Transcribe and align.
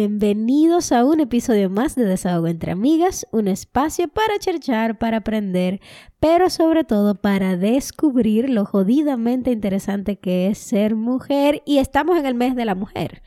Bienvenidos 0.00 0.92
a 0.92 1.04
un 1.04 1.18
episodio 1.18 1.70
más 1.70 1.96
de 1.96 2.04
Desahogo 2.04 2.46
entre 2.46 2.70
Amigas, 2.70 3.26
un 3.32 3.48
espacio 3.48 4.06
para 4.06 4.38
cherchar, 4.38 4.96
para 4.96 5.16
aprender, 5.16 5.80
pero 6.20 6.50
sobre 6.50 6.84
todo 6.84 7.16
para 7.16 7.56
descubrir 7.56 8.48
lo 8.48 8.64
jodidamente 8.64 9.50
interesante 9.50 10.16
que 10.16 10.46
es 10.46 10.58
ser 10.58 10.94
mujer 10.94 11.64
y 11.66 11.78
estamos 11.78 12.16
en 12.16 12.26
el 12.26 12.36
mes 12.36 12.54
de 12.54 12.64
la 12.64 12.76
mujer. 12.76 13.22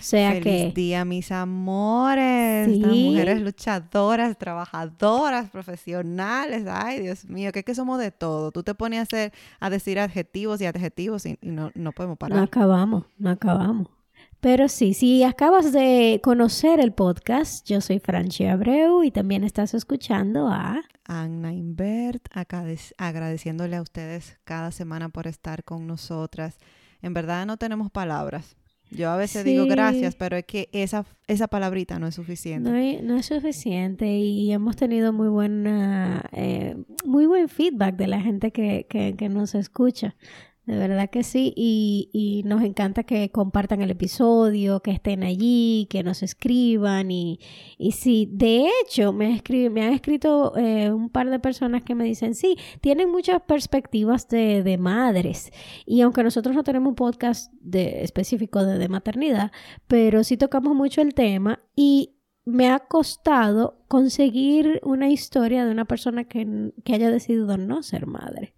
O 0.00 0.02
sea 0.02 0.30
Feliz 0.30 0.42
que 0.42 0.72
día, 0.74 1.04
mis 1.04 1.30
amores. 1.30 2.74
Sí. 2.74 3.10
mujeres 3.10 3.40
luchadoras, 3.40 4.36
trabajadoras, 4.36 5.48
profesionales. 5.50 6.64
Ay, 6.68 7.02
Dios 7.02 7.24
mío, 7.26 7.52
que 7.52 7.60
es 7.60 7.64
que 7.64 7.76
somos 7.76 8.00
de 8.00 8.10
todo. 8.10 8.50
Tú 8.50 8.64
te 8.64 8.74
pones 8.74 8.98
a, 8.98 9.02
hacer, 9.02 9.32
a 9.60 9.70
decir 9.70 10.00
adjetivos 10.00 10.60
y 10.60 10.66
adjetivos 10.66 11.24
y, 11.24 11.38
y 11.40 11.52
no, 11.52 11.70
no 11.76 11.92
podemos 11.92 12.14
no 12.14 12.18
parar. 12.18 12.42
acabamos, 12.42 13.04
no 13.16 13.30
acabamos. 13.30 13.95
Pero 14.46 14.68
sí, 14.68 14.94
si 14.94 15.24
acabas 15.24 15.72
de 15.72 16.20
conocer 16.22 16.78
el 16.78 16.92
podcast, 16.92 17.66
yo 17.68 17.80
soy 17.80 17.98
Franchi 17.98 18.44
Abreu 18.44 19.02
y 19.02 19.10
también 19.10 19.42
estás 19.42 19.74
escuchando 19.74 20.46
a... 20.46 20.84
Anna 21.04 21.52
Invert, 21.52 22.28
agradeciéndole 22.96 23.74
a 23.74 23.82
ustedes 23.82 24.38
cada 24.44 24.70
semana 24.70 25.08
por 25.08 25.26
estar 25.26 25.64
con 25.64 25.88
nosotras. 25.88 26.58
En 27.02 27.12
verdad 27.12 27.44
no 27.44 27.56
tenemos 27.56 27.90
palabras. 27.90 28.54
Yo 28.92 29.10
a 29.10 29.16
veces 29.16 29.44
digo 29.44 29.66
gracias, 29.66 30.14
pero 30.14 30.36
es 30.36 30.44
que 30.44 30.68
esa, 30.70 31.04
esa 31.26 31.48
palabrita 31.48 31.98
no 31.98 32.06
es 32.06 32.14
suficiente. 32.14 33.02
No, 33.02 33.16
es 33.16 33.26
suficiente 33.26 34.06
y 34.06 34.52
hemos 34.52 34.76
tenido 34.76 35.12
muy 35.12 35.26
buena, 35.26 36.22
eh, 36.30 36.76
muy 37.04 37.26
buen 37.26 37.48
feedback 37.48 37.96
de 37.96 38.06
la 38.06 38.20
gente 38.20 38.52
que, 38.52 38.86
que, 38.88 39.16
que 39.16 39.28
nos 39.28 39.56
escucha. 39.56 40.14
De 40.66 40.76
verdad 40.76 41.10
que 41.10 41.22
sí, 41.22 41.52
y, 41.54 42.10
y 42.12 42.42
nos 42.42 42.64
encanta 42.64 43.04
que 43.04 43.30
compartan 43.30 43.82
el 43.82 43.92
episodio, 43.92 44.80
que 44.80 44.90
estén 44.90 45.22
allí, 45.22 45.86
que 45.88 46.02
nos 46.02 46.24
escriban 46.24 47.12
y, 47.12 47.38
y 47.78 47.92
sí, 47.92 48.28
de 48.32 48.66
hecho 48.82 49.12
me, 49.12 49.30
escri- 49.40 49.70
me 49.70 49.84
han 49.84 49.92
escrito 49.92 50.56
eh, 50.56 50.90
un 50.90 51.08
par 51.08 51.30
de 51.30 51.38
personas 51.38 51.84
que 51.84 51.94
me 51.94 52.02
dicen, 52.02 52.34
sí, 52.34 52.56
tienen 52.80 53.12
muchas 53.12 53.42
perspectivas 53.42 54.28
de, 54.28 54.64
de 54.64 54.76
madres 54.76 55.52
y 55.86 56.00
aunque 56.00 56.24
nosotros 56.24 56.56
no 56.56 56.64
tenemos 56.64 56.88
un 56.88 56.96
podcast 56.96 57.52
de, 57.60 58.02
específico 58.02 58.64
de, 58.64 58.76
de 58.78 58.88
maternidad, 58.88 59.52
pero 59.86 60.24
sí 60.24 60.36
tocamos 60.36 60.74
mucho 60.74 61.00
el 61.00 61.14
tema 61.14 61.60
y 61.76 62.16
me 62.44 62.70
ha 62.70 62.80
costado 62.80 63.84
conseguir 63.86 64.80
una 64.82 65.10
historia 65.10 65.64
de 65.64 65.70
una 65.70 65.84
persona 65.84 66.24
que, 66.24 66.72
que 66.84 66.94
haya 66.94 67.10
decidido 67.12 67.56
no 67.56 67.84
ser 67.84 68.08
madre. 68.08 68.55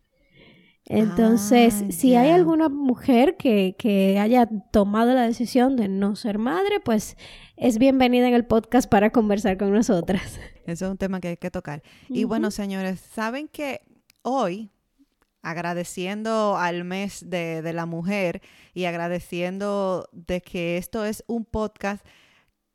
Entonces, 0.88 1.82
Ah, 1.82 1.92
si 1.92 2.16
hay 2.16 2.30
alguna 2.30 2.70
mujer 2.70 3.36
que, 3.36 3.76
que 3.78 4.18
haya 4.18 4.46
tomado 4.46 5.12
la 5.12 5.22
decisión 5.22 5.76
de 5.76 5.86
no 5.86 6.16
ser 6.16 6.38
madre, 6.38 6.80
pues 6.82 7.16
es 7.56 7.78
bienvenida 7.78 8.26
en 8.26 8.34
el 8.34 8.46
podcast 8.46 8.88
para 8.88 9.10
conversar 9.10 9.58
con 9.58 9.70
nosotras. 9.70 10.40
Eso 10.66 10.86
es 10.86 10.90
un 10.90 10.96
tema 10.96 11.20
que 11.20 11.28
hay 11.28 11.36
que 11.36 11.50
tocar. 11.50 11.82
Y 12.08 12.24
bueno, 12.24 12.50
señores, 12.50 13.00
saben 13.00 13.48
que 13.48 13.82
hoy, 14.22 14.70
agradeciendo 15.42 16.56
al 16.56 16.84
mes 16.84 17.28
de, 17.28 17.60
de 17.60 17.72
la 17.74 17.84
mujer 17.84 18.40
y 18.72 18.86
agradeciendo 18.86 20.08
de 20.12 20.40
que 20.40 20.78
esto 20.78 21.04
es 21.04 21.22
un 21.26 21.44
podcast 21.44 22.04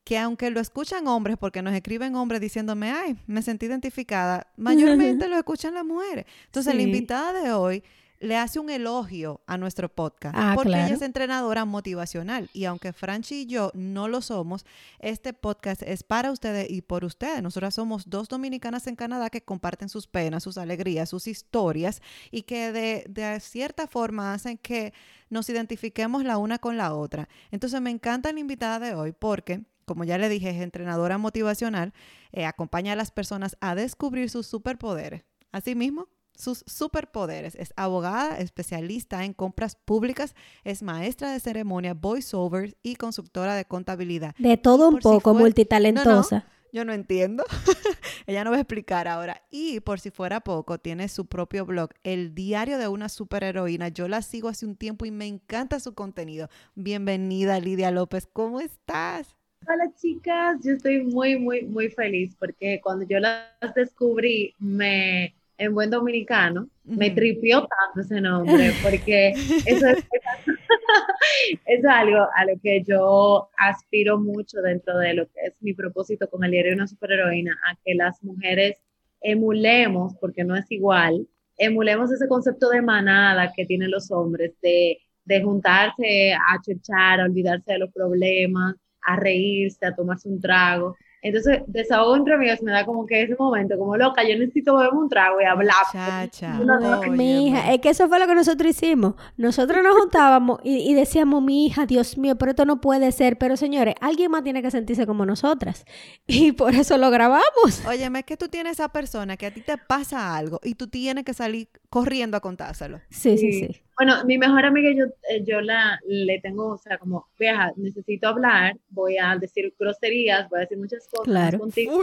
que 0.04 0.18
aunque 0.20 0.50
lo 0.52 0.60
escuchan 0.60 1.08
hombres, 1.08 1.38
porque 1.40 1.62
nos 1.62 1.74
escriben 1.74 2.16
hombres 2.16 2.42
diciéndome, 2.42 2.92
ay, 2.92 3.16
me 3.26 3.42
sentí 3.42 3.66
identificada, 3.66 4.52
mayormente 4.58 5.28
lo 5.28 5.38
escuchan 5.38 5.74
las 5.74 5.86
mujeres. 5.86 6.26
Entonces, 6.46 6.76
la 6.76 6.82
invitada 6.82 7.42
de 7.42 7.52
hoy 7.52 7.84
le 8.24 8.38
hace 8.38 8.58
un 8.60 8.70
elogio 8.70 9.42
a 9.48 9.58
nuestro 9.58 9.90
podcast, 9.90 10.34
Ah, 10.38 10.54
porque 10.56 10.70
ella 10.70 10.88
es 10.94 11.02
entrenadora 11.02 11.66
motivacional. 11.66 12.50
Y 12.54 12.66
aunque 12.66 12.94
Franchi 12.94 13.42
y 13.42 13.46
yo 13.48 13.70
no 13.74 14.08
lo 14.08 14.22
somos, 14.22 14.66
este 15.00 15.34
podcast 15.34 15.82
es 15.84 16.04
para 16.04 16.32
ustedes 16.32 16.70
y 16.70 16.82
por 16.82 17.04
ustedes. 17.04 17.44
Nosotras 17.44 17.76
somos 17.76 18.10
dos 18.10 18.30
dominicanas 18.30 18.88
en 18.88 18.96
Canadá 18.96 19.30
que 19.30 19.44
comparten 19.44 19.90
sus 19.90 20.08
penas, 20.08 20.42
sus 20.44 20.58
alegrías, 20.58 21.10
sus 21.10 21.28
historias 21.28 22.02
y 22.32 22.44
que 22.44 22.72
de, 22.72 23.06
de 23.10 23.40
cierta 23.42 23.88
forma 23.88 24.34
hacen 24.34 24.58
que 24.58 24.94
nos 25.30 25.50
identifiquemos 25.50 26.24
la 26.24 26.38
una 26.38 26.60
con 26.60 26.78
la 26.78 26.94
otra. 26.94 27.28
Entonces 27.52 27.82
me 27.82 27.90
encanta 27.90 28.32
la 28.32 28.40
invitada 28.40 28.80
de 28.80 28.96
hoy 28.96 29.12
porque, 29.12 29.66
como 29.84 30.06
ya 30.06 30.18
le 30.18 30.30
dije, 30.30 30.50
es 30.50 30.62
entrenadora 30.62 31.18
motivacional, 31.18 31.94
eh, 32.32 32.46
acompaña 32.46 32.94
a 32.94 32.96
las 32.96 33.12
personas 33.12 33.58
a 33.60 33.76
descubrir 33.76 34.30
sus 34.30 34.48
superpoderes. 34.48 35.24
Asimismo, 35.52 36.08
sus 36.36 36.64
superpoderes. 36.68 37.56
Es 37.56 37.74
abogada, 37.76 38.38
especialista 38.40 39.24
en 39.26 39.34
compras 39.34 39.76
públicas, 39.76 40.36
es 40.64 40.84
maestra 40.84 41.32
de 41.32 41.40
ceremonia, 41.40 41.94
voiceovers 41.94 42.76
y 42.84 42.96
consultora 42.96 43.56
de 43.56 43.66
contabilidad. 43.66 44.36
De 44.38 44.58
todo 44.58 44.90
un 44.90 45.02
si 45.02 45.02
poco, 45.02 45.32
fue- 45.32 45.42
multitalentosa. 45.42 46.46
Yo 46.72 46.86
no 46.86 46.94
entiendo. 46.94 47.44
Ella 48.26 48.44
no 48.44 48.50
va 48.52 48.58
a 48.58 48.62
explicar 48.62 49.08
ahora. 49.08 49.44
Y 49.52 49.80
por 49.82 50.00
si 50.00 50.10
fuera 50.10 50.40
poco, 50.42 50.80
tiene 50.80 51.08
su 51.08 51.28
propio 51.28 51.66
blog, 51.66 51.92
El 52.04 52.34
Diario 52.34 52.80
de 52.80 52.88
una 52.88 53.10
Superheroína. 53.10 53.90
Yo 53.90 54.08
la 54.08 54.22
sigo 54.24 54.50
hace 54.50 54.66
un 54.66 54.76
tiempo 54.76 55.06
y 55.06 55.12
me 55.12 55.28
encanta 55.28 55.80
su 55.80 55.94
contenido. 55.94 56.50
Bienvenida, 56.76 57.60
Lidia 57.60 57.92
López. 57.92 58.28
¿Cómo 58.32 58.60
estás? 58.60 59.36
Hola 59.68 59.94
chicas, 59.96 60.60
yo 60.64 60.74
estoy 60.74 61.04
muy, 61.04 61.38
muy, 61.40 61.64
muy 61.64 61.90
feliz 61.90 62.36
porque 62.38 62.82
cuando 62.84 63.06
yo 63.08 63.20
las 63.20 63.48
descubrí, 63.76 64.54
me, 64.60 65.36
en 65.64 65.74
buen 65.74 65.90
dominicano, 65.90 66.70
me 66.84 67.10
tripió 67.12 67.62
tanto 67.62 68.02
ese 68.02 68.20
nombre 68.20 68.72
porque 68.84 69.30
eso 69.30 69.86
es, 71.66 71.86
algo 71.86 72.28
a 72.36 72.46
lo 72.46 72.60
que 72.62 72.84
yo 72.84 73.50
aspiro 73.58 74.20
mucho 74.20 74.62
dentro 74.62 74.98
de 74.98 75.14
lo 75.14 75.26
que 75.28 75.48
es 75.48 75.54
mi 75.62 75.74
propósito 75.74 76.30
con 76.30 76.44
el 76.44 76.52
diario 76.52 76.72
de 76.72 76.76
una 76.76 76.88
superheroína, 76.88 77.58
a 77.70 77.76
que 77.84 77.96
las 77.96 78.24
mujeres 78.24 78.78
emulemos, 79.22 80.16
porque 80.20 80.44
no 80.44 80.56
es 80.56 80.70
igual, 80.70 81.28
emulemos 81.58 82.12
ese 82.12 82.28
concepto 82.28 82.70
de 82.70 82.82
manada 82.82 83.52
que 83.56 83.66
tienen 83.66 83.92
los 83.92 84.12
hombres, 84.12 84.54
de, 84.62 85.00
de 85.24 85.42
juntarse 85.42 86.34
a 86.34 86.62
chochar, 86.62 87.22
a 87.22 87.26
olvidarse 87.26 87.74
de 87.74 87.80
los 87.80 87.92
problemas, 87.94 88.76
a 89.02 89.16
reírse, 89.16 89.86
a 89.86 89.96
tomarse 89.96 90.28
un 90.28 90.42
trago. 90.42 90.96
Entonces, 91.24 91.62
desahogo 91.68 92.18
entre 92.18 92.34
amigas 92.34 92.62
me 92.62 92.72
da 92.72 92.86
como 92.86 93.06
que 93.06 93.24
ese 93.24 93.36
momento, 93.40 93.78
como 93.78 93.96
loca, 93.96 94.24
yo 94.24 94.38
necesito 94.38 94.76
beberme 94.76 95.00
un 95.00 95.10
trago 95.10 95.40
y 95.42 95.46
hablar. 95.46 95.76
Chacha. 95.92 96.54
No, 96.56 96.80
no, 96.80 97.00
óyeme. 97.00 97.18
Mi 97.18 97.48
hija, 97.48 97.74
es 97.74 97.80
que 97.80 97.90
eso 97.90 98.10
fue 98.10 98.20
lo 98.20 98.28
que 98.28 98.36
nosotros 98.36 98.70
hicimos. 98.70 99.16
Nosotros 99.38 99.82
nos 99.82 99.96
juntábamos 99.96 100.60
y, 100.64 100.92
y 100.92 100.94
decíamos, 100.94 101.42
mi 101.42 101.66
hija, 101.66 101.86
Dios 101.86 102.18
mío, 102.18 102.36
pero 102.38 102.52
esto 102.52 102.66
no 102.66 102.82
puede 102.82 103.12
ser. 103.14 103.38
Pero 103.38 103.56
señores, 103.56 103.96
alguien 104.02 104.32
más 104.32 104.44
tiene 104.44 104.62
que 104.62 104.70
sentirse 104.70 105.08
como 105.08 105.26
nosotras. 105.26 105.86
Y 106.28 106.52
por 106.52 106.76
eso 106.76 106.98
lo 106.98 107.10
grabamos. 107.10 107.86
Óyeme, 107.88 108.20
es 108.20 108.26
que 108.26 108.38
tú 108.38 108.48
tienes 108.50 108.74
esa 108.74 108.90
persona 108.90 109.38
que 109.38 109.46
a 109.46 109.54
ti 109.54 109.62
te 109.62 109.78
pasa 109.78 110.36
algo 110.36 110.60
y 110.64 110.76
tú 110.76 110.88
tienes 110.88 111.24
que 111.24 111.34
salir 111.34 111.70
corriendo 111.94 112.38
a 112.38 112.40
contárselo. 112.40 113.00
Sí, 113.12 113.38
sí, 113.38 113.52
Sí. 113.52 113.68
sí. 113.68 113.82
Bueno, 113.96 114.26
mi 114.26 114.40
mejor 114.40 114.66
amiga, 114.66 114.90
yo, 114.92 115.06
eh, 115.30 115.44
yo 115.46 115.62
la, 115.62 116.00
le 116.08 116.40
tengo, 116.42 116.70
o 116.74 116.78
sea, 116.80 116.98
como, 116.98 117.28
vieja, 117.38 117.72
necesito 117.76 118.28
hablar, 118.30 118.76
voy 118.90 119.18
a 119.20 119.38
decir 119.38 119.72
groserías, 119.80 120.50
voy 120.50 120.58
a 120.58 120.62
decir 120.62 120.80
muchas 120.80 121.08
cosas 121.08 121.26
Claro. 121.26 121.60
contigo, 121.60 122.02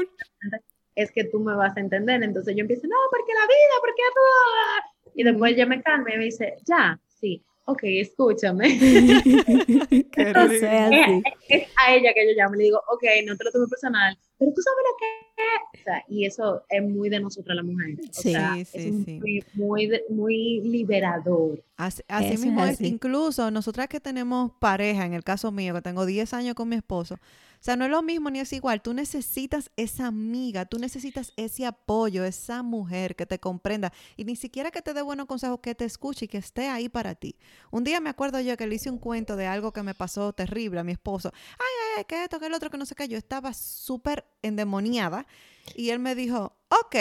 es 0.94 1.10
que 1.10 1.24
tú 1.24 1.40
me 1.40 1.56
vas 1.56 1.76
a 1.76 1.80
entender. 1.80 2.22
Entonces 2.22 2.54
yo 2.54 2.60
empiezo, 2.60 2.86
no, 2.86 2.94
porque 3.10 3.32
la 3.34 3.46
vida, 3.46 3.74
porque 3.80 4.02
tú... 4.14 5.10
Y 5.16 5.24
después 5.24 5.52
ella 5.52 5.66
me 5.66 5.82
calma 5.82 6.14
y 6.14 6.18
me 6.18 6.24
dice, 6.26 6.54
ya, 6.64 7.00
sí, 7.08 7.42
ok, 7.64 7.80
escúchame. 7.84 8.68
Qué 9.88 10.06
Entonces, 10.16 10.62
así. 10.64 11.22
es 11.48 11.68
a 11.76 11.94
ella 11.94 12.12
que 12.14 12.26
yo 12.26 12.32
llamo 12.36 12.54
y 12.54 12.58
le 12.58 12.64
digo, 12.64 12.80
ok, 12.92 13.02
no 13.26 13.36
te 13.36 13.44
lo 13.44 13.50
tomes 13.52 13.70
personal, 13.70 14.18
pero 14.38 14.52
tú 14.52 14.60
sabes 14.62 14.84
lo 14.90 14.96
que 14.98 15.06
es. 15.42 15.80
O 15.80 15.84
sea, 15.84 16.04
y 16.08 16.26
eso 16.26 16.64
es 16.68 16.82
muy 16.82 17.08
de 17.08 17.20
nosotras 17.20 17.56
las 17.56 17.64
mujeres. 17.64 17.98
O 18.08 18.12
Sí, 18.12 18.32
sea, 18.32 18.54
sí, 18.56 18.60
es 18.60 18.70
sí. 19.04 19.20
muy, 19.20 19.44
muy, 19.54 19.90
muy 20.10 20.60
liberador. 20.62 21.62
Así, 21.76 22.02
así 22.08 22.34
es 22.34 22.40
mismo 22.40 22.64
es, 22.64 22.72
así. 22.74 22.86
incluso 22.86 23.50
nosotras 23.50 23.88
que 23.88 24.00
tenemos 24.00 24.52
pareja, 24.58 25.06
en 25.06 25.14
el 25.14 25.24
caso 25.24 25.50
mío, 25.52 25.72
que 25.74 25.80
tengo 25.82 26.04
10 26.06 26.34
años 26.34 26.54
con 26.54 26.68
mi 26.68 26.76
esposo, 26.76 27.18
sea, 27.62 27.76
no 27.76 27.84
es 27.84 27.90
lo 27.90 28.02
mismo 28.02 28.30
ni 28.30 28.40
es 28.40 28.52
igual, 28.52 28.82
tú 28.82 28.94
necesitas 28.94 29.70
esa 29.76 30.06
amiga, 30.06 30.64
tú 30.64 30.78
necesitas 30.78 31.32
ese 31.36 31.66
apoyo, 31.66 32.24
esa 32.24 32.62
mujer 32.62 33.16
que 33.16 33.26
te 33.26 33.38
comprenda. 33.38 33.92
Y 34.16 34.24
ni 34.24 34.36
siquiera 34.36 34.70
que 34.70 34.82
te 34.82 34.94
dé 34.94 35.02
buenos 35.02 35.26
consejos, 35.26 35.60
que 35.60 35.74
te 35.74 35.84
escuche 35.84 36.24
y 36.24 36.28
que 36.28 36.38
esté 36.38 36.68
ahí 36.68 36.88
para 36.88 37.14
ti. 37.14 37.36
Un 37.70 37.84
día 37.84 38.00
me 38.00 38.10
acuerdo 38.10 38.40
yo 38.40 38.56
que 38.56 38.66
le 38.66 38.76
hice 38.76 38.90
un 38.90 38.98
cuento 38.98 39.36
de 39.36 39.46
algo 39.46 39.72
que 39.72 39.82
me 39.82 39.94
pasó 39.94 40.32
terrible 40.32 40.80
a 40.80 40.84
mi 40.84 40.92
esposo, 40.92 41.32
ay, 41.34 41.98
ay, 41.98 42.04
que 42.04 42.24
esto, 42.24 42.40
que 42.40 42.46
el 42.46 42.54
otro, 42.54 42.70
que 42.70 42.78
no 42.78 42.86
sé 42.86 42.94
qué, 42.94 43.08
yo 43.08 43.18
estaba 43.18 43.52
súper 43.52 44.24
endemoniada 44.42 45.26
y 45.74 45.90
él 45.90 45.98
me 45.98 46.14
dijo, 46.14 46.56
ok, 46.68 46.96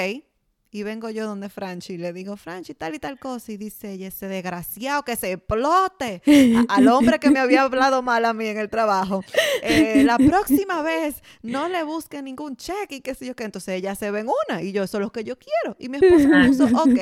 y 0.71 0.83
vengo 0.83 1.09
yo 1.09 1.25
donde 1.25 1.49
Franchi 1.49 1.93
y 1.93 1.97
le 1.97 2.13
digo, 2.13 2.37
Franchi, 2.37 2.73
tal 2.75 2.93
y 2.93 2.99
tal 2.99 3.17
cosa. 3.17 3.51
Y 3.51 3.57
dice 3.57 3.93
ella, 3.93 4.07
ese 4.07 4.27
desgraciado 4.27 5.03
que 5.03 5.15
se 5.15 5.31
explote 5.31 6.21
al 6.67 6.87
hombre 6.87 7.19
que 7.19 7.31
me 7.31 7.39
había 7.39 7.63
hablado 7.63 8.03
mal 8.03 8.23
a 8.25 8.33
mí 8.33 8.47
en 8.47 8.57
el 8.57 8.69
trabajo. 8.69 9.23
Eh, 9.63 10.03
la 10.03 10.17
próxima 10.17 10.81
vez 10.81 11.23
no 11.41 11.67
le 11.69 11.83
busque 11.83 12.21
ningún 12.21 12.55
cheque 12.55 12.95
y 12.97 13.01
qué 13.01 13.15
sé 13.15 13.25
yo 13.25 13.35
qué. 13.35 13.45
Entonces 13.45 13.75
ella 13.75 13.95
se 13.95 14.11
ve 14.11 14.19
en 14.19 14.27
una 14.47 14.61
y 14.61 14.71
yo, 14.71 14.83
eso 14.83 14.97
es 14.97 15.01
lo 15.01 15.11
que 15.11 15.23
yo 15.23 15.35
quiero. 15.37 15.75
Y 15.79 15.89
mi 15.89 15.97
esposo 15.97 16.29
puso, 16.47 16.63
ok. 16.83 16.99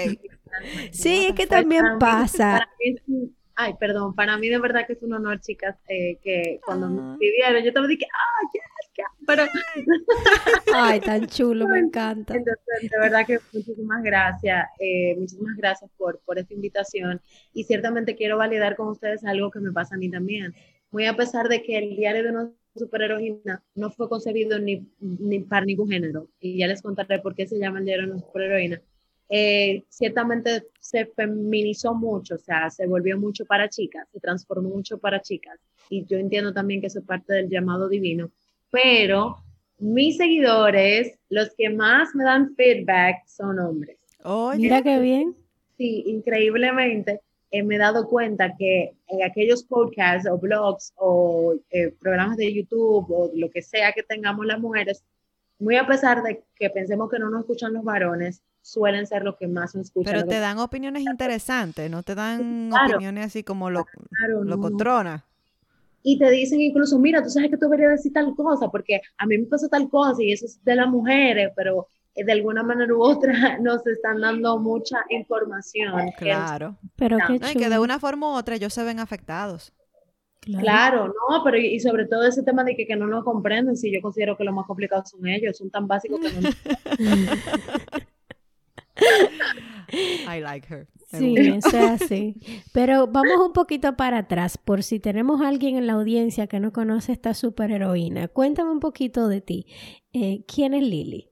Sí, 0.91 1.27
es 1.27 1.33
que 1.33 1.45
también 1.45 1.83
pasa. 1.99 2.67
Ay, 3.59 3.73
perdón, 3.79 4.13
para 4.13 4.37
mí 4.37 4.49
de 4.49 4.59
verdad 4.59 4.85
que 4.85 4.93
es 4.93 5.01
un 5.01 5.13
honor, 5.13 5.41
chicas, 5.41 5.75
eh, 5.89 6.19
que 6.23 6.59
cuando 6.63 6.89
me 6.89 7.13
escribieron, 7.13 7.63
yo 7.63 7.73
te 7.73 7.87
dije, 7.87 8.05
ah, 8.13 8.49
pero... 9.27 9.43
Ay, 10.73 10.99
tan 11.01 11.27
chulo, 11.27 11.67
me 11.67 11.79
encanta. 11.79 12.35
Entonces, 12.35 12.89
de 12.89 12.99
verdad 12.99 13.25
que 13.25 13.39
muchísimas 13.53 14.01
gracias, 14.01 14.65
eh, 14.79 15.15
muchísimas 15.17 15.55
gracias 15.57 15.91
por, 15.97 16.19
por 16.25 16.39
esta 16.39 16.53
invitación 16.53 17.21
y 17.53 17.65
ciertamente 17.65 18.15
quiero 18.15 18.37
validar 18.37 18.75
con 18.75 18.87
ustedes 18.87 19.23
algo 19.25 19.51
que 19.51 19.59
me 19.59 19.71
pasa 19.71 19.95
a 19.95 19.97
mí 19.97 20.09
también. 20.09 20.55
Muy 20.89 21.05
a 21.05 21.15
pesar 21.15 21.49
de 21.49 21.61
que 21.61 21.77
el 21.77 21.95
diario 21.95 22.23
de 22.23 22.29
una 22.29 22.51
superheroína 22.75 23.63
no 23.75 23.91
fue 23.91 24.07
concebido 24.07 24.57
ni, 24.57 24.87
ni 24.99 25.39
para 25.39 25.65
ningún 25.65 25.89
género, 25.89 26.29
y 26.39 26.57
ya 26.57 26.67
les 26.67 26.81
contaré 26.81 27.19
por 27.19 27.35
qué 27.35 27.45
se 27.45 27.59
llama 27.59 27.79
el 27.79 27.85
diario 27.85 28.05
de 28.05 28.11
una 28.13 28.21
superheroína, 28.21 28.81
eh, 29.29 29.83
ciertamente 29.89 30.67
se 30.79 31.05
feminizó 31.07 31.93
mucho, 31.93 32.35
o 32.35 32.37
sea, 32.37 32.69
se 32.69 32.87
volvió 32.87 33.17
mucho 33.19 33.45
para 33.45 33.67
chicas, 33.67 34.07
se 34.11 34.19
transformó 34.19 34.69
mucho 34.69 34.97
para 34.99 35.21
chicas. 35.21 35.59
Y 35.89 36.05
yo 36.05 36.17
entiendo 36.17 36.53
también 36.53 36.81
que 36.81 36.87
eso 36.87 36.99
es 36.99 37.05
parte 37.05 37.33
del 37.33 37.49
llamado 37.49 37.89
divino. 37.89 38.31
Pero 38.83 39.37
mis 39.79 40.17
seguidores, 40.17 41.17
los 41.29 41.49
que 41.57 41.69
más 41.69 42.13
me 42.13 42.23
dan 42.23 42.55
feedback 42.55 43.25
son 43.25 43.59
hombres. 43.59 43.97
Mira 44.55 44.83
qué 44.83 44.99
bien. 44.99 45.35
Sí, 45.77 46.03
increíblemente 46.05 47.21
eh, 47.49 47.63
me 47.63 47.75
he 47.75 47.77
dado 47.79 48.07
cuenta 48.07 48.55
que 48.55 48.95
en 49.07 49.23
aquellos 49.23 49.63
podcasts 49.63 50.29
o 50.29 50.37
blogs 50.37 50.93
o 50.95 51.55
eh, 51.71 51.91
programas 51.99 52.37
de 52.37 52.53
YouTube 52.53 53.05
o 53.09 53.31
lo 53.33 53.49
que 53.49 53.61
sea 53.61 53.93
que 53.93 54.03
tengamos 54.03 54.45
las 54.45 54.59
mujeres, 54.59 55.03
muy 55.59 55.75
a 55.75 55.87
pesar 55.87 56.21
de 56.21 56.43
que 56.55 56.69
pensemos 56.69 57.09
que 57.09 57.17
no 57.17 57.29
nos 57.31 57.41
escuchan 57.41 57.73
los 57.73 57.83
varones, 57.83 58.43
suelen 58.61 59.07
ser 59.07 59.23
los 59.23 59.37
que 59.37 59.47
más 59.47 59.73
nos 59.73 59.87
escuchan. 59.87 60.13
Pero 60.13 60.27
te 60.27 60.39
dan 60.39 60.59
opiniones 60.59 61.03
interesantes, 61.03 61.89
no 61.89 62.03
te 62.03 62.13
dan 62.13 62.71
opiniones 62.71 63.25
así 63.25 63.43
como 63.43 63.71
lo, 63.71 63.85
lo 64.43 64.59
controna. 64.59 65.26
Y 66.03 66.17
te 66.17 66.29
dicen 66.31 66.61
incluso, 66.61 66.97
mira, 66.99 67.21
tú 67.21 67.29
sabes 67.29 67.49
que 67.49 67.57
tú 67.57 67.65
deberías 67.65 67.91
decir 67.91 68.13
tal 68.13 68.33
cosa, 68.35 68.69
porque 68.69 69.01
a 69.17 69.25
mí 69.25 69.37
me 69.37 69.45
pasó 69.45 69.67
tal 69.67 69.89
cosa 69.89 70.23
y 70.23 70.31
eso 70.31 70.45
es 70.45 70.63
de 70.63 70.75
las 70.75 70.87
mujeres, 70.87 71.51
pero 71.55 71.87
eh, 72.15 72.23
de 72.23 72.31
alguna 72.31 72.63
manera 72.63 72.93
u 72.93 73.01
otra 73.01 73.31
nos 73.61 73.85
están 73.85 74.21
dando 74.21 74.57
mucha 74.59 74.97
información. 75.09 76.11
Claro. 76.17 76.77
pero 76.95 77.17
qué 77.27 77.35
y 77.35 77.55
que 77.55 77.69
de 77.69 77.79
una 77.79 77.99
forma 77.99 78.31
u 78.31 78.35
otra 78.37 78.55
ellos 78.55 78.73
se 78.73 78.83
ven 78.83 78.99
afectados. 78.99 79.73
Claro. 80.39 81.07
no, 81.07 81.43
pero 81.43 81.57
y, 81.57 81.79
sobre 81.79 82.05
todo 82.05 82.25
ese 82.25 82.41
tema 82.41 82.63
de 82.63 82.75
que, 82.75 82.87
que, 82.87 82.95
no 82.95 83.07
nos 83.07 83.25
comprenden, 83.25 83.75
si 83.75 83.93
yo 83.93 84.01
considero 84.01 84.37
que 84.37 84.45
lo 84.45 84.53
más 84.53 84.65
complicado 84.65 85.03
son 85.05 85.27
ellos, 85.27 85.57
son 85.57 85.69
tan 85.69 85.87
básicos 85.87 86.21
que 86.21 86.29
no. 86.39 86.49
I 90.27 90.41
like 90.41 90.67
her. 90.73 90.87
Sí, 91.11 91.35
eso 91.37 91.69
es 91.69 92.01
así. 92.01 92.35
Pero 92.73 93.07
vamos 93.07 93.37
un 93.45 93.53
poquito 93.53 93.95
para 93.95 94.19
atrás, 94.19 94.57
por 94.57 94.83
si 94.83 94.99
tenemos 94.99 95.41
alguien 95.41 95.77
en 95.77 95.87
la 95.87 95.93
audiencia 95.93 96.47
que 96.47 96.59
no 96.59 96.73
conoce 96.73 97.13
esta 97.13 97.33
superheroína. 97.33 98.27
Cuéntame 98.27 98.71
un 98.71 98.81
poquito 98.81 99.29
de 99.29 99.39
ti. 99.39 99.67
Eh, 100.11 100.43
¿Quién 100.53 100.73
es 100.73 100.83
Lily? 100.83 101.29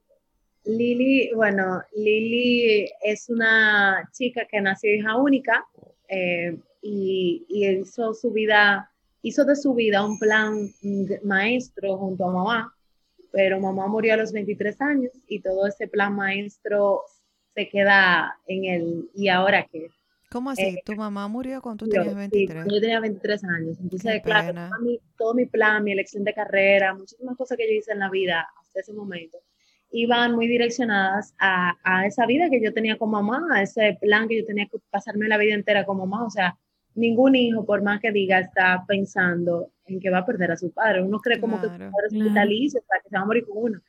Lily, 0.64 1.32
bueno, 1.36 1.82
Lily 1.96 2.88
es 3.04 3.30
una 3.30 4.10
chica 4.14 4.48
que 4.50 4.62
nació 4.62 4.96
hija 4.96 5.18
única 5.18 5.66
eh, 6.08 6.58
y, 6.82 7.46
y, 7.50 7.68
hizo 7.68 8.14
su 8.14 8.32
vida, 8.32 8.90
hizo 9.22 9.44
de 9.44 9.56
su 9.56 9.74
vida 9.76 10.06
un 10.06 10.18
plan 10.18 10.70
maestro 11.24 11.98
junto 11.98 12.26
a 12.26 12.32
mamá, 12.32 12.76
pero 13.32 13.60
mamá 13.60 13.88
murió 13.88 14.14
a 14.14 14.18
los 14.18 14.32
23 14.32 14.82
años 14.82 15.12
y 15.28 15.42
todo 15.42 15.68
ese 15.68 15.88
plan 15.88 16.16
maestro 16.16 17.02
se 17.56 17.70
queda 17.70 18.38
en 18.48 18.66
el 18.66 19.10
¿y 19.16 19.30
ahora 19.30 19.66
qué? 19.72 19.88
¿Cómo 20.30 20.50
así? 20.50 20.64
Eh, 20.64 20.82
¿Tu 20.86 20.96
mamá 20.96 21.28
murió 21.28 21.62
cuando 21.62 21.86
tú 21.86 21.92
tenías 21.92 22.14
23? 22.14 22.64
Sí, 22.66 22.70
yo 22.74 22.82
tenía 22.82 23.00
23 23.00 23.44
años. 23.46 23.78
Entonces, 23.80 24.22
claro, 24.22 24.70
todo 25.18 25.34
mi, 25.34 25.46
plan, 25.46 25.84
mi 25.84 25.94
elección 25.94 26.24
de 26.26 26.34
carrera, 26.34 26.94
muchísimas 26.94 27.38
cosas 27.38 27.58
que 27.58 27.68
yo 27.68 27.74
hice 27.74 27.94
en 27.94 28.00
la 28.00 28.10
vida 28.10 28.46
hasta 28.60 28.82
ese 28.82 28.92
momento, 28.92 29.38
iban 29.92 30.34
muy 30.34 30.48
direccionadas 30.48 31.34
a, 31.40 31.78
a, 31.84 32.06
esa 32.06 32.26
vida 32.26 32.50
que 32.50 32.62
yo 32.62 32.74
tenía 32.74 32.98
con 32.98 33.12
mamá, 33.12 33.48
a 33.54 33.62
ese 33.62 33.98
plan 34.02 34.28
que 34.28 34.38
yo 34.40 34.46
tenía 34.46 34.66
que 34.66 34.78
pasarme 34.90 35.30
la 35.30 35.38
vida 35.38 35.54
entera 35.54 35.86
con 35.86 35.98
mamá. 35.98 36.26
O 36.26 36.30
sea, 36.30 36.58
ningún 36.96 37.36
hijo, 37.36 37.66
por 37.66 37.82
más 37.82 38.02
que 38.02 38.12
diga, 38.12 38.40
está 38.40 38.84
pensando 38.86 39.72
en 39.86 40.02
que 40.02 40.10
va 40.10 40.20
a 40.20 40.26
perder 40.26 40.52
a 40.52 40.58
su 40.58 40.72
padre. 40.72 41.04
Uno 41.04 41.20
cree 41.20 41.40
como 41.40 41.62
que 41.62 41.68
su 41.68 41.74
padre 41.78 42.08
es 42.08 42.14
vitalicio, 42.14 42.82
o 42.82 42.84
sea, 42.84 43.00
que 43.02 43.10
se 43.10 43.16
va 43.16 43.22
a 43.22 43.26
morir 43.26 43.46
con 43.46 43.58
uno. 43.58 43.82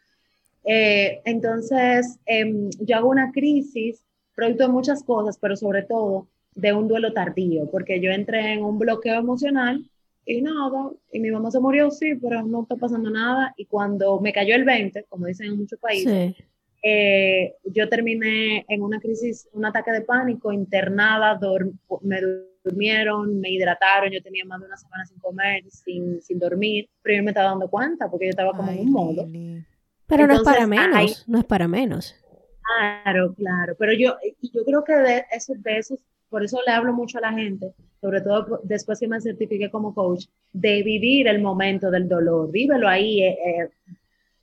Eh, 0.66 1.20
entonces, 1.24 2.18
em, 2.26 2.68
yo 2.80 2.96
hago 2.96 3.08
una 3.08 3.30
crisis, 3.30 4.04
producto 4.34 4.66
de 4.66 4.72
muchas 4.72 5.02
cosas, 5.04 5.38
pero 5.40 5.56
sobre 5.56 5.82
todo 5.82 6.26
de 6.54 6.72
un 6.72 6.88
duelo 6.88 7.12
tardío, 7.12 7.70
porque 7.70 8.00
yo 8.00 8.10
entré 8.10 8.54
en 8.54 8.64
un 8.64 8.78
bloqueo 8.78 9.14
emocional 9.14 9.84
y 10.24 10.42
nada, 10.42 10.90
y 11.12 11.20
mi 11.20 11.30
mamá 11.30 11.52
se 11.52 11.60
murió, 11.60 11.90
sí, 11.92 12.16
pero 12.16 12.42
no 12.42 12.62
está 12.62 12.74
pasando 12.74 13.10
nada. 13.10 13.54
Y 13.56 13.66
cuando 13.66 14.20
me 14.20 14.32
cayó 14.32 14.56
el 14.56 14.64
20, 14.64 15.04
como 15.04 15.26
dicen 15.26 15.46
en 15.46 15.58
muchos 15.58 15.78
países, 15.78 16.34
eh, 16.82 17.54
yo 17.64 17.88
terminé 17.88 18.64
en 18.68 18.82
una 18.82 18.98
crisis, 18.98 19.48
un 19.52 19.64
ataque 19.64 19.92
de 19.92 20.00
pánico, 20.00 20.52
internada, 20.52 21.38
me 22.02 22.20
durmieron, 22.64 23.38
me 23.40 23.50
hidrataron, 23.50 24.10
yo 24.10 24.20
tenía 24.20 24.44
más 24.44 24.60
de 24.60 24.66
una 24.66 24.76
semana 24.76 25.06
sin 25.06 25.18
comer, 25.18 25.62
sin, 25.70 26.20
sin 26.20 26.40
dormir, 26.40 26.88
pero 27.02 27.18
yo 27.18 27.22
me 27.22 27.30
estaba 27.30 27.50
dando 27.50 27.68
cuenta 27.68 28.10
porque 28.10 28.26
yo 28.26 28.30
estaba 28.30 28.52
como 28.56 28.72
en 28.72 28.80
un 28.80 28.90
modo. 28.90 29.28
Pero 30.06 30.26
no 30.26 30.34
es 30.34 30.42
para 30.42 30.66
menos, 30.66 31.24
no 31.26 31.38
es 31.38 31.44
para 31.44 31.68
menos. 31.68 32.14
Claro, 32.66 33.34
claro. 33.34 33.74
Pero 33.78 33.92
yo, 33.92 34.16
yo 34.40 34.64
creo 34.64 34.84
que 34.84 34.94
de 34.94 35.24
eso, 35.32 35.54
de 35.56 35.78
esos, 35.78 36.00
por 36.28 36.44
eso 36.44 36.58
le 36.66 36.72
hablo 36.72 36.92
mucho 36.92 37.18
a 37.18 37.22
la 37.22 37.32
gente, 37.32 37.74
sobre 38.00 38.20
todo 38.20 38.60
después 38.64 38.98
que 39.00 39.08
me 39.08 39.20
certifique 39.20 39.70
como 39.70 39.94
coach, 39.94 40.26
de 40.52 40.82
vivir 40.82 41.28
el 41.28 41.40
momento 41.40 41.90
del 41.90 42.08
dolor. 42.08 42.50
Vívelo 42.50 42.88
ahí, 42.88 43.22
eh, 43.22 43.38
eh, 43.46 43.70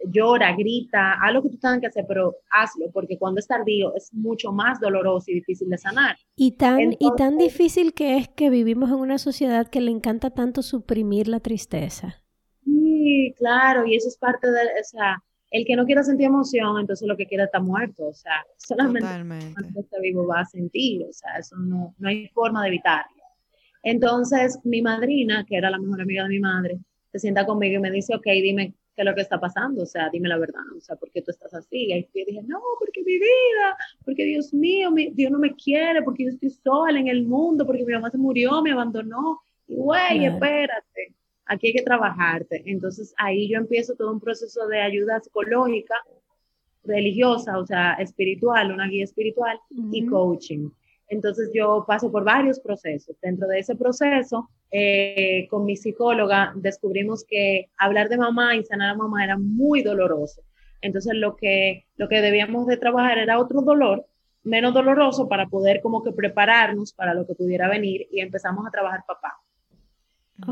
llora, 0.10 0.56
grita, 0.56 1.14
haz 1.22 1.34
lo 1.34 1.42
que 1.42 1.50
tú 1.50 1.58
tengas 1.58 1.80
que 1.80 1.88
hacer, 1.88 2.06
pero 2.08 2.36
hazlo, 2.50 2.90
porque 2.92 3.18
cuando 3.18 3.40
es 3.40 3.48
tardío 3.48 3.96
es 3.96 4.14
mucho 4.14 4.52
más 4.52 4.80
doloroso 4.80 5.32
y 5.32 5.36
difícil 5.36 5.70
de 5.70 5.78
sanar. 5.78 6.18
Y 6.36 6.52
tan, 6.54 6.94
y 6.94 7.16
tan 7.18 7.38
difícil 7.38 7.94
que 7.94 8.18
es 8.18 8.28
que 8.28 8.50
vivimos 8.50 8.90
en 8.90 8.98
una 8.98 9.18
sociedad 9.18 9.68
que 9.68 9.82
le 9.82 9.92
encanta 9.92 10.30
tanto 10.32 10.62
suprimir 10.62 11.28
la 11.28 11.40
tristeza. 11.40 12.22
Sí, 12.64 13.34
claro, 13.38 13.86
y 13.86 13.96
eso 13.96 14.08
es 14.08 14.18
parte 14.18 14.48
de, 14.50 14.62
o 14.62 14.84
sea, 14.84 15.22
el 15.54 15.66
que 15.66 15.76
no 15.76 15.86
quiera 15.86 16.04
sentir 16.04 16.26
emoción, 16.26 16.80
entonces 16.80 17.08
lo 17.08 17.16
que 17.16 17.28
quiera 17.28 17.44
está 17.44 17.60
muerto, 17.60 18.08
o 18.08 18.14
sea, 18.14 18.44
solamente 18.58 19.08
cuando 19.54 19.80
está 19.80 20.00
vivo 20.02 20.28
va 20.28 20.42
a 20.42 20.46
sentir, 20.46 21.06
o 21.08 21.14
sea, 21.14 21.38
eso 21.38 21.56
no, 21.58 21.94
no 22.00 22.10
hay 22.10 22.28
forma 22.30 22.64
de 22.64 22.70
evitarlo. 22.70 23.24
Entonces, 23.84 24.60
mi 24.64 24.82
madrina, 24.82 25.46
que 25.48 25.56
era 25.56 25.70
la 25.70 25.78
mejor 25.78 26.02
amiga 26.02 26.24
de 26.24 26.30
mi 26.30 26.40
madre, 26.40 26.80
se 27.12 27.20
sienta 27.20 27.46
conmigo 27.46 27.78
y 27.78 27.82
me 27.82 27.92
dice, 27.92 28.16
ok, 28.16 28.26
dime 28.26 28.74
qué 28.96 29.04
es 29.04 29.06
lo 29.06 29.14
que 29.14 29.22
está 29.22 29.40
pasando, 29.40 29.84
o 29.84 29.86
sea, 29.86 30.10
dime 30.12 30.28
la 30.28 30.40
verdad, 30.40 30.64
o 30.76 30.82
sea, 30.82 30.96
¿por 30.96 31.12
qué 31.12 31.22
tú 31.22 31.30
estás 31.30 31.54
así? 31.54 31.92
Y 31.92 32.02
yo 32.02 32.26
dije, 32.26 32.42
no, 32.48 32.60
porque 32.80 33.04
mi 33.04 33.14
vida, 33.14 33.78
porque 34.04 34.26
Dios 34.26 34.54
mío, 34.56 34.90
Dios 35.14 35.32
no 35.32 35.38
me 35.38 35.54
quiere, 35.54 36.02
porque 36.02 36.24
yo 36.24 36.30
estoy 36.32 36.50
sola 36.50 37.00
en 37.00 37.10
el 37.10 37.28
mundo, 37.28 37.66
porque 37.66 37.86
mi 37.86 37.94
mamá 37.94 38.10
se 38.10 38.18
murió, 38.18 38.64
me 38.64 38.72
abandonó, 38.72 39.42
y 39.68 39.76
güey, 39.76 40.26
espérate 40.26 41.14
aquí 41.46 41.68
hay 41.68 41.74
que 41.74 41.84
trabajarte. 41.84 42.64
Entonces 42.66 43.14
ahí 43.18 43.50
yo 43.50 43.58
empiezo 43.58 43.96
todo 43.96 44.12
un 44.12 44.20
proceso 44.20 44.68
de 44.68 44.82
ayuda 44.82 45.20
psicológica, 45.20 45.96
religiosa, 46.84 47.58
o 47.58 47.66
sea, 47.66 47.94
espiritual, 47.94 48.72
una 48.72 48.88
guía 48.88 49.04
espiritual 49.04 49.60
y 49.92 50.06
coaching. 50.06 50.70
Entonces 51.08 51.52
yo 51.54 51.86
paso 51.88 52.12
por 52.12 52.24
varios 52.24 52.60
procesos. 52.60 53.16
Dentro 53.22 53.48
de 53.48 53.60
ese 53.60 53.76
proceso, 53.76 54.50
eh, 54.72 55.48
con 55.50 55.66
mi 55.66 55.76
psicóloga 55.76 56.54
descubrimos 56.56 57.24
que 57.24 57.70
hablar 57.78 58.10
de 58.10 58.18
mamá 58.18 58.56
y 58.56 58.64
sanar 58.64 58.92
a 58.92 58.98
mamá 58.98 59.24
era 59.24 59.38
muy 59.38 59.84
doloroso. 59.84 60.42
Entonces 60.82 61.14
lo 61.16 61.36
que, 61.36 61.86
lo 61.96 62.10
que 62.10 62.22
debíamos 62.22 62.68
de 62.68 62.78
trabajar 62.78 63.18
era 63.18 63.40
otro 63.40 63.62
dolor, 63.62 64.06
menos 64.44 64.74
doloroso, 64.74 65.30
para 65.30 65.48
poder 65.48 65.82
como 65.82 66.04
que 66.04 66.12
prepararnos 66.12 66.94
para 66.94 67.14
lo 67.14 67.26
que 67.26 67.36
pudiera 67.36 67.70
venir 67.70 68.08
y 68.12 68.20
empezamos 68.20 68.66
a 68.68 68.72
trabajar 68.72 69.04
papá. 69.08 69.34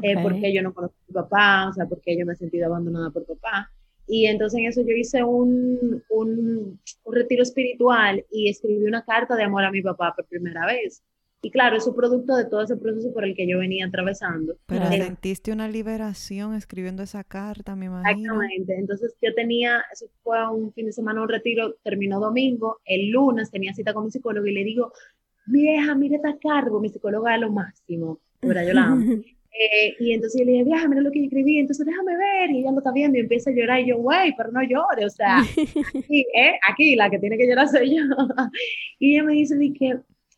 Eh, 0.01 0.15
porque 0.21 0.53
yo 0.53 0.61
no 0.61 0.73
conozco 0.73 0.95
a 0.95 1.07
mi 1.07 1.13
papá, 1.13 1.69
o 1.69 1.73
sea, 1.73 1.85
porque 1.87 2.17
yo 2.17 2.25
me 2.25 2.33
he 2.33 2.35
sentido 2.35 2.67
abandonada 2.67 3.09
por 3.09 3.25
papá. 3.25 3.71
Y 4.07 4.25
entonces 4.25 4.59
en 4.59 4.65
eso 4.65 4.81
yo 4.81 4.93
hice 4.93 5.23
un, 5.23 6.03
un, 6.09 6.79
un, 7.03 7.13
retiro 7.13 7.43
espiritual 7.43 8.25
y 8.29 8.49
escribí 8.49 8.85
una 8.85 9.03
carta 9.03 9.35
de 9.35 9.43
amor 9.43 9.63
a 9.63 9.71
mi 9.71 9.81
papá 9.81 10.13
por 10.15 10.25
primera 10.25 10.65
vez. 10.65 11.03
Y 11.43 11.49
claro, 11.49 11.75
es 11.75 11.87
un 11.87 11.95
producto 11.95 12.35
de 12.35 12.45
todo 12.45 12.61
ese 12.61 12.77
proceso 12.77 13.11
por 13.13 13.23
el 13.23 13.35
que 13.35 13.47
yo 13.47 13.57
venía 13.57 13.87
atravesando. 13.87 14.57
Pero 14.67 14.81
Claro. 14.81 15.03
sentiste 15.03 15.51
una 15.51 15.67
liberación 15.67 16.53
escribiendo 16.53 17.01
esa 17.01 17.23
carta, 17.23 17.75
me 17.75 17.85
imagino. 17.87 18.11
Exactamente. 18.11 18.75
Entonces 18.75 19.15
yo 19.21 19.33
tenía, 19.33 19.83
eso 19.91 20.05
fue 20.23 20.47
un 20.51 20.71
fin 20.73 20.85
de 20.85 20.93
semana, 20.93 21.21
un 21.21 21.29
retiro, 21.29 21.75
terminó 21.83 22.19
domingo, 22.19 22.79
el 22.85 23.09
lunes 23.09 23.49
tenía 23.49 23.73
cita 23.73 23.93
con 23.93 24.05
mi 24.05 24.11
psicólogo 24.11 24.45
y 24.45 24.53
le 24.53 24.63
digo, 24.63 24.93
vieja, 25.47 25.95
mire 25.95 26.17
esta 26.17 26.37
cargo, 26.37 26.79
mi 26.79 26.89
psicóloga 26.89 27.33
es 27.35 27.41
lo 27.41 27.51
máximo, 27.51 28.19
verdad, 28.41 28.67
yo 28.67 28.73
la 28.73 28.85
amo. 28.85 29.05
Eh, 29.53 29.95
y 29.99 30.13
entonces 30.13 30.39
yo 30.39 30.45
le 30.45 30.53
dije, 30.53 30.63
vieja, 30.63 30.87
mira 30.87 31.01
lo 31.01 31.11
que 31.11 31.19
yo 31.19 31.25
escribí, 31.25 31.59
entonces 31.59 31.85
déjame 31.85 32.15
ver, 32.15 32.51
y 32.51 32.59
ella 32.59 32.71
lo 32.71 32.77
está 32.77 32.91
viendo 32.91 33.17
y 33.17 33.21
empieza 33.21 33.49
a 33.49 33.53
llorar, 33.53 33.81
y 33.81 33.87
yo, 33.87 33.97
güey, 33.97 34.33
pero 34.35 34.51
no 34.51 34.63
llore, 34.63 35.05
o 35.05 35.09
sea, 35.09 35.39
aquí, 35.95 36.25
¿eh? 36.33 36.57
aquí 36.69 36.95
la 36.95 37.09
que 37.09 37.19
tiene 37.19 37.37
que 37.37 37.47
llorar 37.47 37.67
soy 37.67 37.97
yo. 37.97 38.03
y 38.99 39.13
ella 39.13 39.23
me 39.23 39.33
dice, 39.33 39.57
di 39.57 39.73
que, 39.73 39.95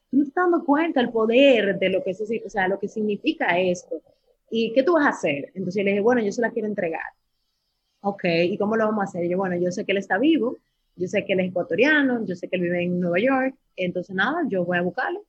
tú 0.10 0.18
no 0.18 0.24
te 0.24 0.30
estás 0.30 0.46
dando 0.46 0.66
cuenta 0.66 1.00
el 1.00 1.12
poder 1.12 1.78
de 1.78 1.90
lo 1.90 2.04
que 2.04 2.12
eso, 2.12 2.24
o 2.24 2.50
sea, 2.50 2.68
lo 2.68 2.80
que 2.80 2.88
significa 2.88 3.60
esto, 3.60 4.02
y 4.50 4.74
qué 4.74 4.84
tú 4.84 4.94
vas 4.94 5.06
a 5.06 5.10
hacer. 5.10 5.52
Entonces 5.56 5.82
yo 5.82 5.84
le 5.84 5.92
dije, 5.92 6.02
bueno, 6.02 6.22
yo 6.22 6.32
se 6.32 6.42
la 6.42 6.52
quiero 6.52 6.68
entregar. 6.68 7.02
Ok, 8.02 8.24
¿y 8.26 8.58
cómo 8.58 8.76
lo 8.76 8.86
vamos 8.86 9.02
a 9.02 9.06
hacer? 9.06 9.26
Y 9.26 9.30
yo, 9.30 9.38
bueno, 9.38 9.56
yo 9.58 9.72
sé 9.72 9.86
que 9.86 9.94
él 9.94 9.98
está 9.98 10.18
vivo, 10.18 10.58
yo 10.96 11.08
sé 11.08 11.26
que 11.26 11.34
él 11.34 11.40
es 11.40 11.50
ecuatoriano, 11.50 12.26
yo 12.26 12.36
sé 12.36 12.48
que 12.50 12.58
él 12.58 12.64
vive 12.64 12.84
en 12.84 13.00
Nueva 13.00 13.20
York, 13.20 13.56
entonces 13.76 14.16
nada, 14.16 14.44
yo 14.50 14.66
voy 14.66 14.78
a 14.78 14.82
buscarlo. 14.82 15.24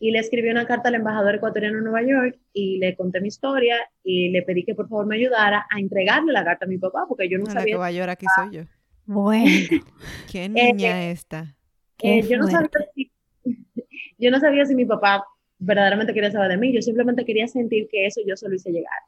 Y 0.00 0.12
le 0.12 0.20
escribí 0.20 0.48
una 0.48 0.66
carta 0.66 0.88
al 0.88 0.94
embajador 0.94 1.34
ecuatoriano 1.34 1.78
en 1.78 1.84
Nueva 1.84 2.02
York 2.02 2.38
y 2.52 2.78
le 2.78 2.94
conté 2.94 3.20
mi 3.20 3.28
historia 3.28 3.76
y 4.04 4.30
le 4.30 4.42
pedí 4.42 4.64
que 4.64 4.74
por 4.74 4.88
favor 4.88 5.06
me 5.06 5.16
ayudara 5.16 5.66
a 5.70 5.80
entregarle 5.80 6.32
la 6.32 6.44
carta 6.44 6.66
a 6.66 6.68
mi 6.68 6.78
papá 6.78 7.04
porque 7.08 7.28
yo 7.28 7.38
no 7.38 7.44
la 7.44 7.52
que 7.52 7.58
sabía, 7.58 7.76
va 7.78 7.86
a 7.86 7.90
llorar 7.90 8.10
aquí 8.10 8.26
soy 8.36 8.56
yo. 8.56 8.62
Bueno, 9.06 9.44
¿Qué 10.30 10.48
niña 10.48 11.10
esta? 11.10 11.56
qué 11.96 12.18
eh, 12.18 12.28
yo, 12.28 12.38
no 12.38 12.46
sabía 12.46 12.68
si, 12.94 13.10
yo 14.18 14.30
no 14.30 14.38
sabía 14.38 14.66
si 14.66 14.74
mi 14.74 14.84
papá 14.84 15.24
verdaderamente 15.58 16.14
quería 16.14 16.30
saber 16.30 16.50
de 16.50 16.56
mí, 16.56 16.72
yo 16.72 16.80
simplemente 16.82 17.24
quería 17.24 17.48
sentir 17.48 17.88
que 17.90 18.06
eso 18.06 18.20
yo 18.26 18.36
se 18.36 18.48
lo 18.48 18.54
hice 18.54 18.70
llegar. 18.70 18.98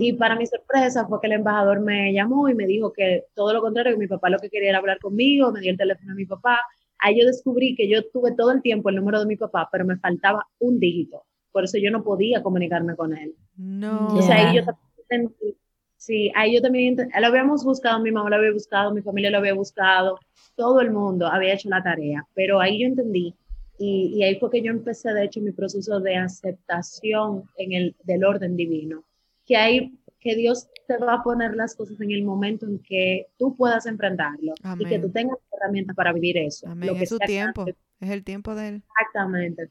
Y 0.00 0.14
para 0.14 0.36
mi 0.36 0.46
sorpresa 0.46 1.06
fue 1.06 1.20
que 1.20 1.26
el 1.26 1.34
embajador 1.34 1.80
me 1.80 2.12
llamó 2.12 2.48
y 2.48 2.54
me 2.54 2.66
dijo 2.66 2.92
que 2.92 3.24
todo 3.34 3.52
lo 3.52 3.60
contrario, 3.60 3.92
que 3.92 3.98
mi 3.98 4.06
papá 4.06 4.30
lo 4.30 4.38
que 4.38 4.48
quería 4.48 4.70
era 4.70 4.78
hablar 4.78 4.98
conmigo, 4.98 5.52
me 5.52 5.60
dio 5.60 5.72
el 5.72 5.76
teléfono 5.76 6.12
de 6.12 6.16
mi 6.16 6.24
papá. 6.24 6.60
Ahí 6.98 7.20
yo 7.20 7.26
descubrí 7.26 7.74
que 7.74 7.88
yo 7.88 8.08
tuve 8.10 8.32
todo 8.32 8.50
el 8.50 8.62
tiempo 8.62 8.88
el 8.88 8.96
número 8.96 9.20
de 9.20 9.26
mi 9.26 9.36
papá, 9.36 9.68
pero 9.70 9.84
me 9.84 9.96
faltaba 9.98 10.46
un 10.58 10.78
dígito. 10.80 11.24
Por 11.52 11.64
eso 11.64 11.78
yo 11.78 11.90
no 11.90 12.04
podía 12.04 12.42
comunicarme 12.42 12.96
con 12.96 13.16
él. 13.16 13.34
No. 13.56 14.20
Sea, 14.22 14.50
ahí 14.50 14.56
yo 14.56 14.64
también, 14.64 15.34
sí, 15.96 16.30
ahí 16.34 16.54
yo 16.54 16.62
también, 16.62 16.96
lo 16.96 17.26
habíamos 17.26 17.64
buscado, 17.64 18.00
mi 18.00 18.10
mamá 18.10 18.30
lo 18.30 18.36
había 18.36 18.52
buscado, 18.52 18.92
mi 18.92 19.02
familia 19.02 19.30
lo 19.30 19.38
había 19.38 19.54
buscado, 19.54 20.18
todo 20.56 20.80
el 20.80 20.90
mundo 20.90 21.26
había 21.26 21.54
hecho 21.54 21.68
la 21.68 21.82
tarea, 21.82 22.26
pero 22.34 22.60
ahí 22.60 22.80
yo 22.80 22.86
entendí 22.86 23.34
y, 23.78 24.12
y 24.16 24.24
ahí 24.24 24.36
fue 24.36 24.50
que 24.50 24.62
yo 24.62 24.72
empecé, 24.72 25.12
de 25.12 25.24
hecho, 25.24 25.40
mi 25.40 25.52
proceso 25.52 26.00
de 26.00 26.16
aceptación 26.16 27.44
en 27.56 27.72
el, 27.72 27.96
del 28.02 28.24
orden 28.24 28.56
divino, 28.56 29.04
que 29.46 29.56
hay, 29.56 29.92
que 30.20 30.34
Dios 30.34 30.68
te 30.86 30.96
va 30.98 31.14
a 31.14 31.22
poner 31.22 31.54
las 31.54 31.74
cosas 31.76 32.00
en 32.00 32.10
el 32.10 32.24
momento 32.24 32.66
en 32.66 32.78
que 32.80 33.26
tú 33.38 33.54
puedas 33.56 33.86
enfrentarlo 33.86 34.52
y 34.78 34.84
que 34.84 34.98
tú 34.98 35.10
tengas 35.10 35.38
herramientas 35.52 35.94
para 35.94 36.12
vivir 36.12 36.38
eso. 36.38 36.66
Amén. 36.68 36.88
lo 36.88 36.94
que 36.96 37.04
Es 37.04 37.08
su 37.08 37.18
tiempo. 37.18 37.64
Es 38.00 38.10
el 38.10 38.24
tiempo 38.24 38.54
de 38.54 38.68
él. 38.68 38.82
Exactamente. 39.00 39.70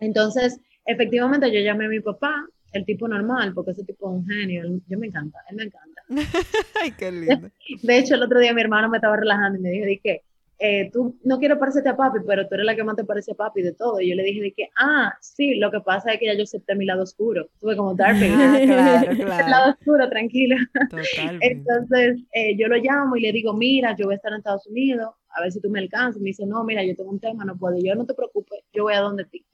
Entonces, 0.00 0.58
efectivamente, 0.86 1.52
yo 1.52 1.60
llamé 1.60 1.86
a 1.86 1.88
mi 1.88 2.00
papá, 2.00 2.46
el 2.72 2.84
tipo 2.84 3.06
normal, 3.06 3.52
porque 3.54 3.70
ese 3.70 3.84
tipo 3.84 4.08
es 4.10 4.16
un 4.18 4.26
genio, 4.26 4.62
él- 4.62 4.82
yo 4.88 4.98
me 4.98 5.06
encanta, 5.06 5.38
él 5.48 5.56
me 5.56 5.62
encanta. 5.64 6.02
Ay, 6.82 6.92
qué 6.92 7.12
lindo. 7.12 7.48
De 7.82 7.98
hecho, 7.98 8.14
el 8.16 8.22
otro 8.22 8.40
día 8.40 8.52
mi 8.52 8.60
hermano 8.60 8.88
me 8.88 8.98
estaba 8.98 9.16
relajando 9.16 9.58
y 9.58 9.62
me 9.62 9.70
dijo, 9.70 9.86
de 9.86 9.98
que, 10.02 10.22
eh, 10.58 10.90
tú 10.92 11.18
no 11.24 11.38
quiero 11.38 11.58
parecerte 11.58 11.88
a 11.88 11.96
papi, 11.96 12.18
pero 12.26 12.46
tú 12.46 12.54
eres 12.54 12.66
la 12.66 12.76
que 12.76 12.84
más 12.84 12.96
te 12.96 13.04
parece 13.04 13.32
a 13.32 13.34
papi 13.34 13.62
de 13.62 13.72
todo. 13.72 14.00
Y 14.00 14.10
yo 14.10 14.14
le 14.14 14.22
dije 14.22 14.40
de 14.40 14.52
que, 14.52 14.68
ah, 14.78 15.12
sí, 15.20 15.56
lo 15.56 15.70
que 15.70 15.80
pasa 15.80 16.12
es 16.12 16.20
que 16.20 16.26
ya 16.26 16.34
yo 16.34 16.44
acepté 16.44 16.74
mi 16.74 16.84
lado 16.84 17.02
oscuro. 17.02 17.48
Tuve 17.60 17.76
como 17.76 17.94
Dark 17.96 18.16
Ah, 18.22 18.58
claro, 18.64 19.10
el 19.10 19.16
claro. 19.18 19.48
lado 19.48 19.70
oscuro, 19.72 20.08
tranquila. 20.08 20.56
Totalmente. 20.90 21.46
Entonces, 21.46 22.22
eh, 22.32 22.56
yo 22.56 22.68
lo 22.68 22.76
llamo 22.76 23.16
y 23.16 23.20
le 23.20 23.32
digo, 23.32 23.52
mira, 23.52 23.94
yo 23.96 24.06
voy 24.06 24.14
a 24.14 24.16
estar 24.16 24.32
en 24.32 24.38
Estados 24.38 24.66
Unidos, 24.66 25.10
a 25.30 25.40
ver 25.42 25.52
si 25.52 25.60
tú 25.60 25.70
me 25.70 25.80
alcanzas. 25.80 26.20
Me 26.20 26.28
dice, 26.28 26.46
no, 26.46 26.62
mira, 26.64 26.84
yo 26.84 26.94
tengo 26.94 27.10
un 27.10 27.20
tema, 27.20 27.44
no 27.44 27.56
puedo. 27.56 27.76
Y 27.76 27.86
yo, 27.88 27.94
no 27.94 28.06
te 28.06 28.14
preocupes, 28.14 28.60
yo 28.72 28.84
voy 28.84 28.94
a 28.94 29.00
donde 29.00 29.24
ti. 29.24 29.44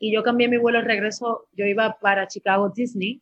Y 0.00 0.12
yo 0.12 0.22
cambié 0.22 0.48
mi 0.48 0.58
vuelo 0.58 0.78
de 0.78 0.84
regreso, 0.84 1.48
yo 1.52 1.66
iba 1.66 1.98
para 2.00 2.28
Chicago 2.28 2.70
Disney 2.74 3.20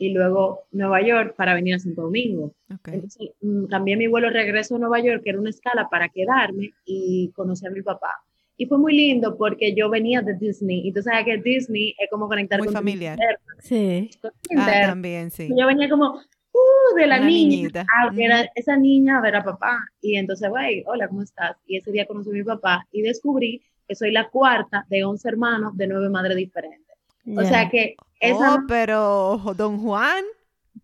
y 0.00 0.12
luego 0.14 0.62
Nueva 0.72 1.02
York 1.02 1.34
para 1.36 1.52
venir 1.54 1.74
a 1.74 1.78
Santo 1.78 2.02
Domingo. 2.02 2.54
Ok. 2.74 2.88
Entonces, 2.88 3.30
mm, 3.42 3.66
cambié 3.66 3.96
mi 3.96 4.06
vuelo 4.06 4.30
regreso 4.30 4.76
a 4.76 4.78
Nueva 4.78 4.98
York, 5.00 5.22
que 5.22 5.30
era 5.30 5.38
una 5.38 5.50
escala 5.50 5.88
para 5.90 6.08
quedarme 6.08 6.70
y 6.86 7.30
conocer 7.36 7.68
a 7.70 7.72
mi 7.74 7.82
papá. 7.82 8.12
Y 8.56 8.64
fue 8.66 8.78
muy 8.78 8.94
lindo 8.96 9.36
porque 9.36 9.74
yo 9.74 9.90
venía 9.90 10.22
de 10.22 10.34
Disney 10.34 10.86
y 10.88 10.92
tú 10.92 11.02
sabes 11.02 11.24
que 11.26 11.36
Disney 11.36 11.94
es 11.98 12.08
como 12.10 12.28
conectar 12.28 12.58
Muy 12.58 12.66
con 12.68 12.72
tu 12.74 12.78
familiar. 12.78 13.18
interno, 13.18 13.38
Sí. 13.60 14.10
con 14.22 14.30
tu 14.30 14.58
Ah, 14.58 14.86
también, 14.86 15.30
sí. 15.30 15.48
Yo 15.54 15.66
venía 15.66 15.88
como, 15.90 16.14
uh, 16.14 16.96
de 16.96 17.06
la 17.06 17.18
Una 17.18 17.26
niña. 17.26 17.56
niñita. 17.56 17.84
Ah, 17.94 18.10
que 18.14 18.24
era 18.24 18.50
esa 18.54 18.76
niña 18.78 19.18
a 19.18 19.20
ver 19.20 19.36
a 19.36 19.44
papá. 19.44 19.78
Y 20.00 20.16
entonces, 20.16 20.48
güey, 20.48 20.82
hola, 20.86 21.08
¿cómo 21.08 21.22
estás? 21.22 21.56
Y 21.66 21.76
ese 21.76 21.92
día 21.92 22.06
conocí 22.06 22.30
a 22.30 22.32
mi 22.32 22.42
papá 22.42 22.86
y 22.90 23.02
descubrí 23.02 23.62
que 23.86 23.94
soy 23.94 24.12
la 24.12 24.28
cuarta 24.30 24.86
de 24.88 25.04
11 25.04 25.28
hermanos 25.28 25.76
de 25.76 25.86
nueve 25.88 26.08
madres 26.08 26.36
diferentes. 26.38 26.96
O 27.26 27.42
Ya. 27.42 27.48
sea 27.48 27.68
que 27.68 27.96
esa 28.20 28.54
Oh, 28.54 28.58
pero 28.68 29.54
don 29.56 29.78
Juan. 29.78 30.24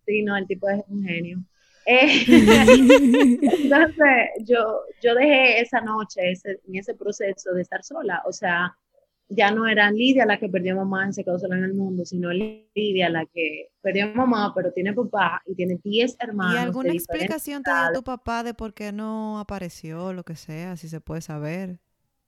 Sí, 0.05 0.23
no, 0.23 0.35
el 0.35 0.47
tipo 0.47 0.67
es 0.69 0.83
un 0.89 1.03
genio. 1.03 1.39
Eh, 1.89 2.25
entonces, 3.63 4.05
yo, 4.43 4.81
yo 5.01 5.15
dejé 5.15 5.61
esa 5.61 5.79
noche 5.79 6.31
ese, 6.31 6.59
en 6.67 6.75
ese 6.75 6.93
proceso 6.95 7.53
de 7.53 7.61
estar 7.61 7.81
sola. 7.81 8.21
O 8.25 8.33
sea, 8.33 8.75
ya 9.29 9.51
no 9.51 9.65
era 9.65 9.89
Lidia 9.89 10.25
la 10.25 10.37
que 10.37 10.49
perdió 10.49 10.73
a 10.73 10.83
mamá 10.83 11.07
y 11.07 11.13
se 11.13 11.23
quedó 11.23 11.39
sola 11.39 11.55
en 11.55 11.63
el 11.63 11.73
mundo, 11.73 12.03
sino 12.03 12.29
Lidia 12.33 13.09
la 13.09 13.25
que 13.25 13.69
perdió 13.79 14.03
a 14.03 14.13
mamá, 14.13 14.51
pero 14.53 14.73
tiene 14.73 14.91
papá 14.91 15.41
y 15.45 15.55
tiene 15.55 15.79
10 15.81 16.17
hermanos. 16.19 16.55
¿Y 16.55 16.57
alguna 16.57 16.91
explicación 16.91 17.63
te 17.63 17.71
dio 17.71 17.99
tu 17.99 18.03
papá 18.03 18.43
de 18.43 18.53
por 18.53 18.73
qué 18.73 18.91
no 18.91 19.39
apareció, 19.39 20.11
lo 20.11 20.25
que 20.25 20.35
sea, 20.35 20.75
si 20.75 20.89
se 20.89 20.99
puede 20.99 21.21
saber? 21.21 21.79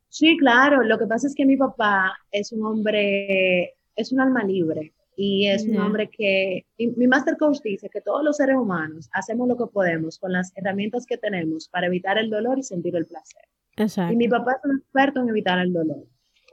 Sí, 0.07 0.37
claro. 0.37 0.83
Lo 0.83 0.97
que 0.97 1.05
pasa 1.05 1.27
es 1.27 1.35
que 1.35 1.45
mi 1.45 1.57
papá 1.57 2.13
es 2.31 2.53
un 2.53 2.65
hombre, 2.65 3.75
es 3.97 4.13
un 4.13 4.21
alma 4.21 4.45
libre 4.45 4.93
y 5.21 5.47
es 5.47 5.67
un 5.67 5.77
hombre 5.77 6.09
que, 6.09 6.65
mi, 6.77 7.05
master 7.05 7.35
coach 7.35 7.57
dice 7.61 7.89
que 7.89 7.99
todos 7.99 8.23
los 8.23 8.37
seres 8.37 8.55
humanos 8.55 9.09
hacemos 9.11 9.49
lo 9.49 9.57
que 9.57 9.65
podemos 9.65 10.17
con 10.17 10.31
las 10.31 10.53
herramientas 10.55 11.05
que 11.05 11.17
tenemos 11.17 11.67
para 11.67 11.87
evitar 11.87 12.17
el 12.17 12.29
dolor 12.29 12.57
y 12.57 12.63
sentir 12.63 12.95
el 12.95 13.05
placer. 13.05 13.41
Exacto. 13.75 14.13
Y 14.13 14.15
mi 14.15 14.29
papá 14.29 14.53
es 14.53 14.69
un 14.69 14.77
experto 14.77 15.19
en 15.19 15.27
evitar 15.27 15.59
el 15.59 15.73
dolor. 15.73 16.05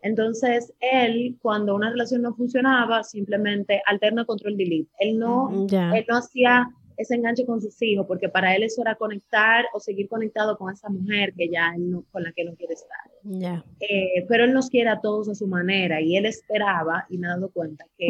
Entonces, 0.02 0.74
él, 0.80 1.36
cuando 1.40 1.76
una 1.76 1.90
relación 1.90 2.22
no 2.22 2.34
funcionaba, 2.34 3.04
simplemente 3.04 3.80
alterna 3.86 4.24
control 4.24 4.56
delete. 4.56 4.90
Él 4.98 5.16
no, 5.16 5.68
Ya. 5.68 5.96
él 5.96 6.04
no 6.08 6.16
hacía 6.16 6.68
ese 6.96 7.14
enganche 7.14 7.46
con 7.46 7.60
sus 7.60 7.80
hijos, 7.82 8.04
porque 8.08 8.28
para 8.28 8.56
él 8.56 8.64
eso 8.64 8.82
era 8.82 8.96
conectar 8.96 9.64
o 9.74 9.78
seguir 9.78 10.08
conectado 10.08 10.58
con 10.58 10.72
esa 10.72 10.88
mujer 10.88 11.32
que 11.34 11.48
ya 11.48 11.72
él 11.76 11.88
no, 11.88 12.04
con 12.10 12.24
la 12.24 12.32
que 12.32 12.44
no 12.44 12.56
quiere 12.56 12.74
estar. 12.74 12.98
Ya. 13.22 13.64
Eh, 13.78 14.26
pero 14.28 14.42
él 14.42 14.52
nos 14.52 14.70
quiere 14.70 14.90
a 14.90 15.00
todos 15.00 15.28
a 15.28 15.36
su 15.36 15.46
manera 15.46 16.00
y 16.00 16.16
él 16.16 16.26
esperaba, 16.26 17.06
y 17.08 17.18
me 17.18 17.28
he 17.28 17.30
dado 17.30 17.48
cuenta, 17.50 17.86
que, 17.96 18.08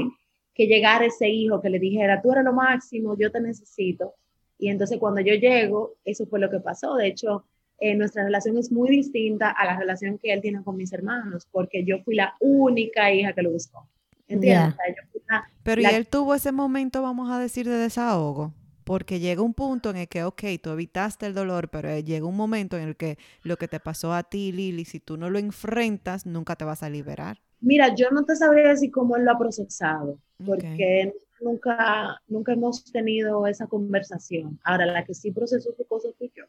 que 0.56 0.66
llegara 0.66 1.04
ese 1.06 1.28
hijo 1.28 1.60
que 1.60 1.70
le 1.70 1.78
dijera, 1.78 2.22
tú 2.22 2.32
eres 2.32 2.44
lo 2.44 2.52
máximo, 2.54 3.16
yo 3.18 3.30
te 3.30 3.40
necesito. 3.40 4.14
Y 4.58 4.68
entonces 4.68 4.98
cuando 4.98 5.20
yo 5.20 5.34
llego, 5.34 5.96
eso 6.04 6.26
fue 6.26 6.40
lo 6.40 6.50
que 6.50 6.60
pasó. 6.60 6.94
De 6.96 7.08
hecho, 7.08 7.44
eh, 7.78 7.94
nuestra 7.94 8.24
relación 8.24 8.56
es 8.56 8.72
muy 8.72 8.88
distinta 8.88 9.50
a 9.50 9.66
la 9.66 9.78
relación 9.78 10.18
que 10.18 10.32
él 10.32 10.40
tiene 10.40 10.62
con 10.64 10.76
mis 10.76 10.92
hermanos, 10.94 11.46
porque 11.52 11.84
yo 11.84 11.98
fui 12.04 12.14
la 12.16 12.34
única 12.40 13.12
hija 13.12 13.34
que 13.34 13.42
lo 13.42 13.50
buscó. 13.50 13.86
¿Entiendes? 14.28 14.74
Ya. 14.74 14.74
O 14.74 14.76
sea, 14.76 14.88
yo 14.96 15.02
fui 15.12 15.20
la- 15.28 15.44
Pero 15.62 15.82
La- 15.82 15.92
y 15.92 15.94
él 15.94 16.06
tuvo 16.08 16.34
ese 16.34 16.52
momento, 16.52 17.02
vamos 17.02 17.30
a 17.30 17.38
decir, 17.38 17.68
de 17.68 17.76
desahogo. 17.76 18.54
Porque 18.84 19.18
llega 19.18 19.42
un 19.42 19.52
punto 19.52 19.90
en 19.90 19.96
el 19.96 20.08
que, 20.08 20.22
ok, 20.24 20.42
tú 20.62 20.70
evitaste 20.70 21.26
el 21.26 21.34
dolor, 21.34 21.68
pero 21.70 21.88
eh, 21.90 22.04
llega 22.04 22.24
un 22.24 22.36
momento 22.36 22.76
en 22.78 22.84
el 22.88 22.96
que 22.96 23.18
lo 23.42 23.56
que 23.56 23.66
te 23.68 23.80
pasó 23.80 24.14
a 24.14 24.22
ti, 24.22 24.52
Lili, 24.52 24.84
si 24.84 25.00
tú 25.00 25.16
no 25.16 25.28
lo 25.28 25.38
enfrentas, 25.40 26.24
nunca 26.24 26.54
te 26.56 26.64
vas 26.64 26.82
a 26.84 26.88
liberar. 26.88 27.38
Mira, 27.60 27.94
yo 27.94 28.10
no 28.10 28.24
te 28.24 28.36
sabría 28.36 28.68
decir 28.68 28.90
cómo 28.90 29.16
él 29.16 29.24
lo 29.24 29.32
ha 29.32 29.38
procesado, 29.38 30.18
porque 30.44 31.12
nunca, 31.40 32.20
nunca 32.28 32.52
hemos 32.52 32.84
tenido 32.92 33.46
esa 33.46 33.66
conversación. 33.66 34.58
Ahora, 34.62 34.86
la 34.86 35.04
que 35.04 35.14
sí 35.14 35.30
procesó 35.30 35.72
su 35.76 35.84
cosa 35.86 36.08
fui 36.18 36.30
yo. 36.34 36.44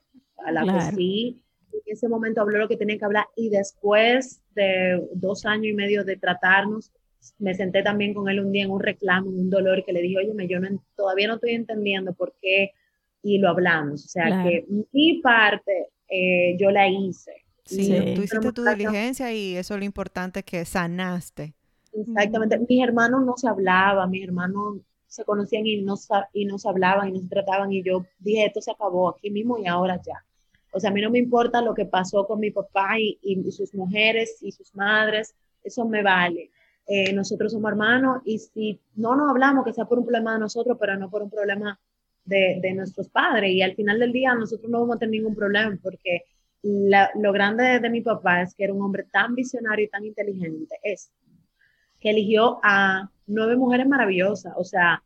A 0.45 0.51
la 0.51 0.63
que 0.63 0.95
sí, 0.95 1.41
en 1.73 1.81
ese 1.85 2.07
momento 2.07 2.41
habló 2.41 2.57
lo 2.59 2.67
que 2.67 2.77
tenía 2.77 2.97
que 2.97 3.05
hablar 3.05 3.25
y 3.35 3.49
después 3.49 4.41
de 4.55 5.01
dos 5.13 5.45
años 5.45 5.67
y 5.67 5.73
medio 5.73 6.03
de 6.03 6.17
tratarnos, 6.17 6.91
me 7.39 7.53
senté 7.53 7.83
también 7.83 8.13
con 8.13 8.29
él 8.29 8.39
un 8.39 8.51
día 8.51 8.63
en 8.63 8.71
un 8.71 8.79
reclamo, 8.79 9.29
en 9.29 9.39
un 9.39 9.49
dolor, 9.49 9.83
que 9.83 9.93
le 9.93 10.01
dije, 10.01 10.17
oye, 10.17 10.47
yo 10.47 10.59
no 10.59 10.83
todavía 10.95 11.27
no 11.27 11.35
estoy 11.35 11.51
entendiendo 11.51 12.13
por 12.13 12.33
qué, 12.41 12.71
y 13.21 13.39
lo 13.39 13.49
hablamos. 13.49 14.05
O 14.05 14.07
sea, 14.07 14.27
Claro. 14.27 14.49
que 14.49 14.65
mi 14.91 15.21
parte 15.21 15.89
eh, 16.07 16.55
yo 16.57 16.71
la 16.71 16.87
hice. 16.87 17.33
Sí, 17.67 17.83
Sí. 17.85 18.13
tú 18.13 18.21
hiciste 18.23 18.51
tu 18.53 18.65
diligencia 18.65 19.33
y 19.33 19.55
eso 19.57 19.73
es 19.75 19.79
lo 19.79 19.85
importante 19.85 20.43
que 20.43 20.65
sanaste. 20.65 21.55
Exactamente. 21.93 22.59
Mis 22.59 22.83
hermanos 22.83 23.23
no 23.25 23.35
se 23.37 23.47
hablaban, 23.47 24.09
mis 24.11 24.23
hermanos 24.23 24.79
se 25.07 25.23
conocían 25.25 25.65
y 25.65 25.81
no, 25.81 25.95
y 26.33 26.45
no 26.45 26.57
se 26.59 26.69
hablaban 26.69 27.09
y 27.09 27.11
no 27.13 27.19
se 27.21 27.27
trataban 27.29 27.71
y 27.71 27.81
yo 27.83 28.05
dije, 28.19 28.45
esto 28.45 28.61
se 28.61 28.71
acabó 28.71 29.09
aquí 29.09 29.31
mismo 29.31 29.57
y 29.57 29.67
ahora 29.67 29.99
ya. 30.05 30.23
O 30.71 30.79
sea, 30.79 30.89
a 30.91 30.93
mí 30.93 31.01
no 31.01 31.09
me 31.09 31.19
importa 31.19 31.61
lo 31.61 31.73
que 31.73 31.85
pasó 31.85 32.27
con 32.27 32.39
mi 32.39 32.51
papá 32.51 32.99
y, 32.99 33.17
y 33.21 33.51
sus 33.51 33.73
mujeres 33.73 34.37
y 34.41 34.51
sus 34.51 34.75
madres, 34.75 35.33
eso 35.63 35.85
me 35.87 36.03
vale. 36.03 36.51
eh, 36.87 37.13
nosotros 37.13 37.51
somos 37.53 37.69
hermanos 37.71 38.21
y 38.25 38.37
si 38.39 38.79
no 38.95 39.15
nos 39.15 39.29
hablamos, 39.29 39.65
que 39.65 39.73
sea 39.73 39.85
por 39.85 39.99
un 39.99 40.05
problema 40.05 40.33
de 40.33 40.39
nosotros, 40.39 40.77
pero 40.79 40.97
no 40.97 41.09
por 41.09 41.23
un 41.23 41.29
problema 41.29 41.79
de, 42.25 42.59
de 42.61 42.73
nuestros 42.73 43.09
padres. 43.09 43.51
Y 43.51 43.61
al 43.61 43.75
final 43.75 43.99
del 43.99 44.11
día 44.13 44.35
nosotros 44.35 44.69
no 44.69 44.81
vamos 44.81 44.95
a 44.97 44.99
tener 44.99 45.11
ningún 45.21 45.35
problema 45.35 45.77
porque 45.81 46.21
lo 46.67 47.31
grande 47.31 47.79
de, 47.79 47.89
mi 47.89 48.01
papá 48.01 48.41
es 48.41 48.53
que 48.53 48.65
era 48.65 48.73
un 48.73 48.81
hombre 48.81 49.03
tan 49.03 49.35
visionario 49.35 49.85
y 49.85 49.89
tan 49.89 50.05
inteligente, 50.05 50.75
es 50.83 51.11
que 51.99 52.09
eligió 52.09 52.59
a 52.63 53.09
nueve 53.25 53.55
mujeres 53.55 53.87
maravillosas. 53.87 54.53
O 54.57 54.63
sea, 54.63 55.03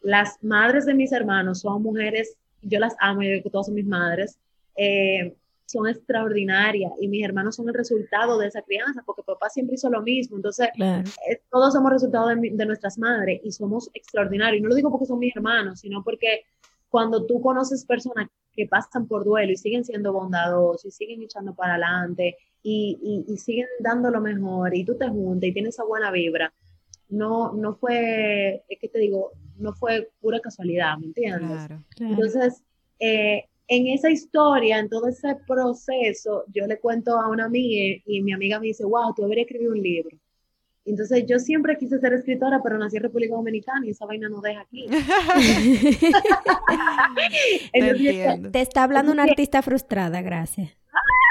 las 0.00 0.42
madres 0.42 0.86
de 0.86 0.94
mis 0.94 1.12
hermanos 1.12 1.60
son 1.60 1.82
mujeres, 1.82 2.36
yo 2.62 2.78
las 2.78 2.94
amo, 3.00 3.22
yo 3.22 3.30
digo 3.30 3.42
que 3.44 3.50
todas 3.50 3.66
son 3.66 3.74
mis 3.74 3.86
madres, 3.86 4.38
eh, 4.76 5.34
son 5.66 5.88
extraordinarias 5.88 6.92
y 7.00 7.08
mis 7.08 7.24
hermanos 7.24 7.56
son 7.56 7.68
el 7.68 7.74
resultado 7.74 8.38
de 8.38 8.48
esa 8.48 8.62
crianza, 8.62 9.02
porque 9.06 9.22
papá 9.22 9.48
siempre 9.48 9.74
hizo 9.74 9.90
lo 9.90 10.02
mismo. 10.02 10.36
Entonces, 10.36 10.68
eh, 10.78 11.40
todos 11.50 11.72
somos 11.72 11.92
resultado 11.92 12.28
de, 12.28 12.50
de, 12.52 12.66
nuestras 12.66 12.98
madres 12.98 13.40
y 13.44 13.52
somos 13.52 13.90
extraordinarios. 13.94 14.58
Y 14.58 14.62
no 14.62 14.68
lo 14.68 14.74
digo 14.74 14.90
porque 14.90 15.06
son 15.06 15.18
mis 15.18 15.34
hermanos, 15.34 15.80
sino 15.80 16.02
porque 16.02 16.44
cuando 16.88 17.24
tú 17.26 17.40
conoces 17.40 17.84
personas 17.86 18.28
que 18.52 18.66
pasan 18.66 19.06
por 19.06 19.24
duelo 19.24 19.52
y 19.52 19.56
siguen 19.56 19.84
siendo 19.84 20.12
bondadosos 20.12 20.84
y 20.84 20.90
siguen 20.90 21.22
echando 21.22 21.54
para 21.54 21.72
adelante 21.72 22.36
y, 22.62 23.24
y, 23.26 23.36
siguen 23.38 23.66
dando 23.80 24.10
lo 24.10 24.20
mejor 24.20 24.74
y 24.74 24.84
tú 24.84 24.96
te 24.96 25.08
juntas 25.08 25.48
y 25.48 25.52
tienes 25.52 25.74
esa 25.74 25.84
buena 25.84 26.12
vibra, 26.12 26.52
no, 27.08 27.52
no 27.52 27.74
fue, 27.74 28.62
es 28.68 28.78
que 28.78 28.88
te 28.88 28.98
digo, 28.98 29.32
no 29.58 29.72
fue 29.72 30.10
pura 30.20 30.40
casualidad, 30.40 30.96
¿me 30.98 31.06
entiendes? 31.06 31.66
Claro, 31.66 31.82
Entonces, 31.98 32.62
eh, 32.98 33.44
en 33.68 33.86
esa 33.88 34.10
historia, 34.10 34.78
en 34.78 34.88
todo 34.88 35.08
ese 35.08 35.36
proceso, 35.46 36.44
yo 36.48 36.66
le 36.66 36.78
cuento 36.78 37.18
a 37.18 37.28
una 37.28 37.46
amiga 37.46 38.02
y 38.06 38.22
mi 38.22 38.32
amiga 38.32 38.60
me 38.60 38.68
dice, 38.68 38.84
wow, 38.84 39.12
tú 39.14 39.22
deberías 39.22 39.46
escribir 39.46 39.70
un 39.70 39.82
libro. 39.82 40.16
Entonces 40.84 41.24
yo 41.26 41.38
siempre 41.38 41.78
quise 41.78 42.00
ser 42.00 42.12
escritora, 42.12 42.60
pero 42.62 42.76
nací 42.76 42.96
en 42.96 43.04
República 43.04 43.36
Dominicana 43.36 43.86
y 43.86 43.90
esa 43.90 44.04
vaina 44.04 44.28
no 44.28 44.40
deja 44.40 44.62
aquí. 44.62 44.86
te, 48.52 48.60
está 48.60 48.82
hablando 48.82 49.12
una 49.12 49.22
artista 49.24 49.62
frustrada, 49.62 50.22
gracias. 50.22 50.76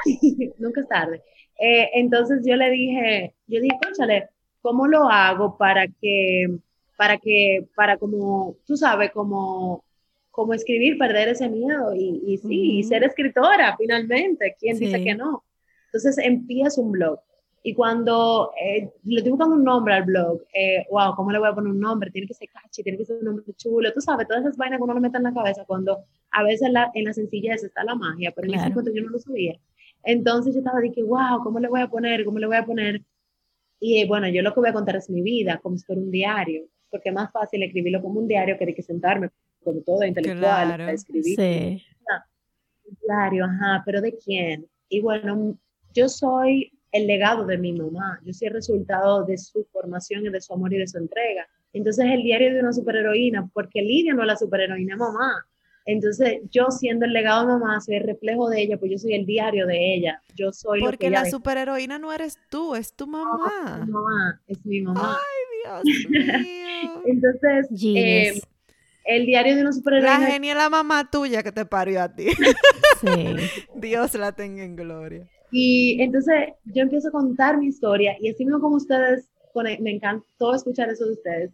Nunca 0.57 0.81
es 0.81 0.87
tarde. 0.87 1.21
Eh, 1.59 1.89
entonces 1.95 2.43
yo 2.45 2.55
le 2.55 2.69
dije, 2.71 3.35
yo 3.47 3.59
dije, 3.59 3.77
conchale, 3.83 4.29
¿cómo 4.61 4.87
lo 4.87 5.09
hago 5.09 5.57
para 5.57 5.85
que, 5.87 6.47
para 6.97 7.17
que, 7.17 7.67
para 7.75 7.97
como, 7.97 8.55
tú 8.65 8.77
sabes, 8.77 9.11
como, 9.11 9.83
como 10.31 10.53
escribir, 10.53 10.97
perder 10.97 11.27
ese 11.27 11.49
miedo 11.49 11.93
y, 11.93 12.21
y 12.25 12.37
sí, 12.37 12.83
ser 12.83 13.03
escritora 13.03 13.75
finalmente, 13.77 14.55
¿quién 14.57 14.79
dice 14.79 15.03
que 15.03 15.13
no? 15.13 15.43
Entonces 15.87 16.17
empiezo 16.19 16.81
un 16.81 16.93
blog 16.93 17.19
y 17.63 17.75
cuando 17.75 18.51
eh, 18.59 18.89
le 19.03 19.17
estoy 19.17 19.31
buscando 19.31 19.55
un 19.55 19.63
nombre 19.63 19.93
al 19.93 20.03
blog, 20.03 20.41
eh, 20.51 20.85
wow, 20.89 21.15
¿cómo 21.15 21.31
le 21.31 21.37
voy 21.37 21.49
a 21.49 21.53
poner 21.53 21.71
un 21.71 21.79
nombre? 21.79 22.09
Tiene 22.09 22.27
que 22.27 22.33
ser 22.33 22.49
catchy, 22.49 22.81
tiene 22.81 22.97
que 22.97 23.05
ser 23.05 23.17
un 23.17 23.25
nombre 23.25 23.45
chulo. 23.55 23.93
Tú 23.93 24.01
sabes, 24.01 24.27
todas 24.27 24.43
esas 24.43 24.57
vainas 24.57 24.79
que 24.79 24.83
uno 24.83 24.95
le 24.95 24.99
mete 24.99 25.17
en 25.17 25.23
la 25.23 25.33
cabeza 25.33 25.63
cuando 25.65 26.03
a 26.31 26.43
veces 26.43 26.71
la, 26.71 26.89
en 26.95 27.05
la 27.05 27.13
sencillez 27.13 27.63
está 27.63 27.83
la 27.83 27.93
magia, 27.93 28.31
pero 28.35 28.47
en 28.47 28.55
ese 28.55 28.69
momento 28.69 28.91
yo 28.93 29.03
no 29.03 29.09
lo 29.09 29.19
sabía. 29.19 29.59
Entonces 30.03 30.55
yo 30.55 30.59
estaba 30.59 30.79
de 30.79 30.91
que, 30.91 31.03
wow, 31.03 31.43
¿cómo 31.43 31.59
le 31.59 31.67
voy 31.67 31.81
a 31.81 31.87
poner? 31.87 32.25
¿Cómo 32.25 32.39
le 32.39 32.47
voy 32.47 32.57
a 32.57 32.65
poner? 32.65 33.03
Y 33.79 34.07
bueno, 34.07 34.27
yo 34.27 34.41
lo 34.41 34.53
que 34.53 34.59
voy 34.59 34.69
a 34.69 34.73
contar 34.73 34.95
es 34.95 35.07
mi 35.09 35.21
vida, 35.21 35.59
como 35.61 35.77
si 35.77 35.85
fuera 35.85 36.01
un 36.01 36.09
diario, 36.09 36.63
porque 36.89 37.09
es 37.09 37.15
más 37.15 37.31
fácil 37.31 37.61
escribirlo 37.61 38.01
como 38.01 38.19
un 38.19 38.27
diario 38.27 38.57
que 38.57 38.65
de 38.65 38.73
que 38.73 38.81
sentarme 38.81 39.29
como 39.63 39.81
todo 39.81 40.03
intelectual 40.03 40.67
claro, 40.67 40.83
a 40.85 40.91
escribir. 40.91 41.35
Sí. 41.35 41.83
un 42.85 42.97
diario, 43.07 43.45
ajá, 43.45 43.83
pero 43.85 44.01
¿de 44.01 44.17
quién? 44.17 44.67
Y 44.89 44.99
bueno, 44.99 45.57
yo 45.93 46.09
soy 46.09 46.71
el 46.91 47.07
legado 47.07 47.45
de 47.45 47.57
mi 47.57 47.73
mamá. 47.73 48.19
Yo 48.25 48.33
soy 48.33 48.47
el 48.49 48.55
resultado 48.55 49.23
de 49.25 49.37
su 49.37 49.65
formación 49.71 50.25
y 50.25 50.29
de 50.29 50.41
su 50.41 50.53
amor 50.53 50.73
y 50.73 50.77
de 50.77 50.87
su 50.87 50.97
entrega. 50.97 51.47
Entonces, 51.73 52.05
el 52.09 52.21
diario 52.23 52.53
de 52.53 52.59
una 52.59 52.73
superheroína, 52.73 53.49
porque 53.53 53.81
Lidia 53.81 54.13
no 54.13 54.21
es 54.21 54.27
la 54.27 54.35
superheroína, 54.35 54.93
es 54.93 54.99
mamá. 54.99 55.45
Entonces, 55.85 56.41
yo 56.51 56.69
siendo 56.69 57.05
el 57.05 57.13
legado 57.13 57.41
de 57.47 57.53
mamá, 57.53 57.79
soy 57.81 57.95
el 57.95 58.03
reflejo 58.03 58.49
de 58.49 58.61
ella, 58.61 58.77
pues 58.77 58.91
yo 58.91 58.97
soy 58.97 59.13
el 59.13 59.25
diario 59.25 59.65
de 59.65 59.95
ella. 59.95 60.21
Yo 60.35 60.51
soy 60.51 60.81
Porque 60.81 61.09
la 61.09 61.25
superheroína 61.25 61.97
no 61.97 62.13
eres 62.13 62.37
tú, 62.49 62.75
es 62.75 62.93
tu 62.93 63.07
mamá. 63.07 63.79
es 63.79 63.85
mi 63.87 63.91
mamá, 63.91 64.41
es 64.47 64.65
mi 64.65 64.81
mamá. 64.81 65.17
Ay, 65.17 65.83
Dios 65.83 66.09
mío. 66.09 67.01
Entonces, 67.05 67.67
eh, 67.95 68.41
el 69.05 69.25
diario 69.25 69.55
de 69.55 69.61
una 69.61 69.71
superheroína. 69.71 70.19
La 70.19 70.25
genia 70.27 70.55
la 70.55 70.69
mamá 70.69 71.09
tuya 71.09 71.41
que 71.41 71.51
te 71.51 71.65
parió 71.65 72.01
a 72.03 72.13
ti. 72.13 72.27
sí. 72.99 73.07
Dios 73.75 74.13
la 74.15 74.33
tenga 74.33 74.63
en 74.63 74.75
gloria. 74.75 75.27
Y 75.51 76.01
entonces 76.01 76.49
yo 76.65 76.83
empiezo 76.83 77.09
a 77.09 77.11
contar 77.11 77.57
mi 77.57 77.67
historia 77.67 78.15
y 78.19 78.29
así 78.29 78.45
mismo 78.45 78.61
como 78.61 78.77
ustedes, 78.77 79.29
me 79.55 79.91
encantó 79.91 80.55
escuchar 80.55 80.89
eso 80.89 81.05
de 81.05 81.11
ustedes, 81.11 81.51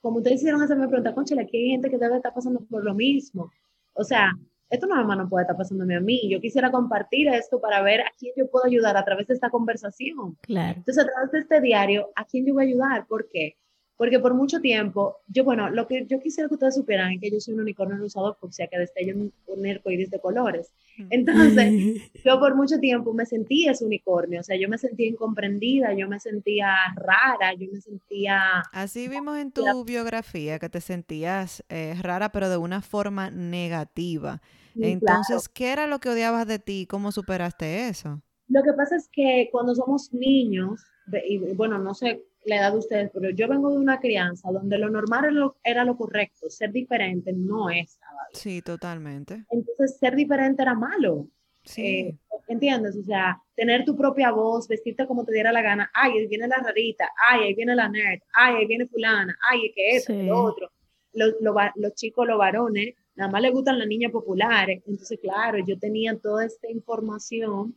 como 0.00 0.18
ustedes 0.18 0.36
hicieron 0.36 0.62
hacerme 0.62 0.88
pregunta, 0.88 1.14
conchale, 1.14 1.42
aquí 1.42 1.56
hay 1.56 1.70
gente 1.70 1.90
que 1.90 1.98
debe 1.98 2.16
estar 2.16 2.32
pasando 2.32 2.60
por 2.70 2.84
lo 2.84 2.94
mismo. 2.94 3.50
O 3.94 4.04
sea, 4.04 4.30
esto 4.68 4.86
no, 4.86 5.04
no 5.04 5.28
puede 5.28 5.44
estar 5.44 5.56
pasándome 5.56 5.96
a 5.96 6.00
mí. 6.00 6.28
Yo 6.30 6.40
quisiera 6.40 6.70
compartir 6.70 7.28
esto 7.28 7.60
para 7.60 7.82
ver 7.82 8.00
a 8.02 8.12
quién 8.18 8.32
yo 8.36 8.48
puedo 8.50 8.66
ayudar 8.66 8.96
a 8.96 9.04
través 9.04 9.26
de 9.26 9.34
esta 9.34 9.50
conversación. 9.50 10.36
Claro. 10.42 10.78
Entonces, 10.78 11.04
a 11.04 11.06
través 11.06 11.30
de 11.32 11.38
este 11.40 11.60
diario, 11.60 12.10
¿a 12.14 12.24
quién 12.24 12.46
yo 12.46 12.54
voy 12.54 12.64
a 12.64 12.68
ayudar? 12.68 13.06
¿Por 13.06 13.28
qué? 13.28 13.56
Porque 13.96 14.20
por 14.20 14.34
mucho 14.34 14.60
tiempo, 14.60 15.16
yo, 15.26 15.44
bueno, 15.44 15.70
lo 15.70 15.86
que 15.86 16.06
yo 16.06 16.20
quisiera 16.20 16.48
que 16.48 16.54
ustedes 16.54 16.74
supieran 16.74 17.12
es 17.12 17.20
que 17.20 17.30
yo 17.30 17.40
soy 17.40 17.54
un 17.54 17.60
unicornio 17.60 18.04
usado 18.04 18.36
sea 18.50 18.66
que 18.66 18.78
destella 18.78 19.14
un, 19.14 19.32
un 19.46 19.66
iris 19.66 20.10
de 20.10 20.20
colores. 20.20 20.72
Entonces, 21.10 22.00
yo 22.24 22.38
por 22.38 22.54
mucho 22.54 22.78
tiempo 22.78 23.12
me 23.12 23.26
sentía 23.26 23.72
ese 23.72 23.84
unicornio, 23.84 24.40
o 24.40 24.42
sea, 24.42 24.56
yo 24.56 24.68
me 24.68 24.78
sentía 24.78 25.08
incomprendida, 25.08 25.94
yo 25.94 26.08
me 26.08 26.20
sentía 26.20 26.74
rara, 26.96 27.54
yo 27.54 27.68
me 27.72 27.80
sentía... 27.80 28.62
Así 28.72 29.08
vimos 29.08 29.38
en 29.38 29.52
tu 29.52 29.84
biografía 29.84 30.58
que 30.58 30.68
te 30.68 30.80
sentías 30.80 31.64
eh, 31.68 31.94
rara, 32.00 32.30
pero 32.32 32.48
de 32.48 32.56
una 32.56 32.82
forma 32.82 33.30
negativa. 33.30 34.40
Entonces, 34.74 35.48
¿qué 35.48 35.72
era 35.72 35.86
lo 35.86 36.00
que 36.00 36.10
odiabas 36.10 36.46
de 36.46 36.58
ti? 36.58 36.86
¿Cómo 36.88 37.12
superaste 37.12 37.88
eso? 37.88 38.20
Lo 38.48 38.62
que 38.62 38.72
pasa 38.74 38.96
es 38.96 39.08
que 39.10 39.48
cuando 39.50 39.74
somos 39.74 40.12
niños, 40.12 40.84
y 41.28 41.38
bueno, 41.54 41.78
no 41.78 41.94
sé 41.94 42.22
la 42.46 42.56
edad 42.56 42.72
de 42.72 42.78
ustedes, 42.78 43.10
pero 43.12 43.30
yo 43.30 43.48
vengo 43.48 43.70
de 43.70 43.78
una 43.78 44.00
crianza 44.00 44.50
donde 44.50 44.78
lo 44.78 44.88
normal 44.88 45.52
era 45.64 45.84
lo, 45.84 45.96
correcto, 45.96 46.48
ser 46.48 46.72
diferente 46.72 47.32
no 47.32 47.70
es 47.70 47.98
Sí, 48.32 48.62
totalmente. 48.62 49.44
Entonces, 49.50 49.98
ser 49.98 50.14
diferente 50.14 50.62
era 50.62 50.74
malo. 50.74 51.28
Sí. 51.64 51.82
Eh, 51.86 52.18
¿Entiendes? 52.48 52.96
O 52.96 53.02
sea, 53.02 53.42
tener 53.56 53.84
tu 53.84 53.96
propia 53.96 54.30
voz, 54.30 54.68
vestirte 54.68 55.06
como 55.06 55.24
te 55.24 55.32
diera 55.32 55.52
la 55.52 55.62
gana. 55.62 55.90
Ay, 55.92 56.12
ahí 56.12 56.26
viene 56.26 56.46
la 56.46 56.58
rarita. 56.58 57.10
Ay, 57.28 57.44
ahí 57.44 57.54
viene 57.54 57.74
la 57.74 57.88
nerd. 57.88 58.20
Ay, 58.32 58.56
ahí 58.56 58.66
viene 58.66 58.86
fulana. 58.86 59.36
Ay, 59.50 59.72
que 59.74 59.96
eso, 59.96 60.12
lo 60.12 60.42
otro. 60.42 60.70
Los, 61.12 61.34
los 61.40 61.94
chicos, 61.94 62.26
los 62.26 62.38
varones, 62.38 62.94
nada 63.14 63.30
más 63.30 63.42
les 63.42 63.52
gustan 63.52 63.78
las 63.78 63.88
niñas 63.88 64.12
populares. 64.12 64.82
Entonces, 64.86 65.18
claro, 65.20 65.58
yo 65.66 65.78
tenía 65.78 66.16
toda 66.16 66.44
esta 66.44 66.70
información 66.70 67.76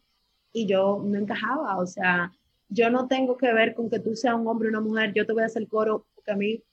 y 0.52 0.68
yo 0.68 1.02
no 1.04 1.18
encajaba. 1.18 1.78
O 1.78 1.88
sea, 1.88 2.32
yo 2.70 2.90
no 2.90 3.08
tengo 3.08 3.36
que 3.36 3.52
ver 3.52 3.74
con 3.74 3.90
que 3.90 4.00
tú 4.00 4.16
seas 4.16 4.36
un 4.36 4.48
hombre 4.48 4.68
o 4.68 4.70
una 4.70 4.82
mujer, 4.82 5.12
yo 5.14 5.26
te 5.26 5.34
voy 5.34 5.44
a 5.44 5.48
hacer 5.48 5.68
coro 5.68 6.06
porque 6.14 6.32
a 6.32 6.36
mí 6.36 6.64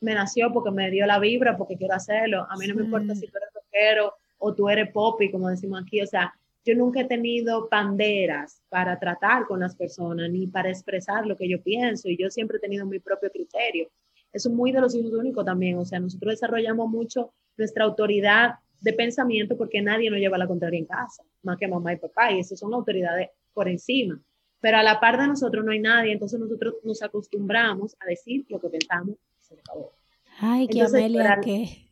me 0.00 0.14
nació, 0.14 0.52
porque 0.52 0.70
me 0.70 0.90
dio 0.90 1.06
la 1.06 1.18
vibra, 1.18 1.56
porque 1.56 1.76
quiero 1.76 1.94
hacerlo. 1.94 2.46
A 2.50 2.56
mí 2.56 2.66
no 2.66 2.74
me 2.74 2.82
importa 2.82 3.14
si 3.14 3.26
tú 3.26 3.38
eres 3.38 3.48
rockero 3.54 4.14
o 4.38 4.54
tú 4.54 4.68
eres 4.68 4.90
poppy, 4.90 5.30
como 5.30 5.48
decimos 5.48 5.80
aquí. 5.82 6.02
O 6.02 6.06
sea, 6.06 6.34
yo 6.64 6.74
nunca 6.74 7.00
he 7.00 7.04
tenido 7.04 7.68
banderas 7.70 8.60
para 8.68 8.98
tratar 8.98 9.46
con 9.46 9.60
las 9.60 9.76
personas 9.76 10.28
ni 10.30 10.46
para 10.46 10.68
expresar 10.68 11.24
lo 11.26 11.36
que 11.36 11.48
yo 11.48 11.62
pienso 11.62 12.08
y 12.08 12.16
yo 12.16 12.30
siempre 12.30 12.58
he 12.58 12.60
tenido 12.60 12.84
mi 12.84 12.98
propio 12.98 13.30
criterio. 13.30 13.88
Eso 14.32 14.48
es 14.48 14.54
muy 14.54 14.72
de 14.72 14.80
los 14.80 14.94
hijos 14.94 15.12
únicos 15.12 15.44
también. 15.44 15.78
O 15.78 15.84
sea, 15.84 16.00
nosotros 16.00 16.32
desarrollamos 16.32 16.88
mucho 16.88 17.32
nuestra 17.56 17.84
autoridad 17.84 18.56
de 18.80 18.92
pensamiento 18.92 19.56
porque 19.56 19.80
nadie 19.80 20.10
nos 20.10 20.18
lleva 20.18 20.36
la 20.36 20.48
contraria 20.48 20.78
en 20.78 20.86
casa, 20.86 21.22
más 21.42 21.56
que 21.56 21.68
mamá 21.68 21.92
y 21.92 21.96
papá, 21.96 22.32
y 22.32 22.40
esas 22.40 22.58
son 22.58 22.74
autoridades 22.74 23.30
por 23.54 23.68
encima 23.68 24.20
pero 24.64 24.78
a 24.78 24.82
la 24.82 24.98
par 24.98 25.20
de 25.20 25.26
nosotros 25.26 25.62
no 25.62 25.72
hay 25.72 25.78
nadie, 25.78 26.10
entonces 26.10 26.40
nosotros 26.40 26.76
nos 26.84 27.02
acostumbramos 27.02 27.94
a 28.00 28.06
decir 28.06 28.46
lo 28.48 28.58
que 28.58 28.70
pensamos 28.70 29.16
y 29.38 29.42
se 29.42 29.56
acabó. 29.60 29.92
Ay, 30.40 30.66
qué 30.68 30.80
Amelia, 30.80 31.38
¿qué? 31.42 31.90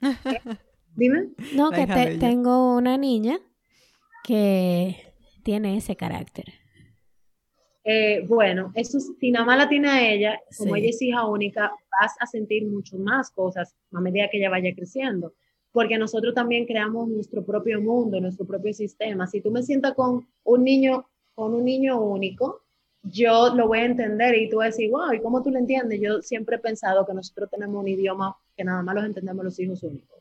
Dime. 0.96 1.28
No, 1.54 1.70
que 1.70 1.86
tengo 2.18 2.74
una 2.74 2.98
niña 2.98 3.38
que 4.24 4.96
tiene 5.44 5.76
ese 5.76 5.94
carácter. 5.94 6.46
Eh, 7.84 8.24
bueno, 8.26 8.72
eso 8.74 8.98
si 8.98 9.30
nada 9.30 9.46
más 9.46 9.58
la 9.58 9.68
tiene 9.68 9.88
a 9.88 10.10
ella, 10.12 10.40
como 10.58 10.74
ella 10.74 10.88
es 10.88 11.00
hija 11.00 11.28
única, 11.28 11.70
vas 12.00 12.16
a 12.18 12.26
sentir 12.26 12.66
mucho 12.66 12.98
más 12.98 13.30
cosas 13.30 13.76
a 13.92 14.00
medida 14.00 14.28
que 14.28 14.38
ella 14.38 14.50
vaya 14.50 14.74
creciendo, 14.74 15.32
porque 15.70 15.96
nosotros 15.96 16.34
también 16.34 16.66
creamos 16.66 17.06
nuestro 17.06 17.46
propio 17.46 17.80
mundo, 17.80 18.20
nuestro 18.20 18.48
propio 18.48 18.74
sistema. 18.74 19.28
Si 19.28 19.40
tú 19.40 19.52
me 19.52 19.62
sientas 19.62 19.94
con 19.94 20.26
un 20.42 20.64
niño 20.64 21.06
con 21.34 21.54
un 21.54 21.64
niño 21.64 22.00
único, 22.00 22.62
yo 23.02 23.54
lo 23.54 23.68
voy 23.68 23.78
a 23.78 23.84
entender 23.86 24.34
y 24.34 24.48
tú 24.48 24.58
vas 24.58 24.66
a 24.66 24.70
decir, 24.70 24.90
wow, 24.90 25.12
¿y 25.12 25.20
cómo 25.20 25.42
tú 25.42 25.50
lo 25.50 25.58
entiendes? 25.58 26.00
Yo 26.00 26.20
siempre 26.22 26.56
he 26.56 26.58
pensado 26.58 27.06
que 27.06 27.14
nosotros 27.14 27.48
tenemos 27.50 27.80
un 27.80 27.88
idioma 27.88 28.36
que 28.56 28.64
nada 28.64 28.82
más 28.82 28.94
los 28.94 29.04
entendemos 29.04 29.44
los 29.44 29.58
hijos 29.58 29.82
únicos. 29.82 30.18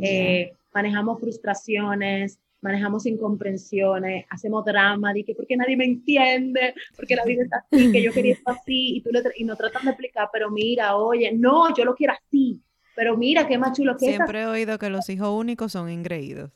Eh, 0.00 0.52
manejamos 0.72 1.18
frustraciones, 1.18 2.38
manejamos 2.60 3.06
incomprensiones, 3.06 4.26
hacemos 4.30 4.64
drama, 4.64 5.12
de 5.12 5.24
que 5.24 5.34
porque 5.34 5.56
nadie 5.56 5.76
me 5.76 5.84
entiende, 5.84 6.74
porque 6.94 7.16
la 7.16 7.24
vida 7.24 7.44
está 7.44 7.64
así, 7.70 7.90
que 7.90 8.02
yo 8.02 8.12
quería 8.12 8.34
esto 8.34 8.50
así, 8.50 8.96
y, 8.96 9.00
tú 9.00 9.10
le, 9.10 9.22
y 9.36 9.44
nos 9.44 9.58
tratan 9.58 9.84
de 9.84 9.90
explicar, 9.90 10.28
pero 10.32 10.50
mira, 10.50 10.96
oye, 10.96 11.32
no, 11.32 11.74
yo 11.74 11.84
lo 11.84 11.94
quiero 11.94 12.12
así, 12.12 12.60
pero 12.94 13.16
mira, 13.16 13.46
qué 13.46 13.56
más 13.56 13.76
chulo 13.76 13.96
que 13.96 14.06
Siempre 14.06 14.42
he 14.42 14.46
oído 14.46 14.78
que 14.78 14.90
los 14.90 15.08
hijos 15.08 15.30
únicos 15.30 15.72
son 15.72 15.88
engreídos. 15.88 16.50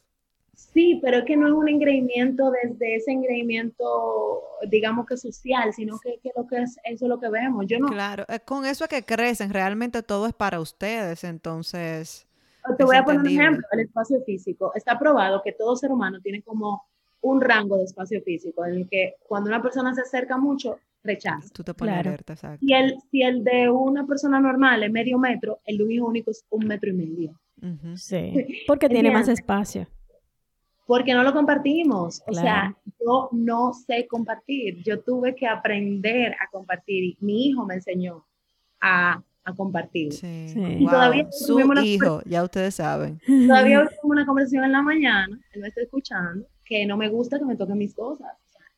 Sí, 0.75 0.99
pero 1.01 1.19
es 1.19 1.25
que 1.25 1.37
no 1.37 1.47
es 1.47 1.55
un 1.55 1.69
engreimiento 1.69 2.51
desde 2.51 2.97
ese 2.97 3.13
engreimiento, 3.13 4.43
digamos 4.69 5.07
que 5.07 5.17
social, 5.17 5.73
sino 5.73 6.01
que, 6.01 6.19
que 6.21 6.33
lo 6.37 6.49
que 6.49 6.63
es, 6.63 6.77
eso 6.83 7.05
es 7.05 7.09
lo 7.09 7.21
que 7.21 7.29
vemos. 7.29 7.67
Yo 7.69 7.79
no. 7.79 7.87
Claro, 7.87 8.25
con 8.45 8.67
eso 8.67 8.85
es 8.85 8.91
que 8.91 9.05
crecen, 9.05 9.51
realmente 9.51 10.03
todo 10.03 10.27
es 10.27 10.35
para 10.35 10.61
ustedes, 10.61 11.23
entonces. 11.23 12.27
Te 12.77 12.83
voy 12.83 12.97
a 12.97 13.05
poner 13.05 13.21
un 13.21 13.29
ejemplo, 13.29 13.65
el 13.71 13.81
espacio 13.81 14.21
físico. 14.25 14.73
Está 14.75 14.99
probado 14.99 15.43
que 15.45 15.53
todo 15.53 15.77
ser 15.77 15.93
humano 15.93 16.19
tiene 16.21 16.43
como 16.43 16.83
un 17.21 17.41
rango 17.41 17.77
de 17.77 17.85
espacio 17.85 18.21
físico 18.23 18.67
en 18.67 18.75
el 18.75 18.89
que 18.89 19.15
cuando 19.29 19.51
una 19.51 19.63
persona 19.63 19.95
se 19.95 20.01
acerca 20.01 20.39
mucho, 20.39 20.81
rechaza. 21.05 21.49
Tú 21.53 21.63
te 21.63 21.73
pones 21.73 21.99
alerta, 21.99 22.33
exacto. 22.33 22.59
Y 22.61 22.75
el, 22.75 22.97
si 23.11 23.23
el 23.23 23.45
de 23.45 23.71
una 23.71 24.07
persona 24.07 24.41
normal 24.41 24.83
es 24.83 24.91
medio 24.91 25.19
metro, 25.19 25.61
el 25.67 25.79
de 25.79 25.85
un 25.85 25.93
hijo 25.93 26.07
único 26.07 26.33
es 26.33 26.45
un 26.51 26.67
metro 26.67 26.91
y 26.91 26.95
medio. 26.95 27.41
Sí, 27.95 28.65
porque 28.67 28.89
tiene 28.89 29.13
más 29.13 29.29
espacio. 29.29 29.87
Porque 30.87 31.15
no 31.15 31.23
lo 31.23 31.33
compartimos. 31.33 32.23
O 32.27 32.35
sea, 32.35 32.77
yo 33.01 33.29
no 33.33 33.73
sé 33.73 34.07
compartir. 34.07 34.83
Yo 34.83 35.01
tuve 35.01 35.35
que 35.35 35.47
aprender 35.47 36.35
a 36.41 36.49
compartir. 36.51 37.05
Y 37.05 37.17
mi 37.21 37.47
hijo 37.47 37.65
me 37.65 37.75
enseñó 37.75 38.27
a, 38.81 39.23
a 39.45 39.55
compartir. 39.55 40.13
Sí. 40.13 40.55
Y 40.79 40.87
todavía 40.87 41.27
Su 41.31 41.61
hijo, 41.83 42.21
ya 42.27 42.43
ustedes 42.43 42.75
saben. 42.75 43.21
Todavía 43.27 43.79
tengo 43.89 44.13
una 44.13 44.27
conversación 44.27 44.65
en 44.65 44.73
la 44.73 44.83
mañana, 44.83 45.39
él 45.53 45.61
me 45.61 45.69
está 45.69 45.81
escuchando, 45.81 46.47
que 46.65 46.85
no 46.87 46.97
me 46.97 47.09
gusta 47.09 47.39
que 47.39 47.45
me 47.45 47.57
toquen 47.57 47.79
mis 47.79 47.95
cosas 47.95 48.29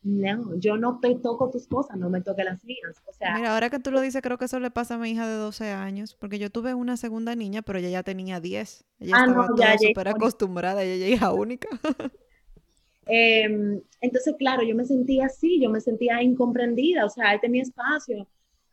no, 0.07 0.57
yo 0.57 0.77
no 0.77 1.01
te 1.01 1.17
toco 1.17 1.51
tus 1.51 1.67
cosas, 1.67 1.97
no 1.97 2.09
me 2.09 2.21
toque 2.21 2.45
las 2.45 2.65
mías. 2.65 3.03
O 3.09 3.13
sea, 3.13 3.35
Mira, 3.35 3.55
ahora 3.55 3.71
que 3.71 3.81
tú 3.81 3.91
lo 3.91 4.01
dices, 4.01 4.23
creo 4.23 4.39
que 4.39 4.45
eso 4.45 4.61
le 4.61 4.71
pasa 4.71 4.95
a 4.95 4.99
mi 4.99 5.11
hija 5.11 5.27
de 5.27 5.35
12 5.35 5.71
años, 5.71 6.15
porque 6.15 6.39
yo 6.39 6.49
tuve 6.49 6.75
una 6.75 6.97
segunda 6.97 7.35
niña, 7.35 7.63
pero 7.63 7.81
ella 7.81 7.89
ya 7.89 8.03
tenía 8.05 8.39
10. 8.39 8.85
Ella 9.01 9.15
ah, 9.17 9.25
estaba 9.27 9.47
no, 9.49 9.79
súper 9.79 10.09
acostumbrada, 10.09 10.85
ella 10.85 11.07
es 11.07 11.13
hija 11.15 11.33
única. 11.33 11.69
Em, 13.09 13.81
entonces, 14.01 14.35
claro, 14.37 14.65
yo 14.65 14.75
me 14.75 14.85
sentía 14.85 15.27
así, 15.27 15.61
yo 15.61 15.71
me 15.71 15.81
sentía 15.81 16.21
incomprendida, 16.23 17.05
o 17.05 17.09
sea, 17.09 17.35
él 17.35 17.41
tenía 17.41 17.63
espacio. 17.63 18.27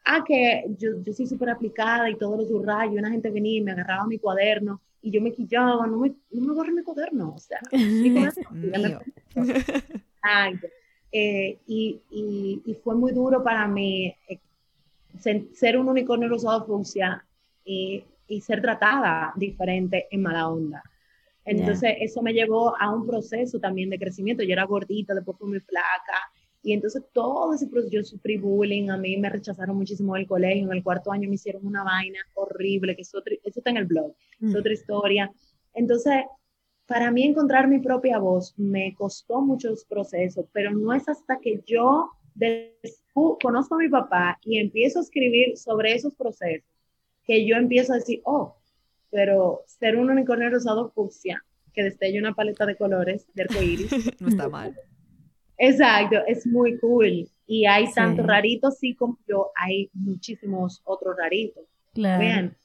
Ah, 0.05 0.23
que 0.27 0.65
yo, 0.79 1.03
yo 1.03 1.13
soy 1.13 1.27
súper 1.27 1.51
aplicada 1.51 2.09
y 2.09 2.17
todos 2.17 2.39
los 2.39 2.47
subrayos, 2.47 2.97
una 2.97 3.11
gente 3.11 3.29
venía 3.29 3.59
y 3.59 3.61
me 3.61 3.73
agarraba 3.73 4.07
mi 4.07 4.17
cuaderno 4.17 4.81
y 5.03 5.11
yo 5.11 5.21
me 5.21 5.31
quillaba, 5.31 5.85
no 5.85 5.99
me, 5.99 6.15
no 6.31 6.55
me 6.55 6.71
mi 6.71 6.81
cuaderno, 6.81 7.35
o 7.35 7.37
sea, 7.37 7.59
mi 7.71 8.11
cuaderno, 8.11 9.01
Ay, 10.23 10.59
eh, 11.15 11.59
y, 11.67 12.01
y, 12.09 12.73
fue 12.83 12.95
muy 12.95 13.11
duro 13.11 13.43
para 13.43 13.67
mí 13.67 14.15
eh, 14.27 14.39
ser 15.53 15.77
un 15.77 15.87
unicornio 15.87 16.27
rosado 16.27 16.65
fucsia 16.65 17.23
y, 17.63 18.03
y, 18.27 18.41
ser 18.41 18.63
tratada 18.63 19.31
diferente 19.35 20.07
en 20.09 20.23
mala 20.23 20.49
onda. 20.49 20.81
Entonces 21.45 21.97
eso 21.99 22.23
me 22.23 22.33
llevó 22.33 22.75
a 22.79 22.91
un 22.91 23.05
proceso 23.05 23.59
también 23.59 23.91
de 23.91 23.99
crecimiento. 23.99 24.43
Yo 24.43 24.53
era 24.53 24.63
gordita, 24.63 25.13
después 25.13 25.37
fui 25.37 25.49
muy 25.49 25.59
flaca. 25.59 26.31
Y 26.63 26.73
entonces 26.73 27.03
todo 27.13 27.53
ese 27.53 27.67
proceso, 27.67 27.91
yo 27.91 28.03
sufrí 28.03 28.37
bullying, 28.37 28.89
a 28.89 28.97
mí 28.97 29.15
me 29.17 29.29
rechazaron 29.29 29.77
muchísimo 29.77 30.15
del 30.15 30.25
colegio, 30.25 30.65
en 30.65 30.71
el 30.71 30.81
cuarto 30.81 31.11
año 31.11 31.29
me 31.29 31.35
hicieron 31.35 31.67
una 31.67 31.83
vaina 31.83 32.19
horrible, 32.33 32.95
que 32.95 33.03
eso 33.03 33.21
está 33.43 33.69
en 33.69 33.77
el 33.77 33.85
blog, 33.85 34.15
es 34.41 34.53
mm. 34.53 34.55
otra 34.55 34.73
historia. 34.73 35.31
Entonces, 35.75 36.23
para 36.85 37.11
mí 37.11 37.23
encontrar 37.23 37.67
mi 37.67 37.79
propia 37.79 38.17
voz 38.17 38.53
me 38.57 38.93
costó 38.95 39.41
muchos 39.41 39.85
procesos, 39.85 40.45
pero 40.51 40.71
no 40.71 40.93
es 40.93 41.07
hasta 41.07 41.39
que 41.39 41.61
yo 41.65 42.11
conozco 43.41 43.75
a 43.75 43.79
mi 43.79 43.89
papá 43.89 44.39
y 44.43 44.57
empiezo 44.57 44.99
a 44.99 45.03
escribir 45.03 45.57
sobre 45.57 45.93
esos 45.93 46.13
procesos 46.15 46.67
que 47.23 47.45
yo 47.45 47.55
empiezo 47.55 47.93
a 47.93 47.97
decir, 47.97 48.21
oh, 48.25 48.57
pero 49.09 49.63
ser 49.65 49.95
un 49.95 50.09
unicornio 50.09 50.49
rosado 50.49 50.91
fucsia 50.91 51.43
que 51.73 51.83
destella 51.83 52.19
una 52.19 52.33
paleta 52.33 52.65
de 52.65 52.75
colores 52.75 53.25
de 53.33 53.43
arcoíris. 53.43 53.91
no 54.19 54.27
está 54.27 54.49
mal. 54.49 54.75
Exacto, 55.57 56.17
es 56.27 56.45
muy 56.45 56.77
cool. 56.79 57.29
Y 57.45 57.65
hay 57.65 57.91
tantos 57.93 58.25
raritos, 58.25 58.77
sí 58.79 58.95
como 58.95 59.17
yo, 59.27 59.51
hay 59.55 59.89
muchísimos 59.93 60.81
otros 60.83 61.15
raritos. 61.17 61.63
Claro. 61.93 62.19
Vean, 62.19 62.57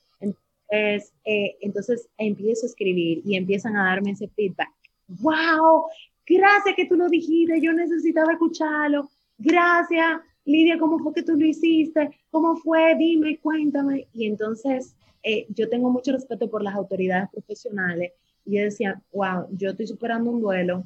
eh, 0.71 1.57
entonces 1.61 2.09
empiezo 2.19 2.67
a 2.67 2.69
escribir 2.69 3.23
y 3.25 3.37
empiezan 3.37 3.77
a 3.77 3.85
darme 3.85 4.13
ese 4.13 4.29
feedback. 4.29 4.71
¡Wow! 5.09 5.87
Gracias 6.27 6.75
que 6.77 6.85
tú 6.87 6.97
lo 6.97 7.09
dijiste, 7.09 7.61
yo 7.61 7.73
necesitaba 7.73 8.33
escucharlo. 8.33 9.09
Gracias, 9.39 10.21
Lidia, 10.45 10.79
¿cómo 10.79 10.99
fue 10.99 11.15
que 11.15 11.23
tú 11.23 11.37
lo 11.37 11.47
hiciste? 11.47 12.11
¿Cómo 12.31 12.57
fue? 12.57 12.95
Dime, 12.97 13.39
cuéntame. 13.39 14.09
Y 14.13 14.27
entonces 14.27 14.95
eh, 15.23 15.47
yo 15.51 15.69
tengo 15.69 15.91
mucho 15.91 16.13
respeto 16.13 16.51
por 16.51 16.63
las 16.63 16.75
autoridades 16.75 17.29
profesionales. 17.31 18.13
Y 18.45 18.57
yo 18.57 18.63
decía, 18.65 19.01
wow, 19.13 19.47
yo 19.53 19.71
estoy 19.71 19.87
superando 19.87 20.31
un 20.31 20.41
duelo, 20.41 20.85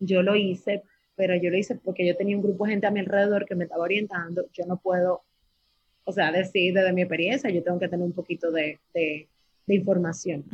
yo 0.00 0.22
lo 0.22 0.36
hice, 0.36 0.82
pero 1.16 1.34
yo 1.36 1.50
lo 1.50 1.56
hice 1.56 1.76
porque 1.76 2.06
yo 2.06 2.16
tenía 2.16 2.36
un 2.36 2.42
grupo 2.42 2.64
de 2.64 2.72
gente 2.72 2.86
a 2.86 2.90
mi 2.90 3.00
alrededor 3.00 3.46
que 3.46 3.54
me 3.54 3.64
estaba 3.64 3.84
orientando. 3.84 4.46
Yo 4.52 4.66
no 4.66 4.76
puedo 4.78 5.22
o 6.04 6.12
sea, 6.12 6.30
decir 6.30 6.74
desde 6.74 6.92
mi 6.92 7.02
experiencia, 7.02 7.50
yo 7.50 7.62
tengo 7.62 7.78
que 7.78 7.88
tener 7.88 8.04
un 8.04 8.12
poquito 8.12 8.50
de, 8.50 8.78
de, 8.92 9.28
información. 9.66 10.44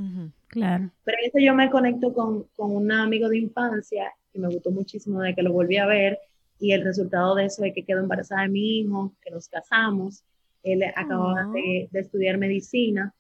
Claro. 0.49 0.91
Pero 1.05 1.19
eso 1.25 1.39
yo 1.41 1.55
me 1.55 1.69
conecto 1.69 2.13
con, 2.13 2.45
con 2.55 2.75
un 2.75 2.93
amigo 2.93 3.29
de 3.29 3.39
infancia 3.39 4.13
que 4.33 4.39
me 4.39 4.49
gustó 4.49 4.71
muchísimo 4.71 5.21
de 5.21 5.35
que 5.35 5.43
lo 5.43 5.53
volví 5.53 5.77
a 5.77 5.87
ver 5.87 6.19
y 6.61 6.73
el 6.73 6.85
resultado 6.85 7.35
de 7.35 7.47
eso 7.47 7.65
es 7.65 7.75
que 7.75 7.85
quedó 7.85 8.01
embarazada 8.01 8.43
de 8.43 8.51
mi 8.51 8.81
hijo, 8.81 9.13
que 9.23 9.31
nos 9.31 9.49
casamos. 9.49 10.23
Él 10.63 10.85
acababa 10.95 11.41
ah. 11.41 11.53
de, 11.53 11.89
de, 11.91 12.01
estudiar 12.01 12.37
medicina 12.39 13.15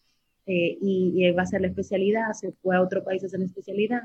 eh, 0.46 0.76
y, 0.80 1.12
y, 1.16 1.24
él 1.24 1.36
va 1.36 1.40
a 1.40 1.44
hacer 1.44 1.62
la 1.62 1.68
especialidad, 1.68 2.32
se 2.32 2.52
fue 2.52 2.76
a 2.76 2.82
otro 2.82 3.02
país 3.02 3.22
a 3.22 3.26
hacer 3.26 3.40
la 3.40 3.46
especialidad 3.46 4.02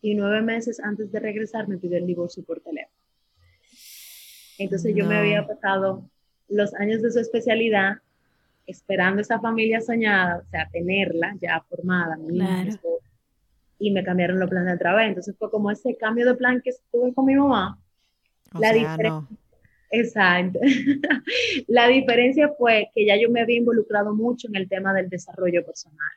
y 0.00 0.14
nueve 0.14 0.42
meses 0.42 0.80
antes 0.80 1.12
de 1.12 1.20
regresar 1.20 1.68
me 1.68 1.76
pidió 1.76 1.98
el 1.98 2.06
divorcio 2.06 2.42
por 2.44 2.60
teléfono. 2.60 2.96
Entonces 4.58 4.94
yo 4.94 5.06
me 5.06 5.16
había 5.16 5.46
pasado 5.46 6.08
los 6.48 6.74
años 6.74 7.02
de 7.02 7.10
su 7.10 7.18
especialidad 7.18 7.98
esperando 8.66 9.22
esa 9.22 9.40
familia 9.40 9.80
soñada, 9.80 10.42
o 10.46 10.50
sea, 10.50 10.68
tenerla 10.70 11.34
ya 11.40 11.64
formada, 11.68 12.18
y 13.78 13.90
me 13.92 14.04
cambiaron 14.04 14.38
los 14.38 14.50
planes 14.50 14.74
otra 14.74 14.94
vez. 14.94 15.08
Entonces 15.08 15.34
fue 15.38 15.50
como 15.50 15.70
ese 15.70 15.96
cambio 15.96 16.26
de 16.26 16.34
plan 16.34 16.60
que 16.62 16.70
estuve 16.70 17.14
con 17.14 17.24
mi 17.24 17.34
mamá. 17.34 17.78
la 18.52 18.72
diferencia. 18.72 19.36
Exacto. 19.90 20.58
la 21.66 21.88
diferencia 21.88 22.50
fue 22.58 22.90
que 22.94 23.06
ya 23.06 23.16
yo 23.16 23.30
me 23.30 23.40
había 23.40 23.56
involucrado 23.56 24.14
mucho 24.14 24.48
en 24.48 24.56
el 24.56 24.68
tema 24.68 24.92
del 24.92 25.08
desarrollo 25.08 25.64
personal. 25.64 26.12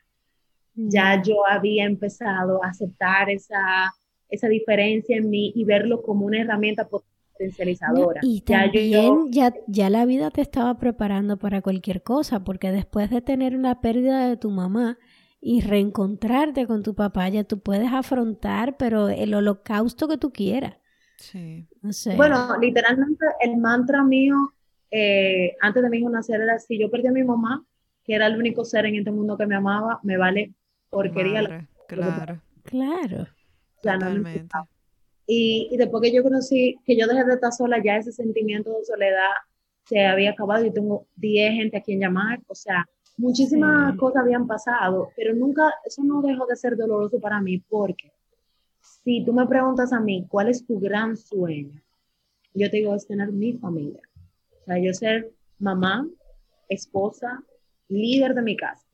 Ya 0.74 1.16
mm. 1.16 1.22
yo 1.22 1.46
había 1.46 1.84
empezado 1.84 2.62
a 2.62 2.68
aceptar 2.68 3.30
esa, 3.30 3.92
esa 4.28 4.48
diferencia 4.48 5.16
en 5.16 5.30
mí 5.30 5.52
y 5.54 5.64
verlo 5.64 6.02
como 6.02 6.26
una 6.26 6.40
herramienta 6.40 6.86
potencializadora. 7.32 8.20
Y 8.22 8.42
también 8.42 9.30
ya, 9.30 9.52
ya, 9.66 9.90
la 9.90 10.04
vida 10.06 10.30
te 10.30 10.40
estaba 10.40 10.78
preparando 10.78 11.38
para 11.38 11.62
cualquier 11.62 12.02
cosa, 12.02 12.44
porque 12.44 12.70
después 12.70 13.10
de 13.10 13.20
tener 13.20 13.56
una 13.56 13.80
pérdida 13.80 14.28
de 14.28 14.36
tu 14.36 14.50
mamá 14.50 14.98
y 15.40 15.60
reencontrarte 15.60 16.66
con 16.66 16.82
tu 16.82 16.94
papá, 16.94 17.28
ya 17.28 17.44
tú 17.44 17.60
puedes 17.60 17.92
afrontar, 17.92 18.76
pero 18.76 19.08
el 19.08 19.34
holocausto 19.34 20.08
que 20.08 20.18
tú 20.18 20.32
quieras. 20.32 20.76
Sí. 21.16 21.68
Bueno, 22.16 22.58
literalmente 22.60 23.24
el 23.40 23.56
mantra 23.56 24.02
mío 24.02 24.52
eh, 24.94 25.56
antes 25.60 25.82
de 25.82 25.88
mi 25.88 25.98
hijo 25.98 26.10
nacer 26.10 26.40
era, 26.40 26.58
si 26.58 26.78
yo 26.78 26.90
perdí 26.90 27.08
a 27.08 27.12
mi 27.12 27.24
mamá, 27.24 27.64
que 28.04 28.14
era 28.14 28.26
el 28.26 28.36
único 28.36 28.64
ser 28.64 28.84
en 28.86 28.96
este 28.96 29.10
mundo 29.10 29.38
que 29.38 29.46
me 29.46 29.56
amaba, 29.56 29.98
me 30.02 30.18
vale 30.18 30.52
porquería. 30.90 31.66
claro. 31.88 32.42
Claro. 32.64 33.26
Totalmente. 33.82 34.46
Y, 35.26 35.76
después 35.76 36.02
que 36.02 36.12
yo 36.12 36.22
conocí, 36.22 36.76
que 36.84 36.96
yo 36.96 37.06
dejé 37.06 37.24
de 37.24 37.34
estar 37.34 37.52
sola, 37.52 37.82
ya 37.82 37.96
ese 37.96 38.12
sentimiento 38.12 38.72
de 38.72 38.84
soledad 38.84 39.30
se 39.84 40.04
había 40.04 40.30
acabado. 40.30 40.64
Yo 40.64 40.72
tengo 40.72 41.06
10 41.16 41.54
gente 41.54 41.76
a 41.76 41.82
quien 41.82 42.00
llamar, 42.00 42.40
o 42.48 42.54
sea, 42.54 42.86
muchísimas 43.16 43.96
cosas 43.96 44.22
habían 44.22 44.46
pasado, 44.46 45.10
pero 45.16 45.34
nunca, 45.34 45.72
eso 45.84 46.02
no 46.02 46.22
dejó 46.22 46.46
de 46.46 46.56
ser 46.56 46.76
doloroso 46.76 47.20
para 47.20 47.40
mí, 47.40 47.58
porque 47.58 48.12
si 49.04 49.24
tú 49.24 49.32
me 49.32 49.46
preguntas 49.46 49.92
a 49.92 50.00
mí, 50.00 50.26
¿cuál 50.28 50.48
es 50.48 50.66
tu 50.66 50.78
gran 50.80 51.16
sueño? 51.16 51.80
Yo 52.54 52.70
te 52.70 52.78
digo, 52.78 52.94
es 52.94 53.06
tener 53.06 53.32
mi 53.32 53.54
familia. 53.54 54.00
O 54.62 54.64
sea, 54.64 54.78
yo 54.78 54.92
ser 54.92 55.32
mamá, 55.58 56.06
esposa, 56.68 57.42
líder 57.88 58.34
de 58.34 58.42
mi 58.42 58.56
casa. 58.56 58.86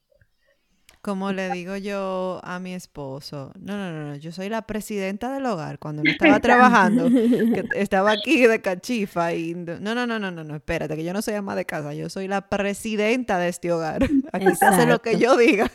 Como 1.08 1.32
le 1.32 1.50
digo 1.52 1.74
yo 1.78 2.38
a 2.44 2.58
mi 2.58 2.74
esposo, 2.74 3.50
no, 3.58 3.78
no, 3.78 4.08
no, 4.08 4.16
yo 4.16 4.30
soy 4.30 4.50
la 4.50 4.66
presidenta 4.66 5.32
del 5.32 5.46
hogar. 5.46 5.78
Cuando 5.78 6.02
no 6.02 6.10
estaba 6.10 6.38
trabajando, 6.38 7.08
que 7.08 7.64
estaba 7.76 8.12
aquí 8.12 8.46
de 8.46 8.60
cachifa 8.60 9.32
y 9.32 9.54
no, 9.54 9.78
no, 9.80 9.94
no, 9.94 10.18
no, 10.18 10.30
no, 10.30 10.44
no, 10.44 10.54
espérate, 10.54 10.96
que 10.96 11.04
yo 11.04 11.14
no 11.14 11.22
soy 11.22 11.32
ama 11.32 11.56
de 11.56 11.64
casa, 11.64 11.94
yo 11.94 12.10
soy 12.10 12.28
la 12.28 12.50
presidenta 12.50 13.38
de 13.38 13.48
este 13.48 13.72
hogar. 13.72 14.02
Aquí 14.32 14.54
se 14.54 14.66
hace 14.66 14.84
lo 14.84 15.00
que 15.00 15.16
yo 15.16 15.34
diga. 15.38 15.70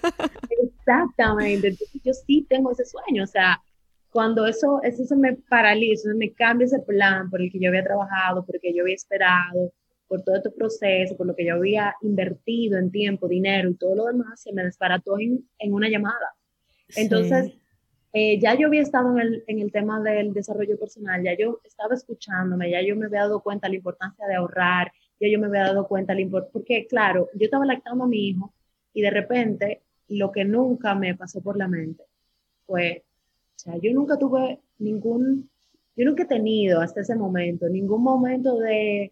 Exactamente, 0.51 1.75
yo 2.03 2.13
sí 2.13 2.45
tengo 2.47 2.71
ese 2.71 2.85
sueño, 2.85 3.23
o 3.23 3.27
sea, 3.27 3.59
cuando 4.11 4.45
eso, 4.45 4.83
eso 4.83 5.03
se 5.03 5.15
me 5.15 5.33
paraliza, 5.33 6.09
me 6.15 6.31
cambia 6.31 6.65
ese 6.65 6.79
plan 6.81 7.31
por 7.31 7.41
el 7.41 7.51
que 7.51 7.59
yo 7.59 7.69
había 7.69 7.83
trabajado, 7.83 8.45
por 8.45 8.53
el 8.53 8.61
que 8.61 8.75
yo 8.75 8.83
había 8.83 8.93
esperado, 8.93 9.71
por 10.07 10.21
todo 10.23 10.35
este 10.35 10.51
proceso, 10.51 11.17
por 11.17 11.27
lo 11.27 11.35
que 11.35 11.45
yo 11.45 11.55
había 11.55 11.95
invertido 12.01 12.77
en 12.77 12.91
tiempo, 12.91 13.27
dinero 13.27 13.69
y 13.69 13.75
todo 13.75 13.95
lo 13.95 14.05
demás, 14.05 14.41
se 14.41 14.53
me 14.53 14.63
desbarató 14.63 15.19
en, 15.19 15.47
en 15.59 15.73
una 15.73 15.89
llamada. 15.89 16.35
Entonces, 16.95 17.53
eh, 18.15 18.39
ya 18.39 18.55
yo 18.55 18.67
había 18.67 18.81
estado 18.81 19.11
en 19.11 19.19
el, 19.19 19.43
en 19.47 19.59
el 19.59 19.71
tema 19.71 19.99
del 19.99 20.33
desarrollo 20.33 20.77
personal, 20.77 21.23
ya 21.23 21.35
yo 21.35 21.59
estaba 21.63 21.95
escuchándome, 21.95 22.69
ya 22.69 22.81
yo 22.81 22.95
me 22.95 23.07
había 23.07 23.21
dado 23.21 23.41
cuenta 23.41 23.65
de 23.65 23.71
la 23.71 23.77
importancia 23.77 24.27
de 24.27 24.35
ahorrar, 24.35 24.91
ya 25.19 25.27
yo 25.29 25.39
me 25.39 25.47
había 25.47 25.63
dado 25.63 25.87
cuenta, 25.87 26.13
porque 26.51 26.85
claro, 26.85 27.29
yo 27.33 27.45
estaba 27.45 27.65
lactando 27.65 28.03
a 28.03 28.07
mi 28.07 28.29
hijo 28.29 28.53
y 28.93 29.01
de 29.01 29.09
repente 29.09 29.81
lo 30.09 30.31
que 30.31 30.45
nunca 30.45 30.93
me 30.93 31.15
pasó 31.15 31.41
por 31.41 31.57
la 31.57 31.67
mente 31.67 32.03
fue, 32.67 33.03
o 33.55 33.59
sea, 33.59 33.77
yo 33.77 33.91
nunca 33.93 34.17
tuve 34.17 34.59
ningún, 34.77 35.49
yo 35.95 36.05
nunca 36.05 36.23
he 36.23 36.27
tenido 36.27 36.81
hasta 36.81 37.01
ese 37.01 37.15
momento 37.15 37.67
ningún 37.67 38.03
momento 38.03 38.59
de, 38.59 39.11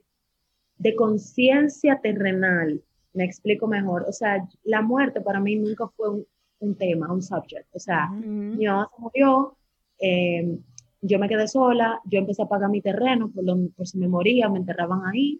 de 0.81 0.95
conciencia 0.95 1.99
terrenal, 2.01 2.81
me 3.13 3.23
explico 3.23 3.67
mejor, 3.67 4.05
o 4.07 4.11
sea, 4.11 4.47
la 4.63 4.81
muerte 4.81 5.21
para 5.21 5.39
mí 5.39 5.55
nunca 5.55 5.87
fue 5.87 6.09
un, 6.09 6.25
un 6.59 6.75
tema, 6.75 7.13
un 7.13 7.21
subject, 7.21 7.67
o 7.73 7.79
sea, 7.79 8.09
mi 8.09 8.65
mamá 8.65 8.89
se 8.95 9.01
murió, 9.01 9.55
eh, 9.99 10.57
yo 11.01 11.19
me 11.19 11.29
quedé 11.29 11.47
sola, 11.47 11.99
yo 12.05 12.19
empecé 12.19 12.41
a 12.41 12.47
pagar 12.47 12.69
mi 12.69 12.81
terreno 12.81 13.29
por, 13.29 13.43
por 13.75 13.87
si 13.87 13.99
me 13.99 14.07
moría, 14.07 14.49
me 14.49 14.57
enterraban 14.57 15.05
ahí, 15.05 15.39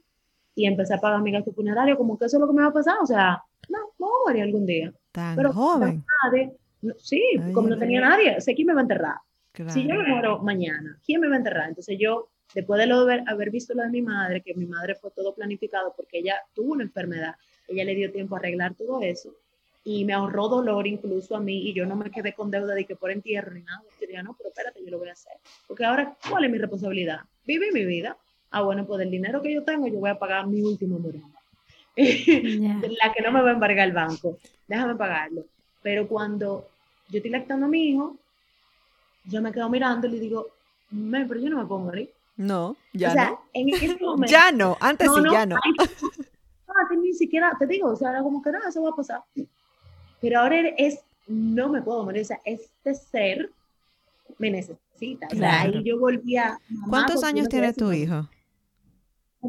y 0.54 0.66
empecé 0.66 0.94
a 0.94 1.00
pagar 1.00 1.22
mi 1.24 1.32
gasto 1.32 1.52
funerario, 1.54 1.98
como 1.98 2.20
que 2.20 2.26
eso 2.26 2.38
es 2.38 2.42
lo 2.42 2.48
que 2.48 2.54
me 2.54 2.62
va 2.62 2.70
a 2.70 2.74
pasar, 2.74 2.98
o 3.02 3.06
sea, 3.06 3.42
no, 3.70 3.80
no 3.98 4.08
morir 4.28 4.44
algún 4.44 4.66
día. 4.66 4.94
Tan 5.12 5.36
Pero 5.36 5.54
joven. 5.54 6.04
sí, 6.98 7.22
como 7.54 7.70
no 7.70 7.80
tenía 7.80 8.02
nadie, 8.02 8.40
sé 8.42 8.54
quién 8.54 8.68
me 8.68 8.74
va 8.74 8.82
a 8.82 8.84
enterrar. 8.84 9.16
Si 9.70 9.88
yo 9.88 9.96
me 9.96 10.08
muero 10.08 10.40
mañana, 10.40 11.00
¿quién 11.06 11.20
me 11.20 11.28
va 11.28 11.36
a 11.36 11.38
enterrar? 11.38 11.70
Entonces 11.70 11.98
yo, 12.00 12.30
después 12.54 12.80
de 12.80 12.88
lo 12.88 13.00
haber, 13.00 13.24
haber 13.28 13.52
visto 13.52 13.74
lo 13.74 13.84
de 13.84 13.90
mi 13.90 14.02
madre, 14.02 14.42
que 14.42 14.54
mi 14.54 14.66
madre 14.66 14.96
fue 14.96 15.12
todo 15.12 15.34
planificado 15.34 15.94
porque 15.96 16.20
ella 16.20 16.36
tuvo 16.54 16.74
una 16.74 16.84
enfermedad, 16.84 17.36
ella 17.68 17.84
le 17.84 17.96
dio 17.96 18.12
tiempo 18.12 18.36
a 18.36 18.40
arreglar 18.40 18.76
todo 18.76 19.02
eso 19.02 19.34
y 19.84 20.06
me 20.06 20.14
ahorró 20.14 20.48
dolor 20.48 20.86
incluso 20.86 21.36
a 21.36 21.40
mí 21.40 21.70
y 21.70 21.74
yo 21.74 21.86
no 21.86 21.96
me 21.96 22.12
quedé 22.12 22.34
con 22.34 22.52
deuda 22.52 22.76
de 22.76 22.86
que 22.86 22.96
por 22.96 23.12
entierro 23.12 23.52
ni 23.52 23.64
nada. 23.64 23.82
Yo 24.00 24.08
dije, 24.08 24.22
no, 24.22 24.36
pero 24.38 24.50
espérate, 24.50 24.84
yo 24.84 24.92
lo 24.92 25.00
voy 25.00 25.10
a 25.10 25.14
hacer. 25.14 25.34
Porque 25.68 25.86
ahora, 25.86 26.16
¿cuál 26.30 26.44
es 26.44 26.52
mi 26.52 26.60
responsabilidad? 26.60 27.22
Vive 27.46 27.72
mi 27.72 27.86
vida 27.86 28.16
ah, 28.52 28.62
bueno, 28.62 28.86
pues 28.86 29.02
el 29.02 29.10
dinero 29.10 29.42
que 29.42 29.54
yo 29.54 29.64
tengo, 29.64 29.88
yo 29.88 30.00
voy 30.00 30.10
a 30.10 30.20
pagar 30.20 30.46
mi 30.48 30.62
último 30.62 31.00
morada. 31.00 31.26
La 31.96 33.14
que 33.14 33.22
no 33.22 33.32
me 33.32 33.42
va 33.42 33.50
a 33.50 33.54
embargar 33.54 33.88
el 33.88 33.94
banco, 33.94 34.38
déjame 34.68 34.96
pagarlo. 34.96 35.46
Pero 35.82 36.08
cuando 36.08 36.68
yo 37.10 37.18
estoy 37.18 37.32
lactando 37.32 37.66
a 37.66 37.70
mi 37.70 37.90
hijo, 37.90 38.18
yo 39.26 39.42
me 39.42 39.52
quedo 39.52 39.70
mirando 39.70 40.08
y 40.08 40.12
le 40.12 40.20
digo, 40.20 40.48
pero 40.90 41.40
yo 41.40 41.50
no 41.50 41.58
me 41.58 41.66
puedo 41.66 41.82
morir. 41.82 42.12
No, 42.42 42.76
ya 42.94 43.10
o 43.10 43.12
sea, 43.14 43.30
no. 43.30 43.42
En 43.54 43.70
ese 43.70 43.98
momento, 44.02 44.32
ya 44.32 44.52
no, 44.52 44.78
antes 44.80 45.10
sí, 45.14 45.22
ya 45.32 45.46
no. 45.46 45.56
no, 45.56 47.02
ni 47.02 47.14
siquiera, 47.14 47.56
te 47.60 47.68
digo, 47.68 47.90
o 47.90 47.96
sea, 47.96 48.10
era 48.10 48.24
como 48.24 48.42
que 48.42 48.52
nada, 48.52 48.70
eso 48.70 48.82
va 48.82 48.90
a 48.90 48.96
pasar. 48.96 49.24
Pero 50.22 50.40
ahora 50.40 50.60
es, 50.78 51.00
no 51.28 51.70
me 51.70 51.82
puedo 51.82 52.04
morir, 52.04 52.22
o 52.22 52.26
sea, 52.26 52.42
este 52.44 52.94
ser 52.96 53.52
me 54.38 54.50
necesita. 54.50 55.28
O 55.32 55.36
sea, 55.36 55.62
ahí 55.62 55.84
yo 55.84 56.00
volví 56.00 56.38
a... 56.38 56.58
¿Cuántos 56.90 57.24
años 57.24 57.48
tiene 57.48 57.74
tu 57.74 57.92
hijo? 57.92 58.28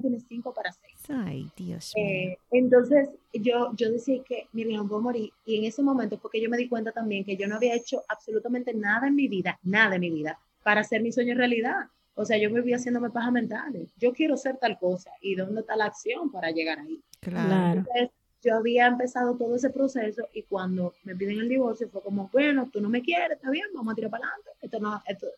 tiene 0.00 0.20
cinco 0.20 0.54
para 0.54 0.72
seis. 0.72 0.98
Ay, 1.08 1.50
Dios 1.56 1.92
eh, 1.96 2.28
mío. 2.28 2.36
entonces, 2.50 3.10
yo, 3.34 3.72
yo 3.74 3.90
decía 3.90 4.22
que 4.24 4.46
mi 4.52 4.64
no 4.64 4.88
puedo 4.88 5.02
morir. 5.02 5.30
Y 5.44 5.58
en 5.58 5.64
ese 5.64 5.82
momento 5.82 6.18
porque 6.18 6.40
yo 6.40 6.48
me 6.48 6.56
di 6.56 6.68
cuenta 6.68 6.92
también 6.92 7.24
que 7.24 7.36
yo 7.36 7.46
no 7.46 7.56
había 7.56 7.74
hecho 7.74 8.02
absolutamente 8.08 8.72
nada 8.74 9.08
en 9.08 9.14
mi 9.14 9.28
vida, 9.28 9.58
nada 9.62 9.96
en 9.96 10.00
mi 10.00 10.10
vida, 10.10 10.38
para 10.62 10.80
hacer 10.80 11.02
mi 11.02 11.12
sueño 11.12 11.34
realidad. 11.34 11.88
O 12.14 12.24
sea, 12.24 12.36
yo 12.36 12.50
me 12.50 12.60
vi 12.60 12.74
haciéndome 12.74 13.10
pajas 13.10 13.32
mentales. 13.32 13.92
Yo 13.96 14.12
quiero 14.12 14.36
ser 14.36 14.58
tal 14.58 14.78
cosa. 14.78 15.10
¿Y 15.20 15.34
dónde 15.34 15.60
está 15.60 15.76
la 15.76 15.86
acción 15.86 16.30
para 16.30 16.50
llegar 16.50 16.78
ahí? 16.78 17.00
Claro. 17.20 17.80
Entonces, 17.80 18.10
yo 18.42 18.56
había 18.56 18.86
empezado 18.86 19.36
todo 19.36 19.54
ese 19.54 19.70
proceso 19.70 20.28
y 20.34 20.42
cuando 20.42 20.94
me 21.04 21.14
piden 21.14 21.38
el 21.38 21.48
divorcio 21.48 21.88
fue 21.88 22.02
como, 22.02 22.28
bueno, 22.32 22.68
tú 22.72 22.80
no 22.80 22.88
me 22.88 23.02
quieres, 23.02 23.36
está 23.36 23.50
bien, 23.50 23.66
vamos 23.72 23.92
a 23.92 23.94
tirar 23.94 24.10
para 24.10 24.26
adelante. 24.26 24.50
Esto 24.60 24.80
no, 24.80 25.02
esto, 25.06 25.28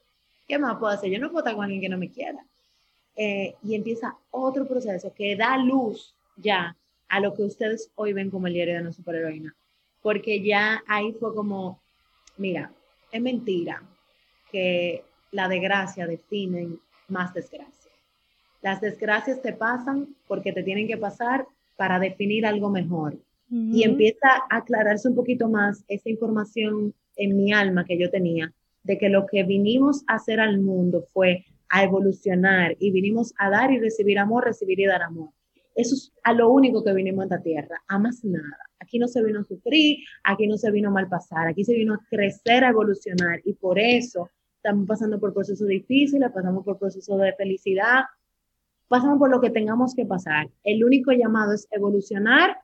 ¿Qué 0.47 0.59
más 0.59 0.79
puedo 0.79 0.93
hacer? 0.93 1.11
Yo 1.11 1.19
no 1.19 1.31
puedo 1.31 1.41
estar 1.41 1.55
con 1.55 1.65
alguien 1.65 1.81
que 1.81 1.89
no 1.89 1.99
me 1.99 2.11
quiera. 2.11 2.45
Eh, 3.17 3.55
y 3.63 3.75
empieza 3.75 4.17
otro 4.31 4.67
proceso 4.67 5.13
que 5.15 5.37
da 5.37 5.57
luz 5.57 6.15
ya 6.37 6.77
a 7.09 7.21
lo 7.21 7.35
que 7.35 7.43
ustedes 7.43 7.91
hoy 7.95 8.13
ven 8.13 8.31
como 8.31 8.47
el 8.47 8.55
diario 8.55 8.75
de 8.75 8.81
una 8.81 8.93
superheroína. 8.93 9.55
Porque 10.03 10.43
ya 10.43 10.83
ahí 10.87 11.13
fue 11.13 11.35
como, 11.35 11.81
mira, 12.37 12.73
es 13.11 13.23
mentira 13.23 13.83
que 14.51 15.05
la 15.35 15.49
desgracia 15.49 16.07
definen 16.07 16.79
más 17.09 17.35
desgracia. 17.35 17.91
Las 18.63 18.81
desgracias 18.81 19.43
te 19.43 19.53
pasan 19.53 20.15
porque 20.29 20.53
te 20.53 20.63
tienen 20.63 20.87
que 20.87 20.97
pasar 20.97 21.45
para 21.77 21.99
definir 21.99 22.47
algo 22.47 22.71
mejor. 22.71 23.19
Y 23.51 23.85
empieza 23.85 24.29
a 24.49 24.57
aclararse 24.57 25.09
un 25.09 25.15
poquito 25.15 25.49
más 25.49 25.85
esa 25.87 26.09
información 26.09 26.95
en 27.17 27.37
mi 27.37 27.53
alma 27.53 27.85
que 27.85 27.99
yo 27.99 28.11
tenía, 28.11 28.53
de 28.83 28.97
que 28.97 29.09
lo 29.09 29.27
que 29.27 29.43
vinimos 29.43 30.03
a 30.07 30.15
hacer 30.15 30.41
al 30.41 30.61
mundo 30.61 31.07
fue 31.13 31.45
a 31.69 31.85
evolucionar 31.85 32.75
y 32.81 32.91
vinimos 32.91 33.35
a 33.39 33.51
dar 33.51 33.71
y 33.71 33.79
recibir 33.79 34.19
amor, 34.19 34.45
recibir 34.45 34.81
y 34.81 34.87
dar 34.87 35.03
amor. 35.03 35.31
Eso 35.75 35.95
es 35.95 36.13
a 36.23 36.33
lo 36.33 36.51
único 36.51 36.83
que 36.83 36.95
vinimos 36.95 37.23
a 37.23 37.25
esta 37.27 37.43
tierra, 37.43 37.83
a 37.87 37.99
más 37.99 38.25
nada. 38.25 38.59
Aquí 38.81 38.99
no 38.99 39.09
se 39.09 39.23
vino 39.23 39.41
a 39.41 39.45
sufrir, 39.45 39.99
aquí 40.23 40.47
no 40.47 40.57
se 40.57 40.71
vino 40.71 40.89
a 40.89 40.93
mal 40.93 41.09
pasar, 41.09 41.49
aquí 41.49 41.65
se 41.65 41.75
vino 41.75 41.95
a 41.95 42.01
crecer, 42.09 42.65
a 42.65 42.71
evolucionar 42.71 43.41
y 43.45 43.53
por 43.53 43.79
eso 43.79 44.31
estamos 44.65 44.87
pasando 44.89 45.21
por 45.21 45.35
procesos 45.35 45.69
difíciles, 45.69 46.33
pasamos 46.33 46.65
por 46.65 46.79
procesos 46.79 47.21
de 47.21 47.35
felicidad, 47.35 48.05
pasamos 48.89 49.19
por 49.19 49.31
lo 49.31 49.39
que 49.39 49.51
tengamos 49.51 49.95
que 49.95 50.07
pasar. 50.07 50.49
El 50.63 50.83
único 50.83 51.13
llamado 51.13 51.53
es 51.53 51.69
evolucionar 51.71 52.57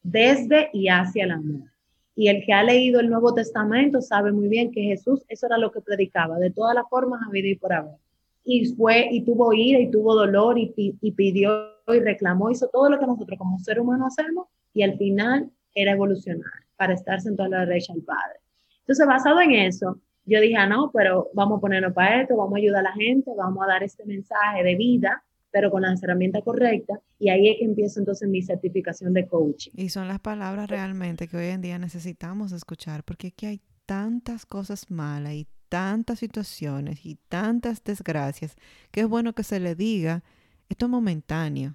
desde 0.00 0.70
y 0.72 0.86
hacia 0.88 1.24
el 1.24 1.32
amor. 1.32 1.68
Y 2.14 2.28
el 2.28 2.44
que 2.46 2.52
ha 2.52 2.62
leído 2.62 3.00
el 3.00 3.10
Nuevo 3.10 3.34
Testamento 3.34 4.00
sabe 4.00 4.30
muy 4.30 4.46
bien 4.46 4.70
que 4.70 4.82
Jesús 4.82 5.24
eso 5.28 5.46
era 5.46 5.58
lo 5.58 5.72
que 5.72 5.80
predicaba, 5.80 6.38
de 6.38 6.50
todas 6.50 6.76
las 6.76 6.88
formas 6.88 7.20
a 7.22 7.36
y 7.36 7.54
por 7.56 7.72
haber 7.72 7.96
y 8.44 8.64
fue 8.74 9.08
y 9.10 9.24
tuvo 9.24 9.52
ira 9.52 9.80
y 9.80 9.90
tuvo 9.90 10.14
dolor 10.14 10.58
y, 10.58 10.72
y, 10.76 11.12
pidió 11.12 11.72
y 11.88 11.98
reclamó, 11.98 12.50
hizo 12.50 12.68
todo 12.68 12.88
lo 12.88 12.98
que 12.98 13.06
nosotros 13.06 13.36
como 13.36 13.58
ser 13.58 13.80
humano 13.80 14.06
hacemos 14.06 14.46
y 14.72 14.82
al 14.82 14.96
final 14.96 15.50
era 15.74 15.92
evolucionar 15.92 16.50
para 16.76 16.94
estar 16.94 17.20
sentado 17.20 17.48
a 17.48 17.58
la 17.58 17.66
derecha 17.66 17.92
del 17.92 18.04
Padre. 18.04 18.38
Entonces, 18.80 19.06
basado 19.06 19.40
en 19.42 19.52
eso, 19.52 20.00
yo 20.28 20.40
dije, 20.40 20.56
ah, 20.56 20.66
no, 20.66 20.90
pero 20.92 21.30
vamos 21.34 21.58
a 21.58 21.60
ponernos 21.60 21.92
para 21.92 22.22
esto, 22.22 22.36
vamos 22.36 22.54
a 22.54 22.58
ayudar 22.58 22.80
a 22.80 22.90
la 22.90 22.92
gente, 22.92 23.30
vamos 23.36 23.64
a 23.64 23.66
dar 23.66 23.82
este 23.82 24.04
mensaje 24.04 24.62
de 24.62 24.74
vida, 24.76 25.22
pero 25.50 25.70
con 25.70 25.82
la 25.82 25.94
herramientas 26.00 26.42
correctas, 26.44 26.98
y 27.18 27.30
ahí 27.30 27.48
es 27.48 27.56
que 27.58 27.64
empiezo 27.64 28.00
entonces 28.00 28.28
mi 28.28 28.42
certificación 28.42 29.14
de 29.14 29.26
coaching. 29.26 29.72
Y 29.74 29.88
son 29.88 30.06
las 30.06 30.20
palabras 30.20 30.68
realmente 30.68 31.28
que 31.28 31.36
hoy 31.36 31.46
en 31.46 31.62
día 31.62 31.78
necesitamos 31.78 32.52
escuchar, 32.52 33.04
porque 33.04 33.28
aquí 33.28 33.46
hay 33.46 33.60
tantas 33.86 34.44
cosas 34.44 34.90
malas 34.90 35.32
y 35.32 35.46
tantas 35.70 36.18
situaciones 36.18 37.04
y 37.04 37.16
tantas 37.28 37.82
desgracias 37.82 38.56
que 38.90 39.00
es 39.00 39.08
bueno 39.08 39.32
que 39.34 39.42
se 39.42 39.60
le 39.60 39.74
diga, 39.74 40.22
esto 40.68 40.86
es 40.86 40.90
momentáneo. 40.90 41.74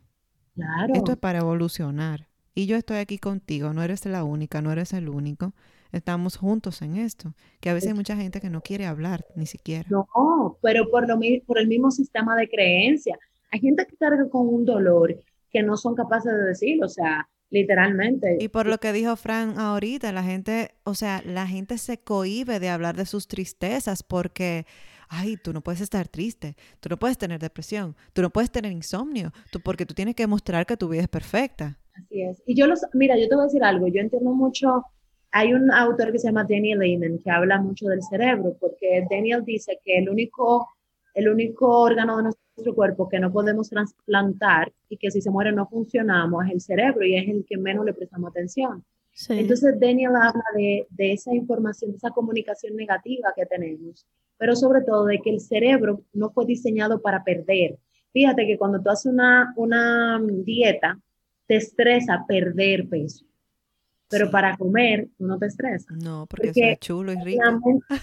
Claro. 0.56 0.94
Esto 0.94 1.14
es 1.14 1.18
para 1.18 1.40
evolucionar. 1.40 2.28
Y 2.54 2.68
yo 2.68 2.78
estoy 2.78 2.98
aquí 2.98 3.18
contigo, 3.18 3.74
no 3.74 3.82
eres 3.82 4.06
la 4.06 4.24
única, 4.24 4.62
no 4.62 4.72
eres 4.72 4.94
el 4.94 5.10
único. 5.10 5.54
Estamos 5.94 6.38
juntos 6.38 6.82
en 6.82 6.98
esto, 6.98 7.34
que 7.62 7.70
a 7.70 7.74
veces 7.74 7.90
hay 7.90 7.96
mucha 7.96 8.18
gente 8.18 8.42
que 8.42 8.50
no 8.50 8.62
quiere 8.62 8.86
hablar 8.86 9.26
ni 9.36 9.46
siquiera. 9.46 9.88
No, 9.90 10.58
pero 10.62 10.90
por, 10.90 11.08
lo, 11.08 11.20
por 11.46 11.60
el 11.60 11.68
mismo 11.68 11.92
sistema 11.92 12.36
de 12.36 12.50
creencia. 12.50 13.18
Hay 13.52 13.60
gente 13.60 13.86
que 13.86 13.96
carga 13.96 14.28
con 14.30 14.48
un 14.48 14.66
dolor 14.66 15.16
que 15.52 15.62
no 15.62 15.78
son 15.78 15.94
capaces 15.94 16.34
de 16.34 16.46
decir, 16.46 16.84
o 16.84 16.90
sea, 16.90 17.30
literalmente. 17.52 18.38
Y 18.40 18.48
por 18.48 18.66
lo 18.66 18.80
que 18.80 18.92
dijo 18.92 19.16
Fran 19.16 19.60
ahorita, 19.60 20.12
la 20.12 20.24
gente, 20.24 20.72
o 20.84 20.96
sea, 20.96 21.22
la 21.24 21.46
gente 21.46 21.78
se 21.78 22.00
cohíbe 22.00 22.60
de 22.60 22.70
hablar 22.70 22.96
de 22.98 23.06
sus 23.06 23.28
tristezas 23.28 24.02
porque, 24.02 24.66
ay, 25.08 25.38
tú 25.38 25.54
no 25.54 25.62
puedes 25.62 25.80
estar 25.80 26.08
triste, 26.08 26.56
tú 26.80 26.90
no 26.90 26.98
puedes 26.98 27.20
tener 27.20 27.40
depresión, 27.40 27.96
tú 28.14 28.24
no 28.24 28.32
puedes 28.32 28.52
tener 28.52 28.72
insomnio, 28.72 29.32
tú, 29.52 29.62
porque 29.62 29.86
tú 29.86 29.94
tienes 29.94 30.16
que 30.16 30.26
mostrar 30.26 30.66
que 30.66 30.76
tu 30.76 30.90
vida 30.90 31.04
es 31.04 31.08
perfecta. 31.08 31.78
Así 31.94 32.24
es. 32.24 32.42
Y 32.48 32.56
yo 32.56 32.66
los, 32.66 32.82
mira, 32.94 33.16
yo 33.20 33.30
te 33.30 33.36
voy 33.36 33.44
a 33.44 33.46
decir 33.46 33.64
algo, 33.64 33.88
yo 33.88 34.02
entiendo 34.02 34.32
mucho, 34.32 34.84
hay 35.36 35.52
un 35.52 35.72
autor 35.72 36.12
que 36.12 36.20
se 36.20 36.28
llama 36.28 36.46
Daniel 36.48 36.80
Lehman 36.80 37.18
que 37.18 37.32
habla 37.32 37.60
mucho 37.60 37.88
del 37.88 38.04
cerebro, 38.04 38.56
porque 38.60 39.04
Daniel 39.10 39.44
dice 39.44 39.80
que 39.84 39.98
el 39.98 40.08
único, 40.08 40.70
el 41.16 41.28
único 41.28 41.68
órgano 41.68 42.18
de 42.18 42.24
nuestro 42.24 42.76
cuerpo 42.76 43.10
que 43.10 43.20
no 43.20 43.34
podemos 43.34 43.68
trasplantar 43.68 44.72
y 44.90 44.98
que 44.98 45.10
si 45.10 45.22
se 45.22 45.32
muere 45.32 45.52
no 45.52 45.68
funcionamos 45.68 46.46
es 46.46 46.52
el 46.52 46.62
cerebro 46.62 47.04
y 47.04 47.18
es 47.18 47.28
el 47.28 47.46
que 47.46 47.58
menos 47.58 47.84
le 47.84 47.96
prestamos 47.96 48.30
atención. 48.30 48.86
Entonces 49.30 49.80
Daniel 49.80 50.16
habla 50.16 50.44
de, 50.56 50.86
de, 50.92 51.14
esa 51.14 51.34
información, 51.34 51.92
de 51.92 51.98
esa 51.98 52.12
comunicación 52.12 52.76
negativa 52.76 53.34
que 53.36 53.48
tenemos, 53.48 54.06
pero 54.38 54.56
sobre 54.56 54.82
todo 54.82 55.06
de 55.06 55.20
que 55.20 55.32
el 55.32 55.40
cerebro 55.40 56.02
no 56.14 56.30
fue 56.30 56.46
diseñado 56.46 57.02
para 57.02 57.24
perder. 57.24 57.80
Fíjate 58.12 58.46
que 58.46 58.60
cuando 58.60 58.80
tú 58.80 58.90
haces 58.92 59.12
una, 59.12 59.52
una 59.56 60.22
dieta, 60.46 61.00
te 61.48 61.56
estresa 61.56 62.24
perder 62.28 62.88
peso, 62.88 63.26
pero 64.14 64.30
para 64.30 64.56
comer 64.56 65.08
tú 65.18 65.26
no 65.26 65.40
te 65.40 65.48
estresas. 65.48 65.98
No, 65.98 66.28
porque, 66.28 66.52
es 66.54 66.80
chulo 66.80 67.12
y 67.14 67.18
rico. 67.24 67.44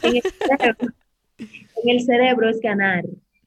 En 0.02 0.16
el, 0.16 0.22
cerebro, 0.22 0.94
En 1.38 1.88
el 1.88 2.00
cerebro 2.02 2.48
es 2.48 2.60
ganar. 2.60 3.04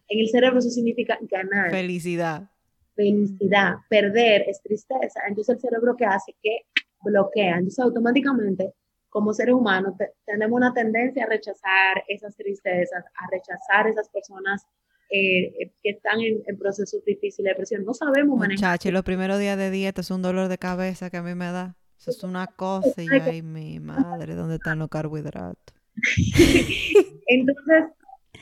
En 0.08 0.20
el 0.20 0.30
cerebro 0.30 0.60
eso 0.60 0.70
significa 0.70 1.18
ganar. 1.22 1.72
Felicidad. 1.72 2.50
Felicidad. 2.96 3.76
Perder 3.90 4.46
es 4.48 4.62
tristeza. 4.62 5.22
Entonces 5.28 5.56
el 5.56 5.62
cerebro 5.62 5.96
que 5.98 6.06
hace 6.06 6.36
que 6.42 6.68
bloquea. 7.04 7.58
Entonces 7.58 7.80
automáticamente, 7.80 8.74
como 9.10 9.34
seres 9.34 9.56
humanos, 9.56 9.96
tenemos 10.26 10.56
una 10.56 10.74
tendencia 10.74 11.26
a 11.26 11.28
rechazar 11.28 12.04
esas 12.08 12.36
tristezas, 12.36 13.04
a 13.04 13.30
rechazar 13.30 13.88
esas 13.88 14.08
personas 14.10 14.66
eh, 15.10 15.72
que 15.84 15.92
están 15.92 16.22
en, 16.22 16.58
procesos 16.58 17.04
difíciles 17.06 17.44
de 17.46 17.50
depresión. 17.50 17.84
No 17.84 17.94
sabemos 17.94 18.40
manejar. 18.40 18.72
Muchachos, 18.72 18.94
los 18.94 19.04
primeros 19.04 19.38
días 19.38 19.58
de 19.58 19.70
dieta 19.70 20.02
es 20.02 20.10
un 20.12 20.22
dolor 20.22 20.48
de 20.48 20.58
cabeza 20.58 21.10
que 21.10 21.18
a 21.18 21.24
mí 21.24 21.36
me 21.36 21.52
da. 21.52 21.76
Eso 21.98 22.12
es 22.12 22.24
una 22.24 22.48
cosa 22.48 23.02
y 23.02 23.08
ay, 23.10 23.42
mi 23.42 23.80
madre, 23.80 24.36
¿dónde 24.36 24.56
están 24.56 24.80
los 24.80 24.90
carbohidratos? 24.90 25.74
Entonces, 27.28 27.86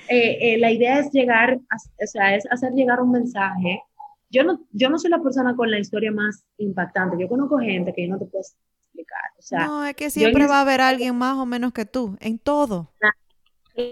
eh, 0.10 0.38
eh, 0.42 0.58
la 0.58 0.72
idea 0.72 1.00
es 1.00 1.12
llegar, 1.12 1.56
o 1.56 2.08
sea, 2.08 2.36
es 2.36 2.46
hacer 2.52 2.74
llegar 2.74 3.02
un 3.02 3.12
mensaje. 3.12 3.82
Yo 4.30 4.44
no, 4.44 4.62
yo 4.72 4.90
no 4.90 4.98
soy 4.98 5.12
la 5.12 5.22
persona 5.22 5.56
con 5.56 5.70
la 5.70 5.80
historia 5.80 6.12
más 6.12 6.44
impactante. 6.58 7.18
Yo 7.20 7.28
conozco 7.28 7.60
gente 7.60 7.94
que 7.94 8.08
yo 8.08 8.14
no 8.14 8.20
te 8.20 8.26
puedo 8.26 8.42
explicar. 8.42 9.32
O 9.38 9.42
sea, 9.42 9.68
no, 9.68 9.86
es 9.86 9.96
que 9.96 10.10
siempre 10.10 10.48
va 10.48 10.60
a 10.60 10.62
haber 10.62 10.82
alguien 10.82 11.16
más 11.16 11.38
o 11.38 11.46
menos 11.46 11.74
que 11.74 11.86
tú, 11.86 12.18
en 12.20 12.40
todo. 12.40 12.92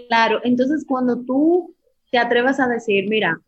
Claro, 0.08 0.40
entonces 0.44 0.84
cuando 0.86 1.22
tú 1.22 1.74
te 2.10 2.18
atrevas 2.18 2.58
a 2.60 2.68
decir, 2.68 3.08
mira, 3.08 3.40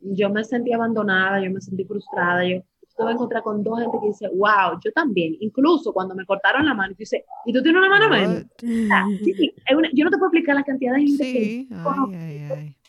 yo 0.00 0.30
me 0.30 0.44
sentí 0.44 0.72
abandonada, 0.72 1.42
yo 1.42 1.50
me 1.50 1.60
sentí 1.60 1.84
frustrada, 1.84 2.44
yo 2.44 2.62
estuve 2.92 3.10
a 3.10 3.12
encontrar 3.12 3.42
con 3.42 3.64
dos 3.64 3.80
gente 3.80 3.98
que 4.00 4.06
dice, 4.08 4.28
wow, 4.28 4.78
yo 4.84 4.92
también, 4.92 5.36
incluso 5.40 5.92
cuando 5.92 6.14
me 6.14 6.26
cortaron 6.26 6.64
la 6.66 6.74
mano, 6.74 6.92
y 6.92 6.96
dice, 6.96 7.24
¿y 7.46 7.52
tú 7.52 7.62
tienes 7.62 7.80
una 7.80 7.88
mano 7.88 8.08
menos? 8.08 8.44
yo 9.92 10.04
no 10.04 10.10
te 10.10 10.18
puedo 10.18 10.26
explicar 10.26 10.54
la 10.54 10.62
cantidad 10.62 10.94
de 10.94 11.00
gente 11.00 11.24
que 11.24 11.66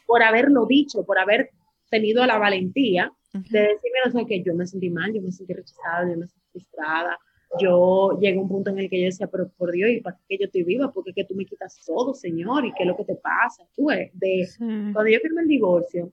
por 0.06 0.22
haberlo 0.22 0.66
dicho, 0.66 1.04
por 1.06 1.18
haber 1.18 1.52
tenido 1.90 2.26
la 2.26 2.38
valentía 2.38 3.12
de 3.34 3.60
decirme, 3.60 4.00
no 4.06 4.12
sé, 4.12 4.26
que 4.26 4.44
yo 4.44 4.54
me 4.54 4.68
sentí 4.68 4.90
mal, 4.90 5.12
yo 5.14 5.22
me 5.22 5.32
sentí 5.32 5.54
rechazada, 5.54 6.12
yo 6.12 6.18
me 6.18 6.28
sentí 6.28 6.46
frustrada, 6.52 7.18
yo 7.60 8.20
llegué 8.20 8.38
a 8.38 8.42
un 8.42 8.50
punto 8.50 8.70
en 8.72 8.80
el 8.80 8.90
que 8.90 9.00
yo 9.00 9.06
decía, 9.06 9.28
pero 9.28 9.50
por 9.58 9.72
Dios, 9.72 9.90
¿y 9.90 10.02
para 10.02 10.20
qué 10.28 10.38
yo 10.38 10.46
estoy 10.46 10.64
viva? 10.64 10.92
Porque 10.92 11.14
que 11.14 11.24
tú 11.24 11.34
me 11.34 11.46
quitas 11.46 11.80
todo, 11.86 12.14
Señor, 12.14 12.66
¿y 12.66 12.74
qué 12.74 12.84
es 12.84 12.88
lo 12.88 12.98
que 12.98 13.06
te 13.06 13.16
pasa? 13.16 13.64
Tú, 13.76 13.88
de, 13.88 14.48
Cuando 14.58 15.08
yo 15.08 15.20
firmé 15.20 15.42
el 15.42 15.48
divorcio, 15.48 16.12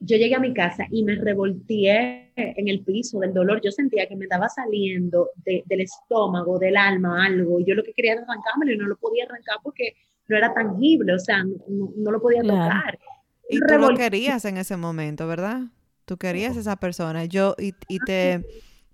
yo 0.00 0.16
llegué 0.16 0.34
a 0.34 0.40
mi 0.40 0.54
casa 0.54 0.86
y 0.90 1.02
me 1.04 1.16
revolteé 1.16 2.32
en 2.36 2.68
el 2.68 2.84
piso 2.84 3.18
del 3.18 3.34
dolor. 3.34 3.60
Yo 3.62 3.70
sentía 3.70 4.06
que 4.06 4.16
me 4.16 4.24
estaba 4.24 4.48
saliendo 4.48 5.30
del 5.44 5.80
estómago, 5.80 6.58
del 6.58 6.76
alma, 6.76 7.26
algo. 7.26 7.60
Yo 7.60 7.74
lo 7.74 7.82
que 7.82 7.92
quería 7.92 8.12
era 8.12 8.22
arrancármelo 8.22 8.72
y 8.72 8.78
no 8.78 8.86
lo 8.86 8.96
podía 8.96 9.24
arrancar 9.24 9.56
porque 9.62 9.94
no 10.28 10.36
era 10.36 10.52
tangible, 10.54 11.14
o 11.14 11.18
sea, 11.18 11.42
no, 11.42 12.10
lo 12.10 12.20
podía 12.20 12.42
tocar. 12.42 12.98
Y 13.50 13.58
tú 13.60 13.78
lo 13.78 13.94
querías 13.96 14.44
en 14.44 14.58
ese 14.58 14.76
momento, 14.76 15.26
¿verdad? 15.26 15.62
Tú 16.04 16.16
querías 16.16 16.56
esa 16.56 16.76
persona. 16.76 17.24
Yo, 17.24 17.54
y, 17.58 17.72
y 17.88 17.98
te 18.00 18.44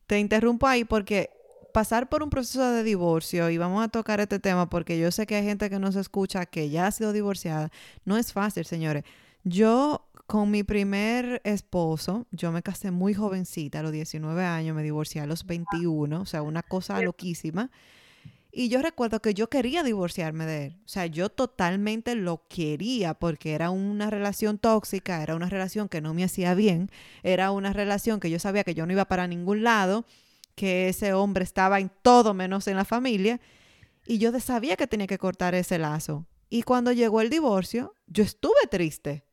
te 0.06 0.18
interrumpo 0.18 0.66
ahí 0.66 0.84
porque 0.84 1.30
pasar 1.72 2.08
por 2.08 2.22
un 2.22 2.30
proceso 2.30 2.70
de 2.70 2.84
divorcio, 2.84 3.50
y 3.50 3.58
vamos 3.58 3.84
a 3.84 3.88
tocar 3.88 4.20
este 4.20 4.38
tema 4.38 4.70
porque 4.70 4.98
yo 4.98 5.10
sé 5.10 5.26
que 5.26 5.34
hay 5.36 5.44
gente 5.44 5.70
que 5.70 5.78
nos 5.78 5.96
escucha 5.96 6.46
que 6.46 6.70
ya 6.70 6.86
ha 6.86 6.92
sido 6.92 7.12
divorciada, 7.12 7.70
no 8.04 8.16
es 8.16 8.32
fácil, 8.32 8.64
señores. 8.64 9.04
Yo 9.42 10.06
con 10.26 10.50
mi 10.50 10.62
primer 10.62 11.42
esposo, 11.44 12.26
yo 12.30 12.50
me 12.50 12.62
casé 12.62 12.90
muy 12.90 13.14
jovencita, 13.14 13.80
a 13.80 13.82
los 13.82 13.92
19 13.92 14.44
años, 14.44 14.74
me 14.74 14.82
divorcié 14.82 15.20
a 15.20 15.26
los 15.26 15.44
21, 15.46 16.20
o 16.20 16.26
sea, 16.26 16.42
una 16.42 16.62
cosa 16.62 17.00
loquísima. 17.00 17.70
Y 18.56 18.68
yo 18.68 18.80
recuerdo 18.80 19.20
que 19.20 19.34
yo 19.34 19.50
quería 19.50 19.82
divorciarme 19.82 20.46
de 20.46 20.66
él. 20.66 20.76
O 20.84 20.88
sea, 20.88 21.06
yo 21.06 21.28
totalmente 21.28 22.14
lo 22.14 22.46
quería 22.48 23.14
porque 23.14 23.52
era 23.52 23.70
una 23.70 24.10
relación 24.10 24.58
tóxica, 24.58 25.22
era 25.22 25.34
una 25.34 25.50
relación 25.50 25.88
que 25.88 26.00
no 26.00 26.14
me 26.14 26.22
hacía 26.22 26.54
bien, 26.54 26.88
era 27.24 27.50
una 27.50 27.72
relación 27.72 28.20
que 28.20 28.30
yo 28.30 28.38
sabía 28.38 28.62
que 28.62 28.74
yo 28.74 28.86
no 28.86 28.92
iba 28.92 29.06
para 29.06 29.26
ningún 29.26 29.64
lado, 29.64 30.06
que 30.54 30.88
ese 30.88 31.14
hombre 31.14 31.42
estaba 31.42 31.80
en 31.80 31.90
todo 32.02 32.32
menos 32.32 32.68
en 32.68 32.76
la 32.76 32.84
familia. 32.84 33.40
Y 34.06 34.18
yo 34.18 34.38
sabía 34.38 34.76
que 34.76 34.86
tenía 34.86 35.08
que 35.08 35.18
cortar 35.18 35.56
ese 35.56 35.78
lazo. 35.78 36.24
Y 36.48 36.62
cuando 36.62 36.92
llegó 36.92 37.20
el 37.20 37.30
divorcio, 37.30 37.96
yo 38.06 38.22
estuve 38.22 38.68
triste. 38.70 39.23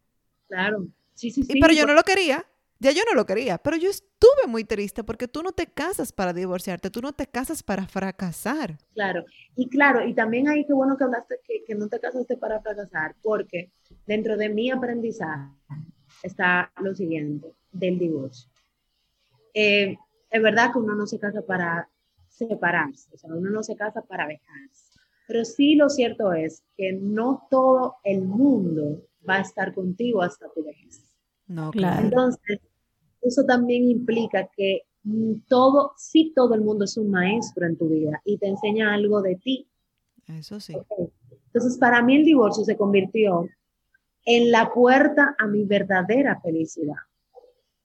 Claro. 0.51 0.85
Sí, 1.13 1.31
sí, 1.31 1.43
sí. 1.43 1.59
pero 1.61 1.73
yo 1.73 1.85
no 1.85 1.93
lo 1.93 2.03
quería. 2.03 2.45
Ya 2.79 2.91
yo 2.91 3.03
no 3.07 3.13
lo 3.13 3.27
quería, 3.27 3.59
pero 3.59 3.77
yo 3.77 3.91
estuve 3.91 4.47
muy 4.47 4.63
triste 4.63 5.03
porque 5.03 5.27
tú 5.27 5.43
no 5.43 5.51
te 5.51 5.67
casas 5.67 6.11
para 6.11 6.33
divorciarte, 6.33 6.89
tú 6.89 6.99
no 6.99 7.13
te 7.13 7.27
casas 7.27 7.61
para 7.61 7.85
fracasar. 7.85 8.79
Claro, 8.95 9.23
y 9.55 9.69
claro, 9.69 10.03
y 10.03 10.15
también 10.15 10.49
ahí 10.49 10.65
qué 10.65 10.73
bueno 10.73 10.97
que 10.97 11.03
hablaste 11.03 11.35
que, 11.43 11.63
que 11.63 11.75
no 11.75 11.89
te 11.89 11.99
casaste 11.99 12.37
para 12.37 12.59
fracasar, 12.59 13.15
porque 13.21 13.69
dentro 14.07 14.35
de 14.35 14.49
mi 14.49 14.71
aprendizaje 14.71 15.51
está 16.23 16.71
lo 16.81 16.95
siguiente 16.95 17.53
del 17.71 17.99
divorcio. 17.99 18.49
Eh, 19.53 19.95
es 20.31 20.41
verdad 20.41 20.71
que 20.73 20.79
uno 20.79 20.95
no 20.95 21.05
se 21.05 21.19
casa 21.19 21.43
para 21.43 21.87
separarse, 22.29 23.09
o 23.13 23.17
sea, 23.17 23.29
uno 23.31 23.51
no 23.51 23.61
se 23.61 23.75
casa 23.75 24.01
para 24.01 24.25
dejarse. 24.25 24.99
Pero 25.27 25.45
sí 25.45 25.75
lo 25.75 25.87
cierto 25.87 26.33
es 26.33 26.63
que 26.75 26.93
no 26.93 27.47
todo 27.51 27.97
el 28.03 28.21
mundo 28.21 29.03
va 29.27 29.35
a 29.35 29.41
estar 29.41 29.73
contigo 29.73 30.21
hasta 30.21 30.49
tu 30.53 30.63
vejez. 30.63 31.03
No, 31.47 31.71
claro. 31.71 32.03
Entonces, 32.03 32.59
eso 33.21 33.43
también 33.45 33.83
implica 33.83 34.49
que 34.55 34.81
todo, 35.47 35.93
sí 35.97 36.31
todo 36.35 36.55
el 36.55 36.61
mundo 36.61 36.85
es 36.85 36.97
un 36.97 37.09
maestro 37.09 37.65
en 37.65 37.77
tu 37.77 37.89
vida 37.89 38.21
y 38.25 38.37
te 38.37 38.47
enseña 38.47 38.93
algo 38.93 39.21
de 39.21 39.35
ti. 39.35 39.67
Eso 40.27 40.59
sí. 40.59 40.75
Entonces, 41.47 41.77
para 41.77 42.01
mí 42.01 42.15
el 42.15 42.23
divorcio 42.23 42.63
se 42.63 42.77
convirtió 42.77 43.47
en 44.25 44.51
la 44.51 44.71
puerta 44.71 45.35
a 45.37 45.47
mi 45.47 45.65
verdadera 45.65 46.39
felicidad. 46.41 46.95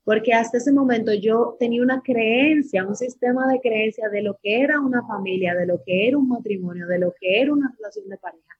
Porque 0.04 0.32
hasta 0.32 0.58
ese 0.58 0.72
momento 0.72 1.12
yo 1.14 1.56
tenía 1.58 1.82
una 1.82 2.00
creencia, 2.00 2.86
un 2.86 2.94
sistema 2.94 3.48
de 3.48 3.60
creencia 3.60 4.08
de 4.08 4.22
lo 4.22 4.38
que 4.40 4.60
era 4.60 4.80
una 4.80 5.04
familia, 5.04 5.54
de 5.54 5.66
lo 5.66 5.82
que 5.84 6.06
era 6.06 6.16
un 6.16 6.28
matrimonio, 6.28 6.86
de 6.86 7.00
lo 7.00 7.12
que 7.18 7.40
era 7.40 7.52
una 7.52 7.74
relación 7.76 8.08
de 8.08 8.16
pareja 8.18 8.56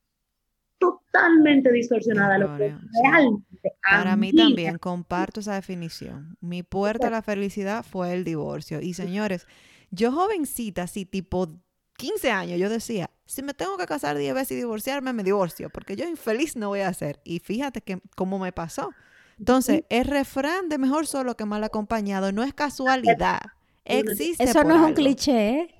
totalmente 0.78 1.72
distorsionada 1.72 2.38
lo 2.38 2.56
que 2.56 2.74
realmente. 3.02 3.72
Para 3.82 4.16
mí 4.16 4.32
también, 4.32 4.78
comparto 4.78 5.40
esa 5.40 5.54
definición. 5.54 6.36
Mi 6.40 6.62
puerta 6.62 7.08
a 7.08 7.10
la 7.10 7.22
felicidad 7.22 7.84
fue 7.84 8.12
el 8.12 8.24
divorcio. 8.24 8.80
Y 8.80 8.94
señores, 8.94 9.46
yo 9.90 10.12
jovencita, 10.12 10.82
así 10.82 11.04
tipo 11.04 11.48
15 11.96 12.30
años, 12.30 12.58
yo 12.58 12.68
decía, 12.68 13.10
si 13.24 13.42
me 13.42 13.54
tengo 13.54 13.76
que 13.76 13.86
casar 13.86 14.16
10 14.16 14.34
veces 14.34 14.52
y 14.52 14.56
divorciarme, 14.56 15.12
me 15.12 15.24
divorcio, 15.24 15.70
porque 15.70 15.96
yo 15.96 16.06
infeliz 16.06 16.56
no 16.56 16.68
voy 16.68 16.80
a 16.80 16.92
ser. 16.92 17.20
Y 17.24 17.40
fíjate 17.40 17.80
que 17.80 18.00
cómo 18.14 18.38
me 18.38 18.52
pasó. 18.52 18.90
Entonces, 19.38 19.84
el 19.90 20.04
refrán 20.06 20.68
de 20.68 20.78
mejor 20.78 21.06
solo 21.06 21.36
que 21.36 21.44
mal 21.44 21.62
acompañado 21.62 22.32
no 22.32 22.42
es 22.42 22.54
casualidad. 22.54 23.40
Existe. 23.84 24.44
Eso 24.44 24.64
no 24.64 24.76
es 24.76 24.80
un 24.80 24.94
cliché. 24.94 25.48
¿eh? 25.50 25.74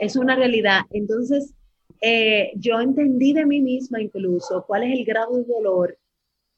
Es 0.00 0.16
una 0.16 0.34
realidad. 0.34 0.82
Entonces, 0.90 1.54
eh, 2.00 2.52
yo 2.56 2.80
entendí 2.80 3.32
de 3.32 3.44
mí 3.44 3.60
misma 3.60 4.00
incluso 4.00 4.64
cuál 4.66 4.84
es 4.84 4.98
el 4.98 5.04
grado 5.04 5.36
de 5.36 5.44
dolor 5.44 5.98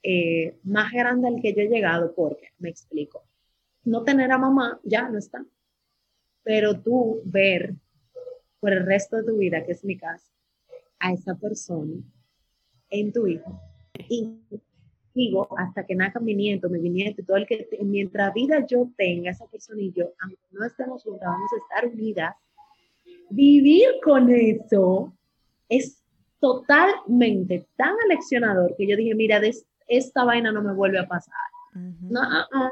eh, 0.02 0.56
más 0.64 0.92
grande 0.92 1.28
al 1.28 1.40
que 1.40 1.52
yo 1.52 1.62
he 1.62 1.68
llegado, 1.68 2.14
porque, 2.14 2.48
me 2.58 2.68
explico, 2.68 3.24
no 3.84 4.04
tener 4.04 4.30
a 4.30 4.38
mamá 4.38 4.80
ya 4.84 5.08
no 5.08 5.18
está, 5.18 5.44
pero 6.42 6.80
tú 6.80 7.22
ver 7.24 7.74
por 8.60 8.72
el 8.72 8.86
resto 8.86 9.16
de 9.16 9.24
tu 9.24 9.36
vida, 9.36 9.64
que 9.64 9.72
es 9.72 9.84
mi 9.84 9.96
caso, 9.96 10.32
a 10.98 11.12
esa 11.12 11.34
persona 11.34 11.94
en 12.90 13.12
tu 13.12 13.26
hijo, 13.26 13.60
y 14.08 14.38
digo, 15.14 15.48
hasta 15.58 15.84
que 15.84 15.94
nazca 15.94 16.20
mi 16.20 16.34
nieto, 16.34 16.68
mi 16.68 16.88
nieto, 16.88 17.22
todo 17.24 17.36
el 17.36 17.46
que, 17.46 17.68
mientras 17.82 18.32
vida 18.32 18.64
yo 18.66 18.88
tenga 18.96 19.30
esa 19.30 19.46
persona 19.46 19.82
y 19.82 19.92
yo, 19.92 20.12
aunque 20.20 20.46
no 20.52 20.64
estemos 20.64 21.02
juntas, 21.02 21.28
vamos 21.28 21.50
a 21.52 21.56
estar 21.56 21.92
unidas, 21.92 22.34
vivir 23.30 23.88
con 24.02 24.30
eso 24.30 25.12
es 25.68 26.02
totalmente 26.40 27.66
tan 27.76 27.94
aleccionador 28.04 28.74
que 28.76 28.86
yo 28.86 28.96
dije, 28.96 29.14
mira, 29.14 29.40
esta 29.86 30.24
vaina 30.24 30.50
no 30.50 30.62
me 30.62 30.74
vuelve 30.74 30.98
a 30.98 31.06
pasar. 31.06 31.34
no, 31.74 32.20
ah, 32.20 32.46
ah. 32.52 32.70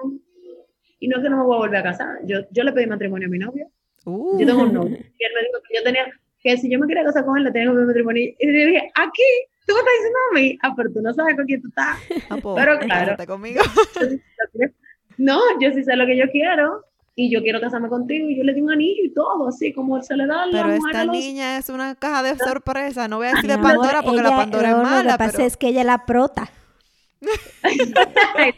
Y 0.99 1.09
no 1.09 1.17
es 1.17 1.23
que 1.23 1.31
no 1.31 1.39
me 1.39 1.45
voy 1.45 1.57
a 1.57 1.61
volver 1.61 1.81
a 1.81 1.83
casar. 1.83 2.19
Yo, 2.25 2.41
yo 2.51 2.63
le 2.63 2.73
pedí 2.73 2.87
matrimonio 2.87 3.27
a 3.27 3.31
mi 3.31 3.39
novio. 3.39 3.71
Yo 4.05 4.47
tengo 4.47 4.63
un 4.65 4.75
novio. 4.75 4.97
Y 5.19 5.25
él 5.25 5.33
me 5.35 5.41
dijo 5.43 5.61
que 5.67 5.77
yo 5.77 5.83
tenía, 5.83 6.07
que 6.43 6.57
si 6.59 6.71
yo 6.71 6.79
me 6.79 6.87
quería 6.87 7.05
casar 7.05 7.25
con 7.25 7.39
él, 7.39 7.45
le 7.45 7.53
tenía 7.53 7.69
que 7.69 7.75
pedir 7.75 7.87
matrimonio. 7.87 8.23
Y 8.23 8.47
yo 8.47 8.67
dije, 8.67 8.93
aquí, 8.95 9.23
tú 9.67 9.75
me 9.75 9.81
estás 9.81 9.95
diciendo 9.97 10.19
a 10.31 10.35
mí. 10.35 10.59
Ah, 10.63 10.75
pero 10.77 10.93
tú 10.93 11.01
no 11.01 11.15
sabes 11.15 11.37
con 11.37 11.47
quién 11.47 11.63
tú 11.63 11.69
estás. 11.69 11.97
Ah, 12.29 12.37
pues, 12.43 12.55
pero 12.57 12.79
claro. 12.81 13.27
conmigo. 13.27 13.63
no, 15.17 15.41
yo 15.61 15.73
sí 15.73 15.85
sé 15.85 15.97
lo 15.97 16.07
que 16.07 16.19
yo 16.19 16.31
quiero 16.31 16.85
y 17.15 17.31
yo 17.31 17.43
quiero 17.43 17.61
casarme 17.61 17.89
contigo 17.89 18.29
y 18.29 18.37
yo 18.37 18.45
le 18.45 18.55
di 18.55 18.61
un 18.61 18.71
anillo 18.71 19.05
y 19.05 19.13
todo, 19.13 19.49
así 19.49 19.73
como 19.73 20.01
se 20.03 20.17
le 20.17 20.27
da 20.27 20.45
a 20.45 20.47
la 20.47 20.63
Pero 20.63 20.75
esta 20.75 21.05
niña 21.05 21.59
es 21.59 21.69
una 21.69 21.95
caja 21.95 22.23
de 22.23 22.37
sorpresa, 22.37 23.09
no 23.09 23.19
voy 23.19 23.27
a 23.29 23.35
decir 23.35 23.51
de 23.51 23.59
Pandora 23.59 24.03
porque 24.03 24.23
la 24.23 24.37
Pandora 24.37 24.71
es 24.71 24.77
mala. 24.77 25.03
Lo 25.03 25.11
que 25.13 25.19
pasa 25.19 25.45
es 25.45 25.57
que 25.57 25.69
ella 25.69 25.81
es 25.81 25.87
la 25.87 26.07
prota. 26.07 26.51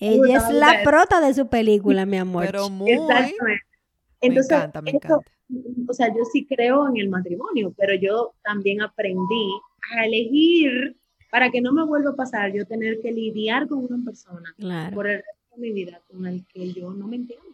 ella 0.00 0.36
es 0.36 0.50
la 0.50 0.82
prota 0.84 1.20
de 1.20 1.32
su 1.34 1.48
película, 1.48 2.04
mi 2.04 2.18
amor. 2.18 2.46
Pero 2.46 2.68
muy... 2.68 2.90
Exactamente. 2.90 3.62
Entonces, 4.20 4.50
me 4.50 4.56
encanta, 4.56 4.82
me 4.82 4.90
encanta. 4.90 5.30
O 5.88 5.92
sea, 5.92 6.08
yo 6.08 6.24
sí 6.32 6.46
creo 6.46 6.88
en 6.88 6.96
el 6.96 7.08
matrimonio, 7.08 7.72
pero 7.76 7.94
yo 7.94 8.34
también 8.42 8.80
aprendí 8.82 9.50
a 9.94 10.06
elegir 10.06 10.96
para 11.30 11.50
que 11.50 11.60
no 11.60 11.72
me 11.72 11.84
vuelva 11.84 12.10
a 12.10 12.16
pasar 12.16 12.52
yo 12.52 12.64
tener 12.66 13.00
que 13.00 13.12
lidiar 13.12 13.68
con 13.68 13.84
una 13.84 14.02
persona 14.04 14.54
Claro. 14.56 14.94
por 14.94 15.08
el 15.08 15.16
resto 15.16 15.56
de 15.56 15.60
mi 15.60 15.72
vida 15.72 16.00
con 16.08 16.26
el 16.26 16.44
que 16.46 16.72
yo 16.72 16.92
no 16.92 17.06
me 17.06 17.16
entiendo. 17.16 17.53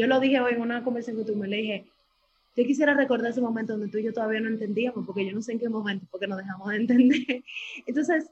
Yo 0.00 0.06
lo 0.06 0.18
dije 0.18 0.40
hoy 0.40 0.54
en 0.54 0.62
una 0.62 0.82
conversación 0.82 1.22
que 1.22 1.30
tú 1.30 1.36
me 1.36 1.46
le 1.46 1.58
dije, 1.58 1.84
yo 2.56 2.64
quisiera 2.64 2.94
recordar 2.94 3.32
ese 3.32 3.42
momento 3.42 3.74
donde 3.74 3.88
tú 3.88 3.98
y 3.98 4.04
yo 4.04 4.14
todavía 4.14 4.40
no 4.40 4.48
entendíamos, 4.48 5.04
porque 5.04 5.26
yo 5.26 5.32
no 5.34 5.42
sé 5.42 5.52
en 5.52 5.58
qué 5.58 5.68
momento, 5.68 6.06
porque 6.10 6.26
nos 6.26 6.38
dejamos 6.38 6.70
de 6.70 6.76
entender. 6.76 7.44
Entonces, 7.86 8.30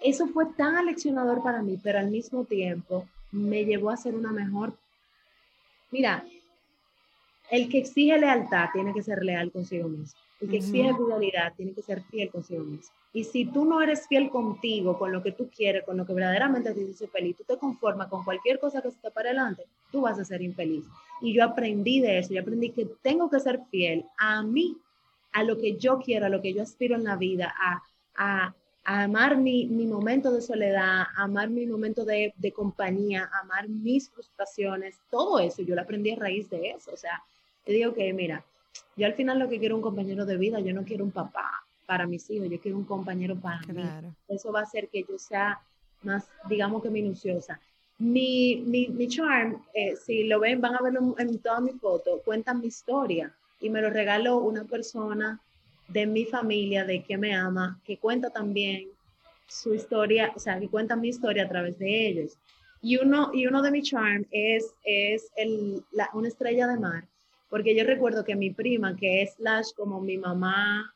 eso 0.00 0.28
fue 0.28 0.46
tan 0.56 0.76
aleccionador 0.76 1.42
para 1.42 1.62
mí, 1.62 1.80
pero 1.82 1.98
al 1.98 2.12
mismo 2.12 2.44
tiempo 2.44 3.08
me 3.32 3.64
llevó 3.64 3.90
a 3.90 3.96
ser 3.96 4.14
una 4.14 4.30
mejor. 4.30 4.72
Mira, 5.90 6.24
el 7.50 7.68
que 7.68 7.78
exige 7.78 8.16
lealtad 8.16 8.68
tiene 8.72 8.94
que 8.94 9.02
ser 9.02 9.24
leal 9.24 9.50
consigo 9.50 9.88
mismo. 9.88 10.20
El 10.40 10.48
que 10.48 10.58
exige 10.58 10.94
fidelidad 10.94 11.54
tiene 11.56 11.72
que 11.72 11.82
ser 11.82 12.04
fiel 12.04 12.30
consigo 12.30 12.62
mismo. 12.62 12.94
Y 13.14 13.24
si 13.24 13.44
tú 13.44 13.66
no 13.66 13.82
eres 13.82 14.08
fiel 14.08 14.30
contigo, 14.30 14.98
con 14.98 15.12
lo 15.12 15.22
que 15.22 15.32
tú 15.32 15.50
quieres, 15.54 15.84
con 15.84 15.98
lo 15.98 16.06
que 16.06 16.14
verdaderamente 16.14 16.72
te 16.72 16.80
dice 16.80 17.06
feliz, 17.08 17.36
tú 17.36 17.44
te 17.44 17.58
conformas 17.58 18.08
con 18.08 18.24
cualquier 18.24 18.58
cosa 18.58 18.80
que 18.80 18.90
se 18.90 18.98
te 18.98 19.10
para 19.10 19.28
adelante, 19.28 19.66
tú 19.90 20.00
vas 20.00 20.18
a 20.18 20.24
ser 20.24 20.40
infeliz. 20.40 20.84
Y 21.20 21.34
yo 21.34 21.44
aprendí 21.44 22.00
de 22.00 22.18
eso, 22.18 22.32
yo 22.32 22.40
aprendí 22.40 22.70
que 22.70 22.86
tengo 23.02 23.28
que 23.28 23.40
ser 23.40 23.60
fiel 23.70 24.06
a 24.16 24.42
mí, 24.42 24.78
a 25.32 25.42
lo 25.42 25.58
que 25.58 25.76
yo 25.76 25.98
quiero, 25.98 26.26
a 26.26 26.30
lo 26.30 26.40
que 26.40 26.54
yo 26.54 26.62
aspiro 26.62 26.96
en 26.96 27.04
la 27.04 27.16
vida, 27.16 27.54
a, 27.60 27.82
a, 28.16 28.54
a 28.84 29.02
amar 29.02 29.36
mi, 29.36 29.66
mi, 29.66 29.86
momento 29.86 30.32
de 30.32 30.40
soledad, 30.40 31.04
amar 31.14 31.50
mi 31.50 31.66
momento 31.66 32.06
de, 32.06 32.32
de 32.36 32.52
compañía, 32.52 33.30
amar 33.42 33.68
mis 33.68 34.08
frustraciones, 34.08 34.98
todo 35.10 35.38
eso, 35.38 35.60
yo 35.62 35.74
lo 35.74 35.82
aprendí 35.82 36.12
a 36.12 36.16
raíz 36.16 36.48
de 36.48 36.70
eso. 36.70 36.92
O 36.92 36.96
sea, 36.96 37.22
te 37.64 37.72
digo 37.72 37.92
que, 37.92 38.10
mira, 38.14 38.42
yo 38.96 39.06
al 39.06 39.14
final 39.14 39.38
lo 39.38 39.50
que 39.50 39.58
quiero 39.58 39.74
es 39.74 39.78
un 39.78 39.82
compañero 39.82 40.24
de 40.24 40.38
vida, 40.38 40.60
yo 40.60 40.72
no 40.72 40.84
quiero 40.84 41.04
un 41.04 41.12
papá 41.12 41.62
para 41.86 42.06
mis 42.06 42.28
hijos, 42.30 42.48
yo 42.48 42.60
quiero 42.60 42.78
un 42.78 42.84
compañero 42.84 43.36
para 43.36 43.60
Claro. 43.60 44.08
mí. 44.08 44.14
Eso 44.28 44.52
va 44.52 44.60
a 44.60 44.64
hacer 44.64 44.88
que 44.88 45.04
yo 45.08 45.18
sea 45.18 45.60
más, 46.02 46.28
digamos 46.48 46.82
que 46.82 46.90
minuciosa. 46.90 47.60
Mi, 47.98 48.62
mi, 48.66 48.88
mi 48.88 49.06
charm, 49.06 49.62
eh, 49.74 49.94
si 49.96 50.24
lo 50.24 50.40
ven, 50.40 50.60
van 50.60 50.74
a 50.74 50.82
verlo 50.82 51.14
en, 51.18 51.38
todas 51.38 51.62
mis 51.62 51.80
fotos, 51.80 52.20
cuentan 52.24 52.60
mi 52.60 52.66
historia 52.66 53.32
y 53.60 53.70
me 53.70 53.80
lo 53.80 53.90
regaló 53.90 54.38
una 54.38 54.64
persona 54.64 55.40
de 55.88 56.06
mi 56.06 56.24
familia, 56.24 56.84
de 56.84 57.02
que 57.02 57.16
me 57.16 57.34
ama, 57.34 57.80
que 57.84 57.98
cuenta 57.98 58.30
también 58.30 58.88
su 59.46 59.74
historia, 59.74 60.32
o 60.34 60.38
sea, 60.38 60.58
que 60.58 60.68
cuenta 60.68 60.96
mi 60.96 61.08
historia 61.08 61.44
a 61.44 61.48
través 61.48 61.78
de 61.78 62.08
ellos. 62.08 62.38
Y 62.80 62.96
uno, 62.96 63.30
y 63.32 63.46
uno 63.46 63.62
de 63.62 63.70
mis 63.70 63.88
charm 63.88 64.26
es, 64.32 64.74
es 64.82 65.30
el, 65.36 65.84
la, 65.92 66.08
una 66.14 66.28
estrella 66.28 66.66
de 66.66 66.78
mar, 66.78 67.04
porque 67.50 67.76
yo 67.76 67.84
recuerdo 67.84 68.24
que 68.24 68.34
mi 68.34 68.50
prima, 68.50 68.96
que 68.96 69.22
es 69.22 69.34
slash 69.34 69.72
como 69.76 70.00
mi 70.00 70.16
mamá, 70.16 70.92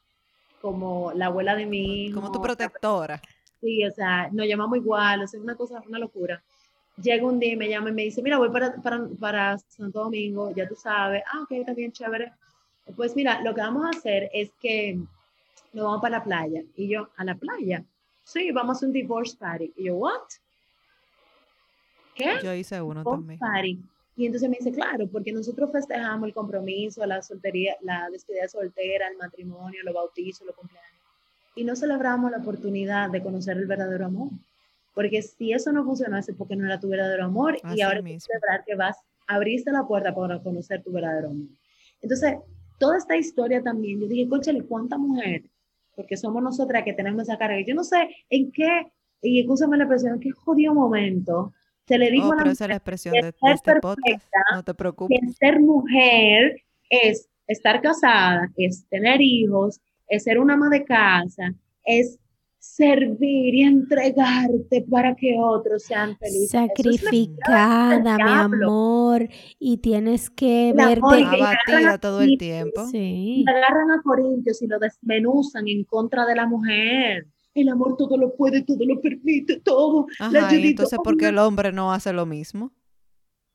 como 0.60 1.12
la 1.14 1.26
abuela 1.26 1.54
de 1.54 1.66
mi 1.66 2.06
hijo. 2.06 2.20
Como 2.20 2.32
tu 2.32 2.40
protectora. 2.40 3.20
Sí, 3.60 3.84
o 3.84 3.90
sea, 3.90 4.28
nos 4.32 4.46
llamamos 4.46 4.78
igual, 4.78 5.22
o 5.22 5.26
sea, 5.26 5.40
una 5.40 5.54
cosa, 5.54 5.82
una 5.88 5.98
locura. 5.98 6.42
Llega 7.00 7.26
un 7.26 7.38
día 7.38 7.52
y 7.52 7.56
me 7.56 7.68
llama 7.68 7.90
y 7.90 7.92
me 7.92 8.02
dice, 8.02 8.22
mira, 8.22 8.38
voy 8.38 8.50
para, 8.50 8.74
para, 8.76 9.06
para 9.20 9.58
Santo 9.58 10.04
Domingo, 10.04 10.52
ya 10.54 10.68
tú 10.68 10.74
sabes, 10.74 11.22
ah, 11.32 11.42
ok, 11.42 11.52
está 11.52 11.74
bien, 11.74 11.92
chévere. 11.92 12.32
Pues 12.94 13.16
mira, 13.16 13.42
lo 13.42 13.54
que 13.54 13.60
vamos 13.60 13.84
a 13.84 13.90
hacer 13.90 14.30
es 14.32 14.50
que 14.60 14.98
nos 15.72 15.84
vamos 15.84 16.00
para 16.00 16.18
la 16.18 16.24
playa. 16.24 16.62
Y 16.76 16.88
yo, 16.88 17.08
¿a 17.16 17.24
la 17.24 17.34
playa? 17.34 17.84
Sí, 18.24 18.50
vamos 18.52 18.70
a 18.70 18.76
hacer 18.76 18.86
un 18.88 18.92
divorce 18.92 19.36
party. 19.36 19.72
Y 19.76 19.84
yo, 19.84 19.96
¿what? 19.96 20.20
¿Qué? 22.14 22.38
Yo 22.42 22.54
hice 22.54 22.80
uno 22.80 23.00
divorce 23.00 23.20
también. 23.20 23.38
Party. 23.38 23.80
Y 24.16 24.24
entonces 24.24 24.48
me 24.48 24.56
dice, 24.56 24.72
claro, 24.72 25.06
porque 25.08 25.30
nosotros 25.30 25.70
festejamos 25.70 26.28
el 26.28 26.34
compromiso, 26.34 27.04
la 27.04 27.20
soltería, 27.20 27.76
la 27.82 28.08
despedida 28.10 28.48
soltera, 28.48 29.08
el 29.08 29.18
matrimonio, 29.18 29.80
los 29.84 29.94
bautizos, 29.94 30.46
los 30.46 30.56
cumpleaños. 30.56 30.90
Y 31.54 31.64
no 31.64 31.76
celebramos 31.76 32.30
la 32.30 32.38
oportunidad 32.38 33.10
de 33.10 33.22
conocer 33.22 33.58
el 33.58 33.66
verdadero 33.66 34.06
amor. 34.06 34.30
Porque 34.94 35.20
si 35.20 35.52
eso 35.52 35.70
no 35.70 35.84
funcionó, 35.84 36.16
es 36.16 36.30
porque 36.38 36.56
no 36.56 36.64
era 36.64 36.80
tu 36.80 36.88
verdadero 36.88 37.24
amor. 37.24 37.58
Así 37.62 37.78
y 37.78 37.82
ahora 37.82 38.00
mismo. 38.00 38.20
celebrar 38.20 38.64
que 38.64 38.74
vas, 38.74 38.96
abriste 39.26 39.70
la 39.70 39.86
puerta 39.86 40.14
para 40.14 40.42
conocer 40.42 40.82
tu 40.82 40.92
verdadero 40.92 41.28
amor. 41.28 41.48
Entonces, 42.00 42.36
toda 42.78 42.96
esta 42.96 43.16
historia 43.18 43.62
también, 43.62 44.00
yo 44.00 44.06
dije, 44.06 44.26
conchale, 44.26 44.62
¿cuánta 44.62 44.96
mujer? 44.96 45.42
Porque 45.94 46.16
somos 46.16 46.42
nosotras 46.42 46.84
que 46.84 46.94
tenemos 46.94 47.22
esa 47.22 47.36
carga. 47.36 47.60
Yo 47.66 47.74
no 47.74 47.84
sé 47.84 48.08
en 48.30 48.50
qué, 48.50 48.90
y 49.20 49.40
escúchame 49.40 49.76
la 49.76 49.84
expresión, 49.84 50.20
qué 50.20 50.30
jodido 50.30 50.72
momento 50.72 51.52
se 51.86 51.98
le 51.98 52.10
dijo 52.10 52.28
Oh, 52.28 52.32
a 52.32 52.36
la 52.36 52.42
pero 52.42 52.50
esa 52.52 52.64
es 52.64 52.68
la 52.68 52.74
mujer 52.74 52.76
expresión 52.76 53.12
que 53.14 53.20
de, 53.22 53.26
de 53.26 53.32
ser 53.38 53.54
este 53.54 53.72
perfecta, 53.80 54.38
No 54.54 54.62
te 54.64 54.74
preocupes. 54.74 55.18
que 55.20 55.32
ser 55.32 55.60
mujer 55.60 56.62
es 56.90 57.28
estar 57.46 57.80
casada, 57.80 58.50
es 58.56 58.86
tener 58.88 59.20
hijos, 59.20 59.80
es 60.08 60.24
ser 60.24 60.38
una 60.38 60.54
ama 60.54 60.68
de 60.70 60.84
casa, 60.84 61.52
es 61.84 62.18
servir 62.58 63.54
y 63.54 63.62
entregarte 63.62 64.84
para 64.90 65.14
que 65.14 65.36
otros 65.38 65.84
sean 65.84 66.16
felices. 66.16 66.52
Es 66.52 66.54
la 66.54 66.66
Sacrificada, 66.66 68.16
mi 68.16 68.22
amor, 68.64 69.28
y 69.58 69.76
tienes 69.78 70.30
que 70.30 70.70
amor 70.76 71.00
verte. 71.00 71.30
que- 71.30 71.42
Abatida 71.42 71.98
todo 71.98 72.22
el 72.22 72.36
tiempo. 72.38 72.86
Sí. 72.90 73.44
Y 73.46 73.48
agarran 73.48 73.90
a 73.92 74.02
Corintios 74.02 74.60
y 74.62 74.66
lo 74.66 74.78
desmenuzan 74.80 75.68
en 75.68 75.84
contra 75.84 76.26
de 76.26 76.34
la 76.34 76.46
mujer. 76.46 77.26
El 77.56 77.68
amor 77.68 77.96
todo 77.96 78.16
lo 78.16 78.34
puede, 78.36 78.62
todo 78.62 78.84
lo 78.86 79.00
permite, 79.00 79.58
todo. 79.60 80.06
Ajá, 80.20 80.54
y 80.54 80.68
entonces, 80.68 80.98
¿por 81.02 81.16
qué 81.16 81.28
el 81.28 81.38
hombre 81.38 81.72
no 81.72 81.92
hace 81.92 82.12
lo 82.12 82.26
mismo? 82.26 82.70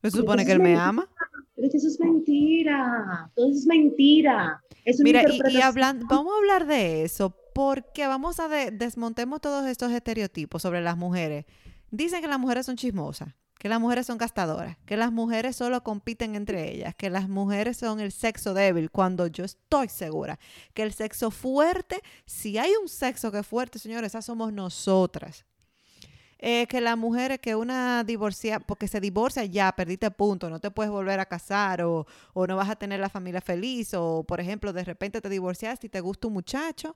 Se 0.01 0.11
supone 0.11 0.45
que 0.45 0.51
él 0.51 0.59
me 0.59 0.75
ama. 0.75 1.07
Pero 1.55 1.67
eso 1.71 1.87
es 1.87 1.99
mentira. 1.99 3.31
Todo 3.35 3.47
eso 3.49 3.59
es 3.59 3.65
mentira. 3.67 4.61
Es 4.83 4.99
una 4.99 5.03
Mira, 5.03 5.23
y, 5.29 5.57
y 5.57 5.61
hablando, 5.61 6.05
vamos 6.09 6.33
a 6.33 6.37
hablar 6.39 6.65
de 6.65 7.03
eso, 7.03 7.35
porque 7.53 8.07
vamos 8.07 8.39
a 8.39 8.47
de- 8.47 8.71
desmontemos 8.71 9.39
todos 9.41 9.65
estos 9.67 9.91
estereotipos 9.91 10.61
sobre 10.61 10.81
las 10.81 10.97
mujeres. 10.97 11.45
Dicen 11.91 12.21
que 12.21 12.27
las 12.27 12.39
mujeres 12.39 12.65
son 12.65 12.77
chismosas, 12.77 13.35
que 13.61 13.69
las 13.69 13.79
mujeres 13.79 14.07
son 14.07 14.17
gastadoras, 14.17 14.75
que 14.87 14.97
las 14.97 15.11
mujeres 15.11 15.55
solo 15.55 15.83
compiten 15.83 16.33
entre 16.33 16.71
ellas, 16.71 16.95
que 16.95 17.11
las 17.11 17.29
mujeres 17.29 17.77
son 17.77 17.99
el 17.99 18.11
sexo 18.11 18.55
débil, 18.55 18.89
cuando 18.89 19.27
yo 19.27 19.45
estoy 19.45 19.87
segura 19.87 20.39
que 20.73 20.81
el 20.81 20.93
sexo 20.93 21.29
fuerte, 21.29 22.01
si 22.25 22.57
hay 22.57 22.71
un 22.81 22.89
sexo 22.89 23.31
que 23.31 23.37
es 23.37 23.45
fuerte, 23.45 23.77
señores, 23.77 24.13
esas 24.13 24.25
somos 24.25 24.51
nosotras. 24.51 25.45
Eh, 26.39 26.65
que 26.65 26.81
las 26.81 26.97
mujeres, 26.97 27.37
que 27.37 27.55
una 27.55 28.03
divorcia, 28.03 28.59
porque 28.59 28.87
se 28.87 28.99
divorcia 28.99 29.45
ya, 29.45 29.71
perdiste 29.73 30.09
punto, 30.09 30.49
no 30.49 30.59
te 30.59 30.71
puedes 30.71 30.91
volver 30.91 31.19
a 31.19 31.27
casar 31.27 31.83
o, 31.83 32.07
o 32.33 32.47
no 32.47 32.55
vas 32.55 32.67
a 32.71 32.75
tener 32.75 32.99
la 32.99 33.09
familia 33.09 33.41
feliz 33.41 33.93
o, 33.93 34.23
por 34.23 34.39
ejemplo, 34.39 34.73
de 34.73 34.83
repente 34.83 35.21
te 35.21 35.29
divorciaste 35.29 35.85
y 35.85 35.89
te 35.91 35.99
gusta 35.99 36.25
un 36.25 36.33
muchacho, 36.33 36.95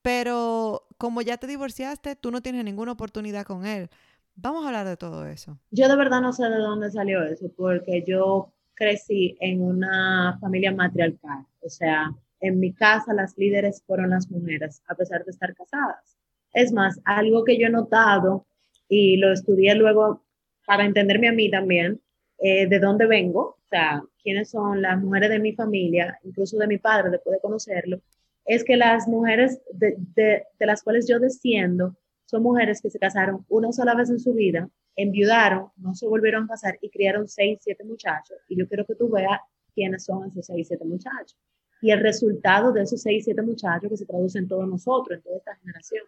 pero 0.00 0.86
como 0.96 1.20
ya 1.20 1.36
te 1.36 1.46
divorciaste, 1.46 2.16
tú 2.16 2.30
no 2.30 2.40
tienes 2.40 2.64
ninguna 2.64 2.92
oportunidad 2.92 3.44
con 3.44 3.66
él. 3.66 3.90
Vamos 4.36 4.64
a 4.64 4.68
hablar 4.68 4.86
de 4.86 4.96
todo 4.96 5.26
eso. 5.26 5.58
Yo 5.70 5.88
de 5.88 5.96
verdad 5.96 6.20
no 6.20 6.32
sé 6.32 6.44
de 6.44 6.58
dónde 6.58 6.90
salió 6.90 7.22
eso, 7.24 7.50
porque 7.56 8.04
yo 8.06 8.52
crecí 8.74 9.36
en 9.40 9.62
una 9.62 10.38
familia 10.40 10.72
matriarcal. 10.72 11.46
O 11.60 11.68
sea, 11.68 12.10
en 12.40 12.60
mi 12.60 12.72
casa 12.72 13.14
las 13.14 13.36
líderes 13.38 13.82
fueron 13.86 14.10
las 14.10 14.30
mujeres, 14.30 14.82
a 14.86 14.94
pesar 14.94 15.24
de 15.24 15.30
estar 15.30 15.54
casadas. 15.54 16.18
Es 16.52 16.72
más, 16.72 17.00
algo 17.04 17.44
que 17.44 17.58
yo 17.58 17.66
he 17.66 17.70
notado 17.70 18.46
y 18.88 19.16
lo 19.16 19.32
estudié 19.32 19.74
luego 19.74 20.22
para 20.66 20.84
entenderme 20.84 21.28
a 21.28 21.32
mí 21.32 21.50
también, 21.50 22.00
eh, 22.38 22.66
de 22.66 22.78
dónde 22.78 23.06
vengo, 23.06 23.40
o 23.40 23.68
sea, 23.68 24.02
quiénes 24.22 24.50
son 24.50 24.82
las 24.82 25.00
mujeres 25.00 25.30
de 25.30 25.38
mi 25.38 25.54
familia, 25.54 26.18
incluso 26.22 26.58
de 26.58 26.66
mi 26.66 26.76
padre, 26.78 27.10
después 27.10 27.34
de 27.34 27.40
conocerlo, 27.40 28.00
es 28.44 28.62
que 28.64 28.76
las 28.76 29.08
mujeres 29.08 29.60
de, 29.72 29.96
de, 30.14 30.44
de 30.58 30.66
las 30.66 30.82
cuales 30.82 31.08
yo 31.08 31.18
desciendo 31.18 31.96
son 32.26 32.42
mujeres 32.42 32.82
que 32.82 32.90
se 32.90 32.98
casaron 32.98 33.44
una 33.48 33.72
sola 33.72 33.94
vez 33.94 34.10
en 34.10 34.20
su 34.20 34.34
vida, 34.34 34.68
enviudaron, 34.96 35.68
no 35.76 35.94
se 35.94 36.06
volvieron 36.06 36.44
a 36.44 36.48
casar 36.48 36.78
y 36.80 36.90
criaron 36.90 37.28
seis, 37.28 37.58
siete 37.62 37.84
muchachos. 37.84 38.36
Y 38.48 38.56
yo 38.56 38.68
quiero 38.68 38.84
que 38.84 38.94
tú 38.94 39.08
veas 39.08 39.40
quiénes 39.74 40.04
son 40.04 40.28
esos 40.28 40.46
seis, 40.46 40.68
siete 40.68 40.84
muchachos. 40.84 41.36
Y 41.80 41.90
el 41.90 42.00
resultado 42.00 42.72
de 42.72 42.82
esos 42.82 43.00
seis, 43.00 43.24
siete 43.24 43.42
muchachos 43.42 43.88
que 43.88 43.96
se 43.96 44.06
traduce 44.06 44.38
en 44.38 44.48
todos 44.48 44.68
nosotros, 44.68 45.18
en 45.18 45.22
toda 45.22 45.36
esta 45.36 45.54
generación. 45.56 46.04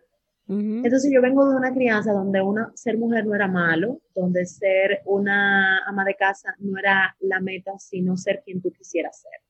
Entonces 0.51 1.11
yo 1.13 1.21
vengo 1.21 1.47
de 1.47 1.57
una 1.57 1.75
crianza 1.75 2.11
donde 2.11 2.41
una, 2.41 2.73
ser 2.75 2.97
mujer 2.97 3.27
no 3.27 3.35
era 3.35 3.47
malo, 3.47 4.01
donde 4.15 4.47
ser 4.47 5.03
una 5.05 5.87
ama 5.87 6.07
de 6.07 6.15
casa 6.15 6.55
no 6.59 6.79
era 6.79 7.15
la 7.21 7.39
meta, 7.39 7.79
sino 7.79 8.17
ser 8.17 8.41
quien 8.47 8.63
tú 8.63 8.73
quisieras 8.73 9.21
ser. 9.21 9.43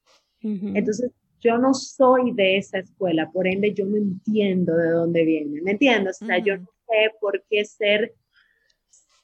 Entonces 0.74 1.12
yo 1.40 1.58
no 1.58 1.74
soy 1.74 2.32
de 2.32 2.56
esa 2.58 2.78
escuela, 2.78 3.30
por 3.30 3.46
ende 3.46 3.72
yo 3.74 3.86
no 3.86 3.96
entiendo 3.96 4.76
de 4.76 4.90
dónde 4.90 5.24
viene, 5.24 5.60
¿me 5.62 5.72
entiendes? 5.72 6.20
O 6.22 6.26
sea, 6.26 6.38
yo 6.38 6.54
Ujú. 6.54 6.62
no 6.64 6.68
sé 6.88 7.12
por 7.20 7.42
qué 7.48 7.64
ser 7.64 8.14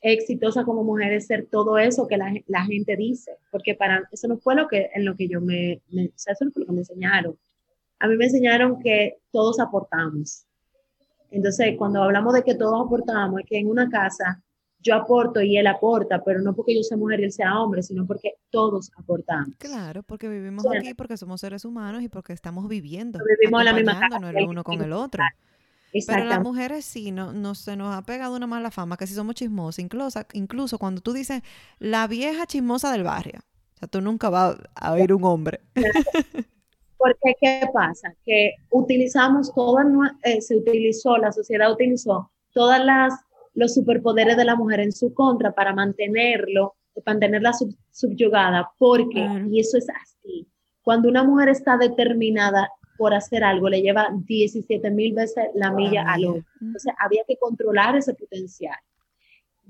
exitosa 0.02 0.64
como 0.64 0.84
mujer 0.84 1.12
es 1.14 1.26
ser 1.26 1.46
todo 1.50 1.78
eso 1.78 2.06
que 2.06 2.16
la, 2.18 2.32
la 2.46 2.64
gente 2.64 2.94
dice, 2.96 3.32
porque 3.50 3.74
para 3.74 4.02
eso 4.12 4.28
no 4.28 4.36
fue 4.38 4.54
lo 4.54 4.68
que 4.68 4.90
en 4.94 5.04
lo 5.04 5.16
que 5.16 5.28
yo 5.28 5.40
me, 5.40 5.80
me- 5.90 6.06
o 6.08 6.12
sea, 6.18 6.34
eso 6.34 6.44
no 6.44 6.50
fue 6.50 6.60
lo 6.60 6.66
que 6.66 6.72
me 6.72 6.80
enseñaron. 6.80 7.38
A 8.00 8.08
mí 8.08 8.16
me 8.16 8.26
enseñaron 8.26 8.80
que 8.80 9.16
todos 9.32 9.58
aportamos. 9.60 10.44
Entonces, 11.30 11.74
cuando 11.78 12.02
hablamos 12.02 12.34
de 12.34 12.42
que 12.42 12.54
todos 12.54 12.84
aportamos, 12.86 13.40
es 13.40 13.46
que 13.48 13.58
en 13.58 13.66
una 13.68 13.88
casa 13.88 14.42
yo 14.84 14.94
aporto 14.94 15.40
y 15.40 15.56
él 15.56 15.66
aporta, 15.66 16.22
pero 16.22 16.40
no 16.40 16.54
porque 16.54 16.76
yo 16.76 16.82
sea 16.82 16.96
mujer 16.98 17.20
y 17.20 17.24
él 17.24 17.32
sea 17.32 17.58
hombre, 17.58 17.82
sino 17.82 18.06
porque 18.06 18.34
todos 18.50 18.92
aportamos. 18.96 19.56
Claro, 19.56 20.02
porque 20.02 20.28
vivimos 20.28 20.64
aquí, 20.66 20.92
porque 20.94 21.16
somos 21.16 21.40
seres 21.40 21.64
humanos 21.64 22.02
y 22.02 22.08
porque 22.08 22.34
estamos 22.34 22.68
viviendo, 22.68 23.18
Vivimos 23.40 23.60
en 23.60 23.64
la 23.64 23.72
misma 23.72 23.92
casa, 23.92 24.06
acompañándonos 24.06 24.42
el 24.42 24.48
uno 24.48 24.62
con 24.62 24.80
el 24.82 24.92
otro. 24.92 25.24
Pero 26.06 26.24
las 26.24 26.42
mujeres 26.42 26.84
sí, 26.84 27.12
no, 27.12 27.32
no 27.32 27.54
se 27.54 27.76
nos 27.76 27.94
ha 27.94 28.02
pegado 28.02 28.36
una 28.36 28.46
mala 28.46 28.70
fama, 28.70 28.96
que 28.96 29.06
si 29.06 29.14
somos 29.14 29.36
chismosas, 29.36 29.78
incluso, 29.78 30.20
incluso 30.34 30.78
cuando 30.78 31.00
tú 31.00 31.12
dices 31.12 31.42
la 31.78 32.06
vieja 32.06 32.46
chismosa 32.46 32.92
del 32.92 33.04
barrio, 33.04 33.40
o 33.74 33.78
sea, 33.78 33.88
tú 33.88 34.00
nunca 34.00 34.28
vas 34.28 34.56
a 34.74 34.92
oír 34.92 35.12
un 35.14 35.24
hombre. 35.24 35.60
Porque, 36.98 37.34
¿qué 37.40 37.68
pasa? 37.72 38.14
Que 38.24 38.54
utilizamos 38.70 39.54
todas, 39.54 39.86
eh, 40.24 40.40
se 40.40 40.56
utilizó, 40.56 41.16
la 41.16 41.32
sociedad 41.32 41.70
utilizó 41.70 42.30
todas 42.52 42.84
las 42.84 43.14
los 43.54 43.74
superpoderes 43.74 44.36
de 44.36 44.44
la 44.44 44.56
mujer 44.56 44.80
en 44.80 44.92
su 44.92 45.12
contra 45.14 45.52
para 45.52 45.74
mantenerlo, 45.74 46.74
mantenerla 47.06 47.52
sub- 47.52 47.76
subyugada, 47.90 48.70
porque, 48.78 49.22
Claro. 49.22 49.46
y 49.50 49.60
eso 49.60 49.78
es 49.78 49.86
así, 50.02 50.46
cuando 50.82 51.08
una 51.08 51.24
mujer 51.24 51.48
está 51.48 51.76
determinada 51.76 52.68
por 52.98 53.14
hacer 53.14 53.42
algo, 53.42 53.68
le 53.68 53.80
lleva 53.82 54.08
17 54.26 54.90
mil 54.90 55.14
veces 55.14 55.46
la 55.54 55.72
milla 55.72 56.04
al 56.06 56.24
hombre. 56.26 56.44
Entonces, 56.60 56.92
había 56.98 57.22
que 57.26 57.36
controlar 57.36 57.96
ese 57.96 58.14
potencial. 58.14 58.76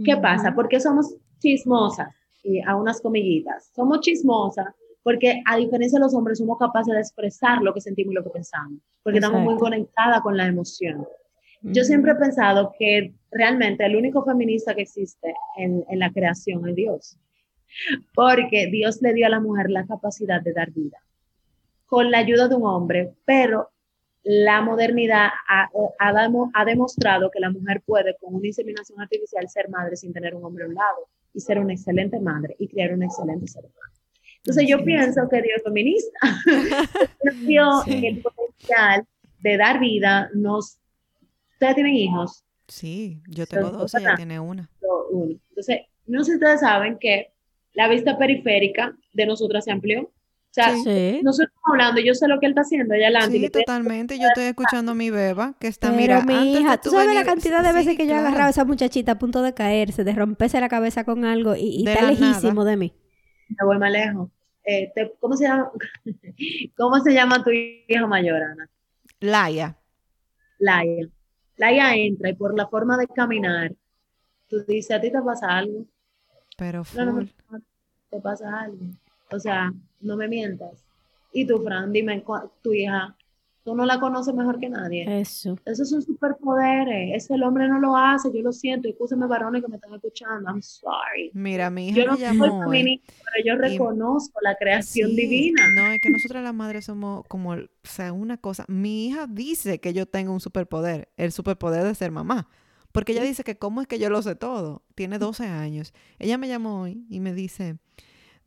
¿Qué 0.04 0.16
pasa? 0.16 0.48
Ujú. 0.48 0.56
¿Por 0.56 0.68
qué 0.68 0.80
somos 0.80 1.14
chismosas? 1.38 2.08
Y 2.42 2.60
a 2.60 2.76
unas 2.76 3.00
comillitas. 3.00 3.70
Somos 3.74 4.00
chismosas 4.00 4.66
porque 5.02 5.40
a 5.46 5.56
diferencia 5.56 5.98
de 5.98 6.04
los 6.04 6.14
hombres 6.14 6.38
somos 6.38 6.58
capaces 6.58 6.92
de 6.92 7.00
expresar 7.00 7.62
lo 7.62 7.72
que 7.72 7.80
sentimos 7.80 8.12
y 8.12 8.16
lo 8.16 8.24
que 8.24 8.30
pensamos, 8.30 8.80
porque 9.02 9.18
estamos 9.18 9.40
muy 9.42 9.56
conectadas 9.56 10.20
con 10.22 10.36
la 10.36 10.46
emoción. 10.46 11.06
Yo 11.64 11.84
siempre 11.84 12.12
he 12.12 12.16
pensado 12.16 12.74
que 12.78 13.14
realmente 13.30 13.84
el 13.86 13.96
único 13.96 14.24
feminista 14.24 14.74
que 14.74 14.82
existe 14.82 15.34
en, 15.56 15.84
en 15.88 15.98
la 15.98 16.12
creación 16.12 16.68
es 16.68 16.74
Dios, 16.76 17.18
porque 18.14 18.68
Dios 18.70 19.00
le 19.02 19.14
dio 19.14 19.26
a 19.26 19.30
la 19.30 19.40
mujer 19.40 19.70
la 19.70 19.86
capacidad 19.86 20.40
de 20.42 20.52
dar 20.52 20.70
vida 20.70 20.98
con 21.86 22.10
la 22.10 22.18
ayuda 22.18 22.48
de 22.48 22.54
un 22.56 22.66
hombre, 22.66 23.14
pero 23.24 23.70
la 24.22 24.62
modernidad 24.62 25.28
ha, 25.48 25.68
ha 25.98 26.50
ha 26.54 26.64
demostrado 26.64 27.30
que 27.30 27.40
la 27.40 27.50
mujer 27.50 27.82
puede 27.84 28.16
con 28.20 28.34
una 28.34 28.46
inseminación 28.46 29.00
artificial 29.00 29.48
ser 29.48 29.68
madre 29.68 29.96
sin 29.96 30.12
tener 30.12 30.34
un 30.34 30.44
hombre 30.44 30.64
a 30.64 30.68
un 30.68 30.74
lado 30.74 31.08
y 31.34 31.40
ser 31.40 31.58
una 31.58 31.74
excelente 31.74 32.18
madre 32.20 32.56
y 32.58 32.68
criar 32.68 32.94
un 32.94 33.02
excelente 33.02 33.46
ser 33.48 33.64
humano. 33.64 33.92
Entonces 34.38 34.66
yo 34.68 34.78
es. 34.78 34.84
pienso 34.84 35.28
que 35.28 35.42
Dios 35.42 35.56
es 35.58 35.62
feminista. 35.62 36.18
Dio 37.46 37.64
Sí. 37.84 38.06
el 38.06 38.22
potencial 38.22 39.06
de 39.40 39.56
dar 39.56 39.78
vida. 39.78 40.30
Nos, 40.34 40.78
¿Ustedes 41.54 41.74
tienen 41.74 41.94
hijos? 41.94 42.44
Sí, 42.68 43.22
yo 43.28 43.46
tengo 43.46 43.70
dos, 43.70 43.94
ella 43.94 44.14
tiene 44.16 44.40
una. 44.40 44.70
Entonces, 45.48 45.80
no 46.06 46.24
sé 46.24 46.32
si 46.32 46.36
ustedes 46.36 46.60
saben 46.60 46.98
que 46.98 47.32
la 47.74 47.88
vista 47.88 48.16
periférica 48.18 48.96
de 49.12 49.26
nosotras 49.26 49.64
se 49.64 49.70
amplió. 49.72 50.02
O 50.02 50.54
sea, 50.54 50.76
Sí. 50.76 51.20
nosotros 51.24 51.48
estamos 51.48 51.72
hablando, 51.72 52.00
yo 52.00 52.14
sé 52.14 52.28
lo 52.28 52.38
que 52.38 52.46
él 52.46 52.52
está 52.52 52.60
haciendo 52.62 52.94
allá 52.94 53.06
adelante. 53.06 53.38
Sí, 53.38 53.50
totalmente. 53.50 54.18
Yo 54.18 54.28
estoy 54.28 54.44
escuchando 54.44 54.92
a 54.92 54.94
mi 54.94 55.10
beba 55.10 55.54
que 55.58 55.66
está, 55.66 55.88
Pero 55.88 56.00
mira, 56.00 56.22
mi 56.22 56.34
antes 56.34 56.60
hija, 56.60 56.80
¿tú 56.80 56.90
sabes 56.90 57.12
la 57.12 57.24
cantidad 57.24 57.62
de 57.62 57.72
veces 57.72 57.92
sí, 57.92 57.96
que 57.96 58.04
yo 58.06 58.12
he 58.12 58.14
claro. 58.14 58.28
agarrado 58.28 58.46
a 58.46 58.50
esa 58.50 58.64
muchachita 58.64 59.12
a 59.12 59.18
punto 59.18 59.42
de 59.42 59.52
caerse, 59.52 60.04
de 60.04 60.12
romperse 60.12 60.60
la 60.60 60.68
cabeza 60.68 61.04
con 61.04 61.24
algo 61.24 61.56
y, 61.56 61.84
está 61.88 62.08
lejísimo 62.08 62.62
nada. 62.62 62.70
de 62.70 62.76
mí? 62.76 62.94
Me 63.48 63.66
voy 63.66 63.78
más 63.78 63.90
lejos. 63.90 64.30
Eh, 64.64 64.92
te- 64.94 65.12
¿cómo, 65.18 65.36
se 65.36 65.44
llama? 65.44 65.72
¿Cómo 66.76 67.00
se 67.00 67.12
llama 67.12 67.42
tu 67.42 67.50
hija 67.50 68.06
mayor, 68.06 68.40
Ana? 68.40 68.70
Laia. 69.18 69.76
Laia. 70.58 71.08
Laia 71.56 71.94
entra 71.96 72.30
y 72.30 72.34
por 72.34 72.56
la 72.56 72.66
forma 72.66 72.96
de 72.96 73.06
caminar, 73.06 73.72
tú 74.48 74.64
dices, 74.64 74.96
¿a 74.96 75.00
ti 75.00 75.10
te 75.10 75.22
pasa 75.22 75.58
algo? 75.58 75.84
Pero 76.56 76.82
No, 76.94 77.04
no, 77.04 77.12
full. 77.12 77.26
no, 77.50 77.60
te 78.10 78.20
pasa 78.20 78.60
algo. 78.60 78.84
O 79.30 79.38
sea, 79.38 79.72
no 80.00 80.16
me 80.16 80.28
mientas. 80.28 80.84
Y 81.32 81.46
tú, 81.46 81.62
Fran, 81.62 81.92
dime, 81.92 82.22
tu 82.62 82.72
hija, 82.72 83.16
tú 83.64 83.74
no 83.74 83.86
la 83.86 83.98
conoces 83.98 84.34
mejor 84.34 84.58
que 84.60 84.68
nadie. 84.68 85.20
Eso. 85.20 85.56
Esos 85.64 85.88
son 85.90 86.02
superpoderes. 86.02 87.12
Eso 87.14 87.34
el 87.34 87.42
hombre 87.42 87.68
no 87.68 87.80
lo 87.80 87.96
hace. 87.96 88.30
Yo 88.32 88.42
lo 88.42 88.52
siento. 88.52 88.88
Escúchame, 88.88 89.26
varones 89.26 89.62
que 89.62 89.68
me 89.68 89.76
están 89.76 89.94
escuchando. 89.94 90.48
I'm 90.50 90.62
sorry. 90.62 91.30
Mira, 91.32 91.70
mi 91.70 91.88
hija 91.88 91.96
Yo 91.96 92.06
no 92.06 92.12
me 92.12 92.18
soy 92.18 92.26
llamó 92.26 92.58
hoy. 92.60 92.78
feminista, 92.78 93.12
pero 93.32 93.44
yo 93.46 93.60
reconozco 93.60 94.38
la 94.42 94.54
creación 94.56 95.10
Sí, 95.10 95.16
divina. 95.16 95.70
No, 95.74 95.86
es 95.92 96.00
que 96.00 96.10
nosotras 96.10 96.42
las 96.44 96.54
madres 96.54 96.84
somos 96.84 97.24
como, 97.28 97.52
o 97.52 97.56
sea, 97.84 98.12
una 98.12 98.36
cosa. 98.36 98.64
Mi 98.68 99.06
hija 99.08 99.26
dice 99.26 99.80
que 99.80 99.92
yo 99.94 100.06
tengo 100.06 100.32
un 100.32 100.40
superpoder, 100.40 101.08
el 101.16 101.32
superpoder 101.32 101.84
de 101.84 101.94
ser 101.94 102.10
mamá. 102.10 102.48
Porque 102.92 103.10
ella 103.12 103.22
dice 103.24 103.42
que 103.42 103.56
cómo 103.58 103.80
es 103.80 103.88
que 103.88 103.98
yo 103.98 104.08
lo 104.10 104.22
sé 104.22 104.36
todo. 104.36 104.84
Tiene 104.94 105.18
12 105.18 105.46
años. 105.46 105.92
Ella 106.20 106.38
me 106.38 106.46
llamó 106.48 106.82
hoy 106.82 107.04
y 107.08 107.18
me 107.18 107.32
dice, 107.34 107.78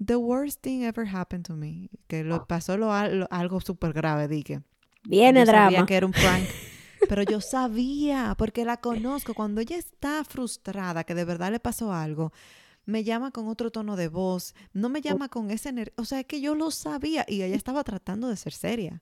The 0.06 0.16
worst 0.16 0.62
thing 0.62 0.84
ever 0.84 1.08
happened 1.12 1.46
to 1.48 1.56
me. 1.56 1.90
Que 2.08 2.24
lo 2.24 2.46
pasó 2.46 2.78
lo, 2.78 2.94
al- 2.94 3.20
lo- 3.22 3.28
algo 3.30 3.60
súper 3.60 3.92
grave, 3.94 4.28
dije. 4.28 4.62
Viene 5.04 5.42
yo 5.42 5.46
sabía 5.46 5.82
drama. 5.82 5.86
que 5.86 5.96
era 5.96 6.06
un 6.06 6.14
prank. 6.14 6.50
Pero 7.08 7.24
yo 7.24 7.42
sabía, 7.42 8.36
porque 8.38 8.66
la 8.66 8.78
conozco. 8.78 9.34
Cuando 9.34 9.62
ella 9.62 9.78
está 9.78 10.24
frustrada, 10.24 11.04
que 11.04 11.16
de 11.16 11.26
verdad 11.26 11.52
le 11.52 11.60
pasó 11.60 11.94
algo, 11.94 12.34
me 12.86 13.04
llama 13.04 13.32
con 13.32 13.48
otro 13.48 13.72
tono 13.72 13.96
de 13.96 14.08
voz. 14.10 14.56
No 14.74 14.90
me 14.90 15.02
llama 15.02 15.30
con 15.30 15.52
ese... 15.52 15.70
ener- 15.74 15.94
O 15.98 16.06
sea, 16.06 16.20
es 16.22 16.26
que 16.26 16.42
yo 16.42 16.56
lo 16.56 16.72
sabía 16.72 17.26
y 17.28 17.44
ella 17.44 17.56
estaba 17.56 17.84
tratando 17.84 18.28
de 18.30 18.36
ser 18.38 18.54
seria. 18.54 19.02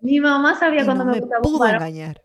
Mi 0.00 0.20
mamá 0.20 0.58
sabía 0.58 0.82
Y 0.82 0.84
cuando 0.84 1.04
no 1.04 1.10
me 1.10 1.16
me 1.16 1.20
gustaba 1.20 1.40
un 1.40 1.44
pudo 1.52 1.58
varón. 1.58 1.76
engañar. 1.82 2.22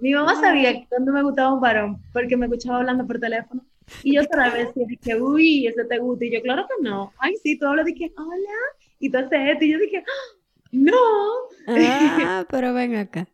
Mi 0.00 0.12
mamá 0.12 0.38
sabía 0.40 0.86
cuando 0.88 1.12
me 1.12 1.22
gustaba 1.22 1.52
un 1.54 1.60
varón 1.60 2.02
porque 2.12 2.36
me 2.36 2.46
escuchaba 2.46 2.78
hablando 2.78 3.06
por 3.06 3.18
teléfono. 3.18 3.64
Y 4.02 4.14
yo 4.16 4.22
otra 4.22 4.50
vez 4.50 4.68
dije, 4.74 5.20
uy, 5.20 5.66
ese 5.66 5.84
te 5.84 5.98
gusta. 5.98 6.24
Y 6.24 6.32
yo, 6.34 6.42
claro 6.42 6.66
que 6.66 6.82
no. 6.82 7.12
Ay, 7.18 7.34
sí, 7.42 7.58
tú 7.58 7.66
hablas, 7.66 7.86
dije, 7.86 8.12
hola. 8.16 8.36
Y 8.98 9.10
tú 9.10 9.18
haces 9.18 9.30
esto. 9.52 9.64
Y 9.64 9.72
yo 9.72 9.78
dije, 9.78 9.98
"Ah, 9.98 10.36
no. 10.74 10.92
Ah, 11.66 12.46
pero 12.50 12.74
ven 12.74 12.94
acá. 12.96 13.26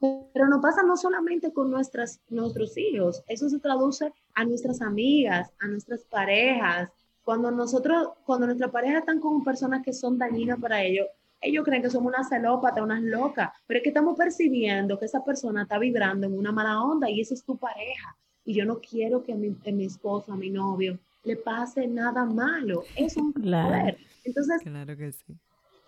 Pero 0.00 0.46
no 0.48 0.60
pasa 0.60 0.82
no 0.84 0.96
solamente 0.96 1.52
con 1.52 1.70
nuestras, 1.70 2.20
nuestros 2.28 2.76
hijos, 2.78 3.22
eso 3.26 3.48
se 3.48 3.58
traduce 3.58 4.12
a 4.34 4.44
nuestras 4.44 4.80
amigas, 4.80 5.50
a 5.60 5.66
nuestras 5.66 6.04
parejas. 6.04 6.90
Cuando 7.24 7.50
nosotros, 7.50 8.10
cuando 8.24 8.46
nuestras 8.46 8.70
parejas 8.70 9.00
están 9.00 9.18
con 9.20 9.42
personas 9.44 9.82
que 9.82 9.92
son 9.92 10.16
dañinas 10.16 10.58
para 10.60 10.82
ellos, 10.82 11.06
ellos 11.40 11.64
creen 11.64 11.82
que 11.82 11.90
somos 11.90 12.12
unas 12.12 12.28
celópatas, 12.28 12.82
unas 12.82 13.02
locas, 13.02 13.50
pero 13.66 13.78
es 13.78 13.82
que 13.82 13.90
estamos 13.90 14.16
percibiendo 14.16 14.98
que 14.98 15.04
esa 15.04 15.24
persona 15.24 15.62
está 15.62 15.78
vibrando 15.78 16.26
en 16.26 16.36
una 16.36 16.52
mala 16.52 16.80
onda 16.82 17.10
y 17.10 17.20
esa 17.20 17.34
es 17.34 17.44
tu 17.44 17.56
pareja. 17.56 18.16
Y 18.44 18.54
yo 18.54 18.64
no 18.64 18.80
quiero 18.80 19.22
que 19.22 19.32
a 19.32 19.36
mi, 19.36 19.48
a 19.66 19.70
mi 19.72 19.84
esposo, 19.84 20.32
a 20.32 20.36
mi 20.36 20.50
novio, 20.50 20.98
le 21.24 21.36
pase 21.36 21.86
nada 21.86 22.24
malo. 22.24 22.84
Es 22.96 23.16
un 23.16 23.32
Claro. 23.34 23.68
poder. 23.68 23.98
Entonces, 24.24 24.62
Claro 24.62 24.96
que 24.96 25.12
sí. 25.12 25.36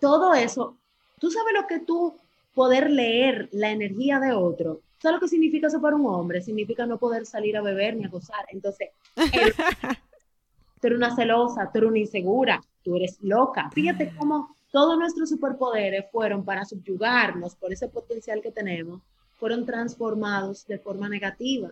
Todo 0.01 0.33
eso, 0.33 0.75
tú 1.19 1.31
sabes 1.31 1.53
lo 1.53 1.65
que 1.67 1.79
tú 1.79 2.13
poder 2.53 2.89
leer 2.91 3.47
la 3.53 3.71
energía 3.71 4.19
de 4.19 4.33
otro. 4.33 4.81
¿Sabes 5.01 5.15
lo 5.15 5.21
que 5.21 5.29
significa 5.29 5.67
eso 5.67 5.79
para 5.81 5.95
un 5.95 6.05
hombre? 6.05 6.41
Significa 6.41 6.85
no 6.85 6.97
poder 6.97 7.25
salir 7.25 7.55
a 7.55 7.61
beber 7.61 7.95
ni 7.95 8.03
a 8.05 8.09
gozar. 8.09 8.45
Entonces, 8.49 8.89
él- 9.15 9.53
tú 10.81 10.87
eres 10.87 10.97
una 10.97 11.15
celosa, 11.15 11.69
tú 11.71 11.77
eres 11.79 11.89
una 11.89 11.99
insegura, 11.99 12.61
tú 12.83 12.97
eres 12.97 13.17
loca. 13.21 13.69
Fíjate 13.73 14.13
cómo 14.17 14.53
todos 14.71 14.97
nuestros 14.97 15.29
superpoderes 15.29 16.05
fueron 16.11 16.43
para 16.43 16.65
subyugarnos 16.65 17.55
por 17.55 17.71
ese 17.71 17.87
potencial 17.87 18.41
que 18.41 18.51
tenemos, 18.51 19.01
fueron 19.37 19.65
transformados 19.65 20.65
de 20.67 20.77
forma 20.79 21.07
negativa. 21.09 21.71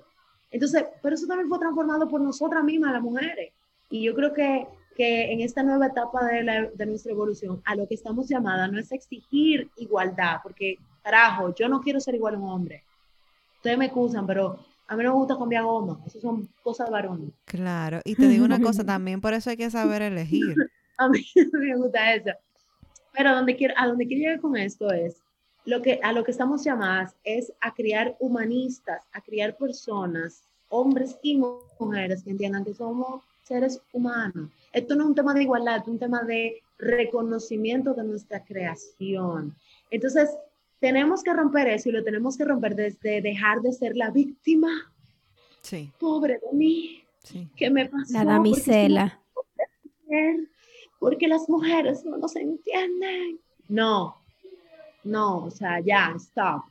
Entonces, 0.51 0.85
pero 1.01 1.15
eso 1.15 1.27
también 1.27 1.49
fue 1.49 1.59
transformado 1.59 2.07
por 2.07 2.21
nosotras 2.21 2.63
mismas, 2.63 2.93
las 2.93 3.01
mujeres. 3.01 3.53
Y 3.89 4.03
yo 4.03 4.15
creo 4.15 4.33
que, 4.33 4.67
que 4.99 5.31
en 5.31 5.39
esta 5.39 5.63
nueva 5.63 5.87
etapa 5.87 6.25
de, 6.25 6.43
la- 6.43 6.69
de 6.71 6.85
nuestra 6.85 7.13
evolución, 7.13 7.61
a 7.63 7.73
lo 7.73 7.87
que 7.87 7.93
estamos 7.95 8.27
llamadas 8.27 8.69
no 8.69 8.77
es 8.77 8.91
exigir 8.91 9.69
igualdad, 9.77 10.39
porque, 10.43 10.77
carajo, 11.01 11.55
yo 11.55 11.69
no 11.69 11.79
quiero 11.79 12.01
ser 12.01 12.15
igual 12.15 12.35
a 12.35 12.37
un 12.37 12.49
hombre. 12.49 12.83
Ustedes 13.55 13.77
me 13.77 13.85
excusan, 13.85 14.27
pero 14.27 14.59
a 14.89 14.97
mí 14.97 15.03
no 15.05 15.11
me 15.13 15.19
gusta 15.19 15.37
cambiar 15.37 15.63
goma. 15.63 16.01
Eso 16.05 16.19
son 16.19 16.49
cosas 16.61 16.87
de 16.87 16.91
varones. 16.91 17.29
Claro. 17.45 18.01
Y 18.03 18.15
te 18.15 18.27
digo 18.27 18.43
una 18.43 18.59
cosa, 18.59 18.83
también 18.85 19.21
por 19.21 19.33
eso 19.33 19.49
hay 19.49 19.55
que 19.55 19.69
saber 19.71 20.01
elegir. 20.01 20.53
A 20.97 21.07
mí 21.07 21.25
me 21.53 21.75
gusta 21.77 22.13
eso. 22.15 22.31
Pero 23.13 23.33
donde 23.33 23.55
quiero, 23.55 23.73
a 23.77 23.87
donde 23.87 24.05
quiero 24.05 24.19
llegar 24.23 24.41
con 24.41 24.57
esto 24.57 24.91
es, 24.91 25.15
lo 25.63 25.81
que, 25.81 26.01
a 26.03 26.11
lo 26.11 26.25
que 26.25 26.31
estamos 26.31 26.65
llamadas 26.65 27.15
es 27.23 27.53
a 27.61 27.73
criar 27.73 28.17
humanistas, 28.19 29.01
a 29.13 29.21
criar 29.21 29.55
personas, 29.55 30.43
hombres 30.67 31.17
y 31.23 31.37
mu- 31.37 31.59
mujeres 31.79 32.21
que 32.21 32.31
entiendan 32.31 32.65
que 32.65 32.73
somos 32.73 33.23
seres 33.43 33.81
humanos. 33.93 34.49
Esto 34.73 34.95
no 34.95 35.03
es 35.03 35.09
un 35.09 35.15
tema 35.15 35.33
de 35.33 35.43
igualdad, 35.43 35.77
es 35.81 35.87
un 35.87 35.99
tema 35.99 36.23
de 36.23 36.61
reconocimiento 36.77 37.93
de 37.93 38.03
nuestra 38.03 38.43
creación. 38.43 39.55
Entonces, 39.91 40.29
tenemos 40.79 41.23
que 41.23 41.33
romper 41.33 41.67
eso 41.67 41.89
y 41.89 41.91
lo 41.91 42.03
tenemos 42.03 42.37
que 42.37 42.45
romper 42.45 42.75
desde 42.75 43.21
dejar 43.21 43.61
de 43.61 43.73
ser 43.73 43.95
la 43.97 44.11
víctima, 44.11 44.69
Sí, 45.61 45.91
pobre 45.99 46.35
de 46.35 46.57
mí, 46.57 47.03
sí. 47.21 47.47
¿qué 47.57 47.69
me 47.69 47.85
pasó? 47.87 48.13
La 48.13 48.19
Porque 48.19 48.31
damisela. 48.33 49.19
mujer, 50.05 50.35
porque 50.99 51.27
las 51.27 51.49
mujeres 51.49 52.05
no 52.05 52.17
nos 52.17 52.33
entienden. 52.37 53.39
No, 53.67 54.15
no, 55.03 55.43
o 55.45 55.51
sea, 55.51 55.81
ya, 55.81 56.13
stop. 56.15 56.61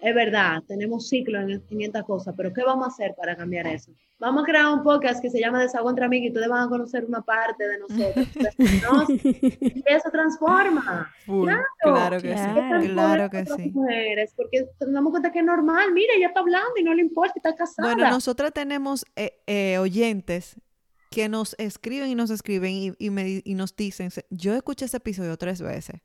Es 0.00 0.14
verdad, 0.14 0.62
tenemos 0.66 1.08
ciclo 1.08 1.40
en, 1.40 1.50
en 1.70 1.80
esta 1.82 2.02
cosa, 2.02 2.32
pero 2.36 2.52
¿qué 2.52 2.62
vamos 2.62 2.86
a 2.86 2.90
hacer 2.90 3.14
para 3.16 3.36
cambiar 3.36 3.66
eso? 3.66 3.92
Vamos 4.18 4.44
a 4.44 4.46
crear 4.46 4.72
un 4.72 4.82
podcast 4.82 5.20
que 5.20 5.28
se 5.28 5.38
llama 5.38 5.60
Desahogo 5.60 5.90
entre 5.90 6.06
amigos 6.06 6.24
y 6.26 6.28
ustedes 6.28 6.48
van 6.48 6.64
a 6.66 6.68
conocer 6.70 7.04
una 7.04 7.20
parte 7.20 7.68
de 7.68 7.78
nosotros. 7.78 8.26
¿no? 8.82 9.04
y 9.10 9.82
eso 9.86 10.10
transforma. 10.10 11.12
Full. 11.26 11.44
Claro, 11.46 11.64
Claro 11.82 12.20
que 12.22 12.28
claro. 12.32 12.80
sí. 12.82 12.88
Claro 12.88 13.30
que 13.30 13.44
sí. 13.46 13.70
mujeres, 13.74 14.32
porque 14.34 14.66
nos 14.80 14.92
damos 14.92 15.10
cuenta 15.10 15.30
que 15.32 15.40
es 15.40 15.44
normal. 15.44 15.92
Mira, 15.92 16.14
ella 16.16 16.28
está 16.28 16.40
hablando 16.40 16.70
y 16.78 16.82
no 16.82 16.94
le 16.94 17.02
importa, 17.02 17.34
está 17.36 17.54
casada. 17.54 17.92
Bueno, 17.94 18.08
nosotras 18.10 18.52
tenemos 18.54 19.04
eh, 19.16 19.38
eh, 19.46 19.76
oyentes 19.78 20.56
que 21.10 21.28
nos 21.28 21.54
escriben 21.58 22.08
y 22.10 22.14
nos 22.14 22.30
escriben 22.30 22.72
y, 22.72 22.92
y 22.98 23.10
me 23.10 23.24
di- 23.24 23.42
y 23.44 23.54
nos 23.54 23.76
dicen, 23.76 24.10
"Se- 24.10 24.26
yo 24.30 24.54
escuché 24.54 24.86
ese 24.86 24.96
episodio 24.96 25.36
tres 25.36 25.60
veces, 25.62 26.00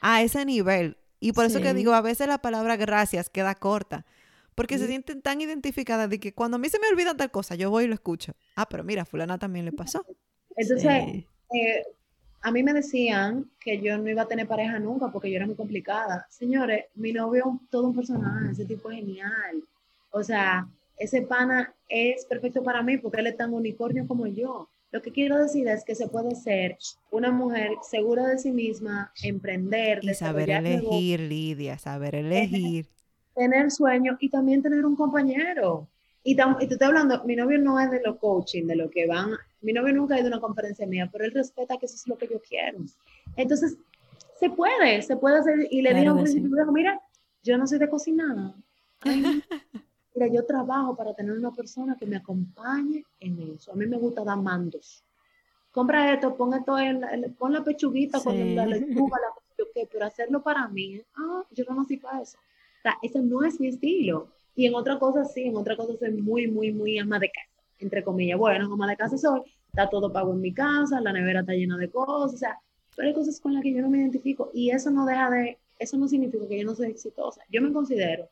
a 0.00 0.22
ese 0.22 0.44
nivel. 0.46 0.96
Y 1.22 1.32
por 1.32 1.44
eso 1.44 1.60
que 1.60 1.72
digo, 1.72 1.92
a 1.94 2.00
veces 2.00 2.26
la 2.26 2.38
palabra 2.38 2.76
gracias 2.76 3.30
queda 3.30 3.54
corta, 3.54 4.04
porque 4.56 4.76
se 4.76 4.88
sienten 4.88 5.22
tan 5.22 5.40
identificadas 5.40 6.10
de 6.10 6.18
que 6.18 6.34
cuando 6.34 6.56
a 6.56 6.58
mí 6.58 6.68
se 6.68 6.80
me 6.80 6.88
olvida 6.88 7.16
tal 7.16 7.30
cosa, 7.30 7.54
yo 7.54 7.70
voy 7.70 7.84
y 7.84 7.86
lo 7.86 7.94
escucho. 7.94 8.34
Ah, 8.56 8.68
pero 8.68 8.82
mira, 8.82 9.04
fulana 9.04 9.38
también 9.38 9.64
le 9.64 9.70
pasó. 9.72 10.04
Entonces, 10.56 11.04
Sí. 11.04 11.26
eh, 11.56 11.82
a 12.40 12.50
mí 12.50 12.64
me 12.64 12.72
decían 12.72 13.48
que 13.60 13.80
yo 13.80 13.96
no 13.98 14.10
iba 14.10 14.22
a 14.22 14.26
tener 14.26 14.48
pareja 14.48 14.80
nunca 14.80 15.12
porque 15.12 15.30
yo 15.30 15.36
era 15.36 15.46
muy 15.46 15.54
complicada. 15.54 16.26
Señores, 16.28 16.86
mi 16.96 17.12
novio 17.12 17.60
es 17.62 17.70
todo 17.70 17.86
un 17.86 17.94
personaje, 17.94 18.50
ese 18.50 18.64
tipo 18.64 18.90
es 18.90 18.96
genial. 18.98 19.62
O 20.10 20.24
sea, 20.24 20.66
ese 20.98 21.22
pana 21.22 21.72
es 21.88 22.24
perfecto 22.24 22.64
para 22.64 22.82
mí 22.82 22.98
porque 22.98 23.20
él 23.20 23.28
es 23.28 23.36
tan 23.36 23.54
unicornio 23.54 24.08
como 24.08 24.26
yo. 24.26 24.68
Lo 24.92 25.02
que 25.02 25.10
quiero 25.10 25.38
decir 25.38 25.66
es 25.68 25.84
que 25.84 25.94
se 25.94 26.06
puede 26.08 26.34
ser 26.36 26.76
una 27.10 27.30
mujer 27.32 27.70
segura 27.82 28.26
de 28.28 28.38
sí 28.38 28.52
misma, 28.52 29.10
emprender, 29.22 30.00
Y 30.02 30.12
saber 30.14 30.50
elegir, 30.50 31.20
Lidia, 31.20 31.78
saber 31.78 32.14
elegir. 32.14 32.86
tener 33.34 33.70
sueños 33.70 34.16
y 34.20 34.28
también 34.28 34.62
tener 34.62 34.84
un 34.84 34.94
compañero. 34.96 35.88
Y, 36.24 36.36
tam- 36.36 36.56
y 36.60 36.68
te 36.68 36.74
estoy 36.74 36.88
hablando, 36.88 37.24
mi 37.24 37.34
novio 37.34 37.58
no 37.58 37.80
es 37.80 37.90
de 37.90 38.00
lo 38.04 38.18
coaching, 38.18 38.66
de 38.66 38.76
lo 38.76 38.90
que 38.90 39.06
van, 39.06 39.30
mi 39.62 39.72
novio 39.72 39.92
nunca 39.94 40.14
ha 40.14 40.18
ido 40.20 40.28
a 40.28 40.32
una 40.32 40.40
conferencia 40.40 40.86
mía, 40.86 41.08
pero 41.10 41.24
él 41.24 41.32
respeta 41.32 41.76
que 41.78 41.86
eso 41.86 41.96
es 41.96 42.06
lo 42.06 42.16
que 42.16 42.28
yo 42.28 42.40
quiero. 42.46 42.78
Entonces, 43.36 43.76
se 44.38 44.50
puede, 44.50 45.02
se 45.02 45.16
puede 45.16 45.38
hacer. 45.38 45.66
Y 45.70 45.82
le 45.82 45.94
dije 45.94 46.08
a 46.08 46.12
Claro 46.12 46.20
un 46.20 46.26
sí. 46.26 46.40
principio, 46.40 46.72
mira, 46.72 47.00
yo 47.42 47.56
no 47.58 47.66
soy 47.66 47.78
de 47.78 47.88
cocinar. 47.88 48.36
Ay. 49.00 49.42
Mira, 50.14 50.26
yo 50.28 50.44
trabajo 50.44 50.94
para 50.96 51.14
tener 51.14 51.32
una 51.32 51.50
persona 51.52 51.96
que 51.98 52.06
me 52.06 52.16
acompañe 52.16 53.04
en 53.20 53.38
eso. 53.54 53.72
A 53.72 53.74
mí 53.74 53.86
me 53.86 53.96
gusta 53.98 54.22
dar 54.24 54.38
mandos. 54.38 55.02
Compra 55.70 56.12
esto, 56.12 56.36
pon 56.36 56.52
esto 56.54 56.78
en 56.78 57.00
la, 57.00 57.14
en- 57.14 57.34
pon 57.34 57.52
la 57.52 57.64
pechuguita 57.64 58.20
con 58.22 58.34
Sí. 58.34 58.54
la 58.54 58.66
lechuga, 58.66 59.16
la 59.20 59.66
qué, 59.74 59.88
pero 59.90 60.04
hacerlo 60.04 60.42
para 60.42 60.68
mí, 60.68 61.00
ah, 61.16 61.44
yo 61.50 61.64
no 61.68 61.76
nací 61.76 61.96
para 61.96 62.20
eso. 62.20 62.36
O 62.38 62.82
sea, 62.82 62.98
ese 63.02 63.20
no 63.22 63.44
es 63.44 63.58
mi 63.60 63.68
estilo. 63.68 64.28
Y 64.54 64.66
en 64.66 64.74
otra 64.74 64.98
cosa 64.98 65.24
sí, 65.24 65.44
en 65.44 65.56
otra 65.56 65.76
cosa 65.76 65.96
soy 65.96 66.10
muy, 66.12 66.46
muy, 66.50 66.72
muy 66.72 66.98
ama 66.98 67.18
de 67.18 67.30
casa, 67.30 67.48
entre 67.78 68.02
comillas. 68.04 68.38
Bueno, 68.38 68.70
ama 68.72 68.86
de 68.88 68.96
casa 68.96 69.16
soy, 69.16 69.40
está 69.68 69.88
todo 69.88 70.12
pago 70.12 70.32
en 70.32 70.40
mi 70.40 70.52
casa, 70.52 71.00
la 71.00 71.12
nevera 71.12 71.40
está 71.40 71.52
llena 71.54 71.78
de 71.78 71.88
cosas, 71.90 72.34
o 72.34 72.36
sea, 72.36 72.58
pero 72.94 73.08
hay 73.08 73.14
cosas 73.14 73.40
con 73.40 73.54
las 73.54 73.62
que 73.62 73.72
yo 73.72 73.80
no 73.80 73.88
me 73.88 73.98
identifico 73.98 74.50
y 74.52 74.70
eso 74.70 74.90
no 74.90 75.06
deja 75.06 75.30
de, 75.30 75.58
eso 75.78 75.96
no 75.96 76.06
significa 76.06 76.46
que 76.46 76.58
yo 76.58 76.66
no 76.66 76.74
soy 76.74 76.88
exitosa. 76.90 77.40
Yo 77.48 77.62
me 77.62 77.72
considero 77.72 78.28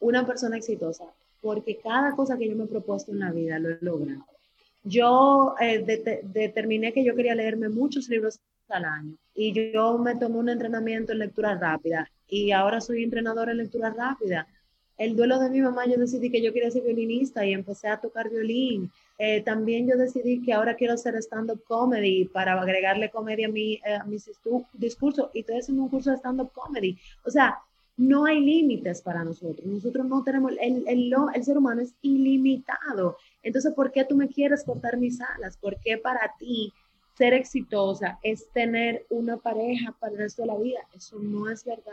una 0.00 0.26
persona 0.26 0.56
exitosa 0.56 1.04
porque 1.40 1.76
cada 1.78 2.14
cosa 2.16 2.36
que 2.36 2.48
yo 2.48 2.56
me 2.56 2.64
he 2.64 2.68
propuesto 2.68 3.12
en 3.12 3.20
la 3.20 3.30
vida 3.32 3.58
lo 3.58 3.70
he 3.70 3.78
logrado. 3.80 4.24
Yo 4.84 5.54
eh, 5.60 5.78
de- 5.78 6.20
determiné 6.22 6.92
que 6.92 7.04
yo 7.04 7.14
quería 7.16 7.34
leerme 7.34 7.68
muchos 7.68 8.08
libros 8.08 8.38
al 8.68 8.84
año 8.84 9.14
y 9.34 9.52
yo 9.72 9.98
me 9.98 10.16
tomé 10.16 10.38
un 10.38 10.48
entrenamiento 10.48 11.12
en 11.12 11.20
lectura 11.20 11.54
rápida 11.56 12.08
y 12.28 12.52
ahora 12.52 12.80
soy 12.80 13.02
entrenadora 13.04 13.52
en 13.52 13.58
lectura 13.58 13.90
rápida. 13.90 14.46
El 14.98 15.14
duelo 15.14 15.38
de 15.38 15.50
mi 15.50 15.60
mamá, 15.60 15.86
yo 15.86 15.98
decidí 15.98 16.30
que 16.30 16.40
yo 16.42 16.52
quería 16.52 16.70
ser 16.70 16.82
violinista 16.82 17.44
y 17.44 17.52
empecé 17.52 17.88
a 17.88 18.00
tocar 18.00 18.30
violín. 18.30 18.90
Eh, 19.18 19.42
también 19.42 19.86
yo 19.86 19.96
decidí 19.96 20.42
que 20.42 20.52
ahora 20.54 20.74
quiero 20.74 20.94
hacer 20.94 21.14
stand-up 21.16 21.62
comedy 21.64 22.24
para 22.24 22.58
agregarle 22.60 23.10
comedia 23.10 23.46
a, 23.46 23.50
mi, 23.50 23.74
eh, 23.74 23.94
a 24.00 24.04
mis 24.04 24.30
discursos 24.72 25.30
y 25.34 25.40
estoy 25.40 25.58
haciendo 25.58 25.82
un 25.82 25.90
curso 25.90 26.10
de 26.10 26.16
stand-up 26.16 26.50
comedy. 26.52 26.96
O 27.24 27.30
sea, 27.30 27.58
no 27.96 28.26
hay 28.26 28.40
límites 28.40 29.00
para 29.02 29.24
nosotros. 29.24 29.66
Nosotros 29.66 30.06
no 30.06 30.22
tenemos, 30.22 30.52
el, 30.60 30.86
el, 30.86 31.12
el 31.34 31.44
ser 31.44 31.58
humano 31.58 31.82
es 31.82 31.94
ilimitado. 32.02 33.16
Entonces, 33.42 33.72
¿por 33.74 33.90
qué 33.90 34.04
tú 34.04 34.16
me 34.16 34.28
quieres 34.28 34.64
cortar 34.64 34.98
mis 34.98 35.20
alas? 35.20 35.56
¿Por 35.56 35.78
qué 35.80 35.96
para 35.96 36.32
ti 36.38 36.72
ser 37.16 37.32
exitosa 37.32 38.18
es 38.22 38.48
tener 38.52 39.06
una 39.08 39.38
pareja 39.38 39.94
para 39.98 40.12
el 40.12 40.18
resto 40.18 40.42
de 40.42 40.48
la 40.48 40.58
vida? 40.58 40.80
Eso 40.94 41.18
no 41.18 41.48
es 41.50 41.64
verdad. 41.64 41.92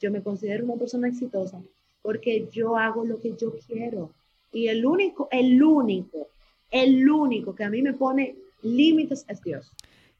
Yo 0.00 0.10
me 0.10 0.22
considero 0.22 0.64
una 0.64 0.76
persona 0.76 1.08
exitosa 1.08 1.60
porque 2.02 2.48
yo 2.52 2.76
hago 2.76 3.04
lo 3.04 3.20
que 3.20 3.34
yo 3.36 3.54
quiero. 3.66 4.10
Y 4.52 4.68
el 4.68 4.84
único, 4.84 5.28
el 5.30 5.62
único, 5.62 6.28
el 6.70 7.08
único 7.08 7.54
que 7.54 7.64
a 7.64 7.70
mí 7.70 7.80
me 7.80 7.94
pone 7.94 8.36
límites 8.62 9.24
es 9.28 9.42
Dios. 9.42 9.72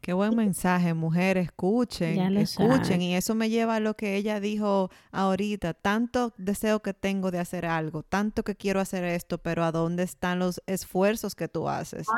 Qué 0.02 0.12
buen 0.12 0.34
mensaje, 0.34 0.94
mujer, 0.94 1.38
escuchen, 1.38 2.36
escuchen. 2.36 3.00
Y 3.00 3.14
eso 3.14 3.36
me 3.36 3.48
lleva 3.48 3.76
a 3.76 3.80
lo 3.80 3.94
que 3.94 4.16
ella 4.16 4.40
dijo 4.40 4.90
ahorita. 5.12 5.74
Tanto 5.74 6.34
deseo 6.38 6.82
que 6.82 6.92
tengo 6.92 7.30
de 7.30 7.38
hacer 7.38 7.64
algo, 7.66 8.02
tanto 8.02 8.42
que 8.42 8.56
quiero 8.56 8.80
hacer 8.80 9.04
esto, 9.04 9.38
pero 9.38 9.62
¿a 9.62 9.70
dónde 9.70 10.02
están 10.02 10.40
los 10.40 10.60
esfuerzos 10.66 11.36
que 11.36 11.46
tú 11.46 11.68
haces? 11.68 12.08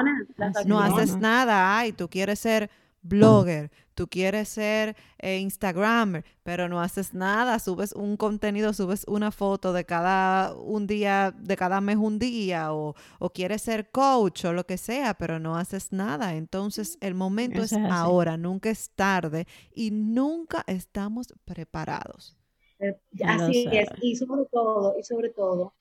No 0.65 0.81
haces 0.81 1.19
nada, 1.19 1.77
ay, 1.79 1.93
tú 1.93 2.09
quieres 2.09 2.39
ser 2.39 2.71
blogger, 3.05 3.71
tú 3.95 4.09
quieres 4.09 4.49
ser 4.49 4.97
eh, 5.19 5.39
Instagrammer, 5.39 6.25
pero 6.43 6.69
no 6.69 6.81
haces 6.81 7.15
nada, 7.15 7.59
subes 7.59 7.93
un 7.93 8.17
contenido, 8.17 8.73
subes 8.73 9.05
una 9.07 9.31
foto 9.31 9.73
de 9.73 9.85
cada 9.85 10.55
un 10.55 10.87
día, 10.87 11.33
de 11.39 11.57
cada 11.57 11.81
mes 11.81 11.97
un 11.97 12.19
día, 12.19 12.73
o, 12.73 12.95
o 13.19 13.31
quieres 13.31 13.63
ser 13.63 13.91
coach 13.91 14.47
o 14.47 14.53
lo 14.53 14.67
que 14.67 14.79
sea, 14.79 15.15
pero 15.15 15.39
no 15.39 15.57
haces 15.57 15.93
nada. 15.93 16.35
Entonces 16.35 16.99
el 17.01 17.15
momento 17.15 17.63
Eso 17.63 17.77
es 17.77 17.85
ahora, 17.91 18.37
nunca 18.37 18.71
es 18.71 18.91
tarde 18.91 19.47
y 19.75 19.91
nunca 19.91 20.65
estamos 20.67 21.33
preparados. 21.45 22.37
Eh, 22.81 22.97
Así 23.25 23.69
es, 23.71 23.89
y 24.01 24.17
sobre 24.17 24.47
todo, 24.47 24.97
y 24.99 25.03
sobre 25.05 25.29
todo, 25.29 25.73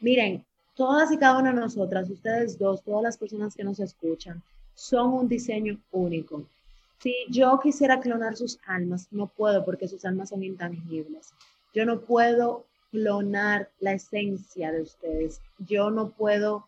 miren, 0.00 0.44
todas 0.74 1.10
y 1.10 1.16
cada 1.16 1.38
una 1.38 1.52
de 1.52 1.60
nosotras, 1.60 2.08
ustedes 2.10 2.58
dos, 2.58 2.82
todas 2.82 3.02
las 3.02 3.16
personas 3.16 3.54
que 3.56 3.64
nos 3.64 3.80
escuchan, 3.80 4.42
son 4.74 5.12
un 5.14 5.28
diseño 5.28 5.80
único. 5.90 6.44
Si 6.98 7.14
yo 7.30 7.58
quisiera 7.62 8.00
clonar 8.00 8.36
sus 8.36 8.58
almas, 8.66 9.08
no 9.10 9.26
puedo 9.26 9.64
porque 9.64 9.88
sus 9.88 10.04
almas 10.04 10.30
son 10.30 10.42
intangibles. 10.42 11.32
Yo 11.74 11.84
no 11.84 12.00
puedo 12.00 12.64
clonar 12.90 13.68
la 13.80 13.92
esencia 13.92 14.72
de 14.72 14.80
ustedes. 14.82 15.40
Yo 15.58 15.90
no 15.90 16.10
puedo 16.10 16.66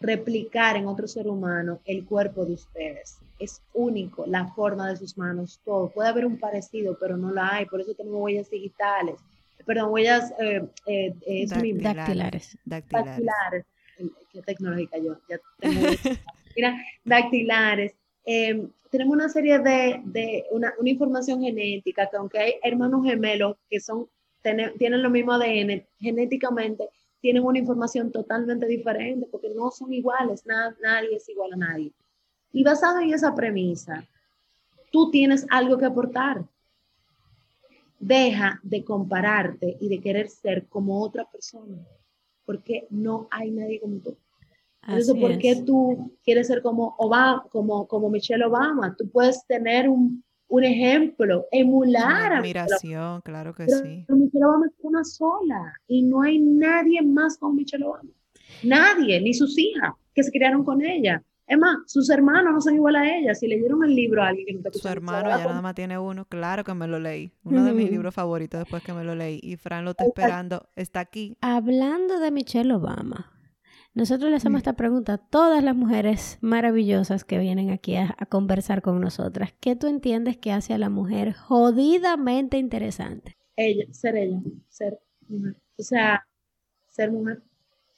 replicar 0.00 0.76
en 0.76 0.86
otro 0.86 1.06
ser 1.08 1.26
humano 1.28 1.80
el 1.84 2.04
cuerpo 2.04 2.44
de 2.44 2.54
ustedes. 2.54 3.18
Es 3.38 3.62
único, 3.74 4.24
la 4.26 4.46
forma 4.48 4.88
de 4.88 4.96
sus 4.96 5.16
manos, 5.18 5.60
todo. 5.64 5.90
Puede 5.90 6.08
haber 6.08 6.26
un 6.26 6.38
parecido, 6.38 6.96
pero 6.98 7.16
no 7.16 7.30
la 7.32 7.54
hay. 7.56 7.66
Por 7.66 7.80
eso 7.80 7.94
tenemos 7.94 8.20
huellas 8.22 8.50
digitales. 8.50 9.16
Perdón, 9.64 9.90
huellas 9.90 10.32
eh, 10.38 10.66
eh, 10.86 11.14
mi- 11.60 11.72
Dactilares. 11.74 12.56
Dactilares. 12.64 13.06
dactilares. 13.06 13.64
Eh, 13.98 14.08
Qué 14.32 14.42
tecnológica 14.42 14.98
yo. 14.98 15.16
Ya 15.28 15.38
tengo. 15.58 15.80
Mira, 16.54 16.78
dactilares. 17.04 17.94
Eh, 18.26 18.68
tenemos 18.90 19.14
una 19.14 19.28
serie 19.28 19.60
de, 19.60 20.44
una, 20.50 20.74
información 20.84 21.40
genética 21.40 22.08
que 22.10 22.16
aunque 22.16 22.38
hay 22.38 22.54
hermanos 22.62 23.04
gemelos 23.04 23.56
que 23.70 23.80
son 23.80 24.08
tienen, 24.78 25.02
lo 25.02 25.10
mismo 25.10 25.32
ADN, 25.32 25.84
genéticamente 25.98 26.88
tienen 27.20 27.44
una 27.44 27.58
información 27.58 28.12
totalmente 28.12 28.66
diferente 28.66 29.26
porque 29.30 29.50
no 29.50 29.70
son 29.70 29.92
iguales, 29.92 30.46
na- 30.46 30.76
nadie 30.80 31.16
es 31.16 31.28
igual 31.28 31.52
a 31.54 31.56
nadie. 31.56 31.92
Y 32.52 32.62
basado 32.62 33.00
en 33.00 33.12
esa 33.12 33.34
premisa, 33.34 34.06
tú 34.92 35.10
tienes 35.10 35.46
algo 35.50 35.78
que 35.78 35.86
aportar. 35.86 36.44
Deja 37.98 38.60
de 38.62 38.84
compararte 38.84 39.76
y 39.80 39.88
de 39.88 40.00
querer 40.00 40.28
ser 40.28 40.66
como 40.66 41.02
otra 41.02 41.24
persona, 41.24 41.78
porque 42.44 42.86
no 42.90 43.26
hay 43.30 43.50
nadie 43.50 43.80
como 43.80 43.98
tú. 43.98 44.16
Entonces, 44.82 45.10
Así 45.10 45.20
¿por 45.20 45.38
qué 45.38 45.50
es. 45.50 45.64
tú 45.64 46.12
quieres 46.24 46.46
ser 46.46 46.62
como 46.62 46.94
Obama, 46.98 47.44
como, 47.50 47.86
como 47.88 48.08
Michelle 48.10 48.44
Obama? 48.44 48.94
Tú 48.96 49.08
puedes 49.10 49.44
tener 49.46 49.88
un, 49.88 50.22
un 50.48 50.64
ejemplo, 50.64 51.46
emular 51.50 52.04
Una 52.04 52.38
a 52.38 52.40
Michelle 52.42 52.60
Obama. 52.60 52.74
admiración, 52.74 53.20
claro 53.22 53.54
que 53.54 53.66
Pero 53.66 53.78
sí. 53.82 54.06
Michelle 54.08 54.44
Obama 54.44 54.66
es 54.66 54.74
una 54.82 55.04
sola 55.04 55.72
y 55.88 56.02
no 56.02 56.22
hay 56.22 56.38
nadie 56.38 57.02
más 57.02 57.36
con 57.38 57.56
Michelle 57.56 57.84
Obama. 57.84 58.10
Nadie, 58.62 59.20
ni 59.20 59.34
sus 59.34 59.58
hijas 59.58 59.92
que 60.14 60.22
se 60.22 60.30
criaron 60.30 60.64
con 60.64 60.82
ella. 60.84 61.22
Es 61.48 61.58
más, 61.58 61.76
sus 61.86 62.10
hermanos 62.10 62.52
no 62.52 62.60
son 62.60 62.74
igual 62.74 62.96
a 62.96 63.08
ella. 63.18 63.34
Si 63.34 63.46
leyeron 63.46 63.84
el 63.84 63.94
libro 63.94 64.22
a 64.22 64.28
alguien 64.28 64.46
que 64.46 64.52
no 64.54 64.58
está 64.58 64.70
Su 64.78 64.88
hermano 64.88 65.28
a 65.30 65.38
ya 65.38 65.46
nada 65.46 65.62
más 65.62 65.74
tiene 65.76 65.96
uno, 65.98 66.24
claro 66.24 66.64
que 66.64 66.74
me 66.74 66.88
lo 66.88 66.98
leí. 66.98 67.30
Uno 67.44 67.64
de 67.64 67.72
mis 67.72 67.88
libros 67.90 68.14
favoritos 68.14 68.58
después 68.60 68.82
que 68.82 68.92
me 68.92 69.04
lo 69.04 69.14
leí. 69.14 69.38
Y 69.42 69.56
Fran 69.56 69.84
lo 69.84 69.92
está 69.92 70.04
esperando, 70.06 70.68
está 70.74 71.00
aquí. 71.00 71.36
Hablando 71.40 72.18
de 72.18 72.30
Michelle 72.32 72.72
Obama, 72.72 73.32
nosotros 73.96 74.30
le 74.30 74.36
hacemos 74.36 74.58
esta 74.58 74.74
pregunta 74.76 75.14
a 75.14 75.18
todas 75.18 75.64
las 75.64 75.74
mujeres 75.74 76.38
maravillosas 76.40 77.24
que 77.24 77.38
vienen 77.38 77.70
aquí 77.70 77.96
a, 77.96 78.14
a 78.18 78.26
conversar 78.26 78.82
con 78.82 79.00
nosotras. 79.00 79.54
¿Qué 79.60 79.74
tú 79.76 79.88
entiendes 79.88 80.36
que 80.36 80.52
hace 80.52 80.74
a 80.74 80.78
la 80.78 80.90
mujer 80.90 81.32
jodidamente 81.34 82.58
interesante? 82.58 83.36
Ella, 83.56 83.86
ser 83.92 84.16
ella, 84.16 84.40
ser 84.68 85.00
mujer. 85.28 85.56
O 85.78 85.82
sea, 85.82 86.26
ser 86.88 87.10
mujer. 87.12 87.42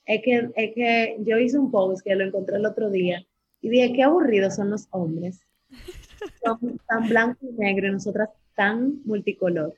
Es 0.07 0.23
que, 0.25 0.51
es 0.57 0.75
que 0.75 1.17
yo 1.21 1.39
hice 1.39 1.59
un 1.59 1.71
post 1.71 2.03
que 2.05 2.15
lo 2.15 2.25
encontré 2.25 2.57
el 2.57 2.67
otro 2.67 2.91
día 2.91 3.27
y 3.61 3.69
dije, 3.69 3.93
qué 3.93 4.03
aburridos 4.05 4.55
son 4.57 4.71
los 4.71 4.87
hombres. 4.91 5.41
Son 6.45 6.81
tan 6.89 7.09
blanco 7.09 7.47
y 7.47 7.53
negro 7.53 7.89
y 7.89 7.93
nosotras 7.93 8.31
tan 8.57 9.03
multicolor. 9.05 9.75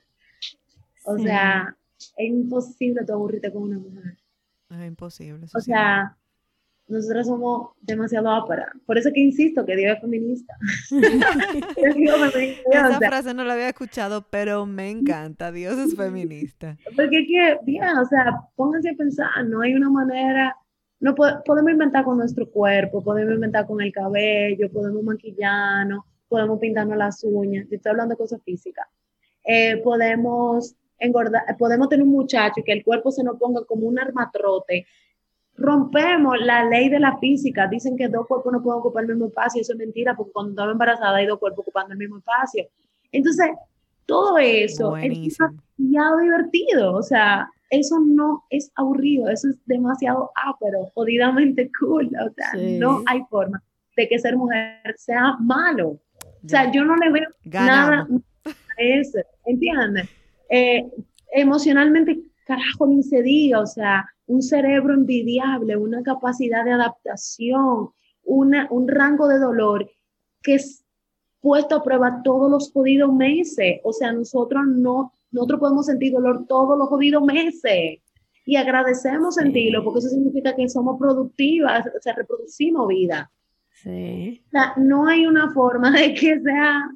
O 1.03 1.17
Sí. 1.17 1.23
sea, 1.23 1.77
es 2.17 2.27
imposible 2.27 3.05
tú 3.05 3.13
aburrirte 3.13 3.51
con 3.51 3.63
una 3.63 3.77
mujer. 3.79 4.17
Es 4.71 4.87
imposible. 4.87 5.45
eso 5.45 5.57
O 5.57 5.61
sí. 5.61 5.71
sea, 5.71 6.15
nosotras 6.87 7.27
somos 7.27 7.71
demasiado 7.81 8.29
ópera. 8.37 8.71
Por 8.85 8.97
eso 8.97 9.11
que 9.13 9.19
insisto 9.21 9.65
que 9.65 9.75
Dios 9.75 9.95
es 9.95 10.01
feminista. 10.01 10.55
Esa 12.71 12.97
frase 12.99 13.33
no 13.33 13.43
la 13.43 13.53
había 13.53 13.69
escuchado, 13.69 14.25
pero 14.29 14.65
me 14.65 14.89
encanta. 14.89 15.51
Dios 15.51 15.77
es 15.77 15.95
feminista. 15.95 16.77
Porque 16.95 17.19
es 17.21 17.27
que, 17.27 17.59
bien, 17.65 17.97
o 17.97 18.05
sea, 18.05 18.41
pónganse 18.55 18.89
a 18.89 18.93
pensar, 18.95 19.29
no 19.47 19.61
hay 19.61 19.73
una 19.75 19.89
manera, 19.89 20.55
no 20.99 21.15
po- 21.15 21.41
podemos 21.45 21.71
inventar 21.71 22.03
con 22.03 22.17
nuestro 22.17 22.49
cuerpo, 22.49 23.03
podemos 23.03 23.33
inventar 23.35 23.65
con 23.67 23.81
el 23.81 23.91
cabello, 23.91 24.71
podemos 24.71 25.03
maquillarnos, 25.03 26.03
podemos 26.27 26.59
pintarnos 26.59 26.97
las 26.97 27.23
uñas, 27.23 27.67
yo 27.69 27.75
estoy 27.75 27.89
hablando 27.91 28.13
de 28.13 28.17
cosas 28.17 28.41
físicas. 28.43 28.87
Eh, 29.43 29.77
podemos 29.83 30.75
engordar, 31.01 31.43
podemos 31.57 31.89
tener 31.89 32.05
un 32.05 32.11
muchacho 32.11 32.59
y 32.61 32.63
que 32.63 32.71
el 32.71 32.83
cuerpo 32.83 33.11
se 33.11 33.23
nos 33.23 33.37
ponga 33.37 33.65
como 33.65 33.87
un 33.87 33.99
armatrote. 33.99 34.85
Rompemos 35.57 36.39
la 36.39 36.65
ley 36.65 36.89
de 36.89 36.99
la 36.99 37.17
física, 37.17 37.67
dicen 37.67 37.97
que 37.97 38.07
dos 38.07 38.25
cuerpos 38.27 38.53
no 38.53 38.63
pueden 38.63 38.79
ocupar 38.79 39.03
el 39.03 39.09
mismo 39.09 39.27
espacio, 39.27 39.61
eso 39.61 39.73
es 39.73 39.79
mentira, 39.79 40.15
porque 40.15 40.31
cuando 40.31 40.51
estaba 40.51 40.71
embarazada 40.71 41.17
hay 41.17 41.27
dos 41.27 41.39
cuerpos 41.39 41.63
ocupando 41.63 41.91
el 41.91 41.99
mismo 41.99 42.17
espacio. 42.17 42.65
Entonces, 43.11 43.49
todo 44.05 44.37
eso 44.37 44.95
es 44.97 45.37
demasiado 45.37 46.17
divertido. 46.19 46.93
O 46.95 47.03
sea, 47.03 47.49
eso 47.69 47.99
no 47.99 48.43
es 48.49 48.71
aburrido, 48.75 49.29
eso 49.29 49.49
es 49.49 49.57
demasiado 49.65 50.31
ápero, 50.35 50.89
jodidamente 50.93 51.69
cool. 51.79 52.07
O 52.07 52.29
sea, 52.33 52.51
Sí. 52.53 52.77
no 52.79 53.03
hay 53.05 53.21
forma 53.29 53.61
de 53.95 54.07
que 54.07 54.19
ser 54.19 54.37
mujer 54.37 54.93
sea 54.97 55.35
malo. 55.39 55.99
O 56.43 56.49
sea, 56.49 56.71
yo 56.71 56.83
no 56.83 56.95
le 56.95 57.11
veo 57.11 57.29
nada 57.45 58.07
a 58.45 58.51
eso, 58.77 59.19
¿entiendes? 59.45 60.09
Eh, 60.51 60.91
emocionalmente, 61.31 62.19
carajo, 62.45 62.85
ni 62.85 63.03
se 63.03 63.21
diga, 63.21 63.61
o 63.61 63.65
sea, 63.65 64.05
un 64.27 64.41
cerebro 64.41 64.93
envidiable, 64.93 65.77
una 65.77 66.03
capacidad 66.03 66.65
de 66.65 66.73
adaptación, 66.73 67.89
una, 68.23 68.67
un 68.69 68.87
rango 68.87 69.27
de 69.27 69.39
dolor 69.39 69.89
que 70.43 70.55
es 70.55 70.83
puesto 71.39 71.75
a 71.75 71.83
prueba 71.83 72.21
todos 72.23 72.51
los 72.51 72.71
jodidos 72.71 73.13
meses. 73.13 73.79
O 73.83 73.93
sea, 73.93 74.11
nosotros 74.11 74.63
no, 74.67 75.13
nosotros 75.31 75.59
podemos 75.59 75.85
sentir 75.85 76.11
dolor 76.13 76.45
todos 76.47 76.77
los 76.77 76.87
jodidos 76.89 77.23
meses. 77.23 77.99
Y 78.45 78.55
agradecemos 78.55 79.35
sentirlo, 79.35 79.83
porque 79.83 79.99
eso 79.99 80.09
significa 80.09 80.55
que 80.55 80.67
somos 80.67 80.97
productivas, 80.99 81.85
o 81.85 82.01
sea, 82.01 82.13
reproducimos 82.13 82.87
vida. 82.87 83.31
Sí. 83.71 84.43
O 84.47 84.49
sea, 84.49 84.73
no 84.77 85.07
hay 85.07 85.25
una 85.25 85.53
forma 85.53 85.91
de 85.91 86.13
que 86.13 86.39
sea. 86.41 86.89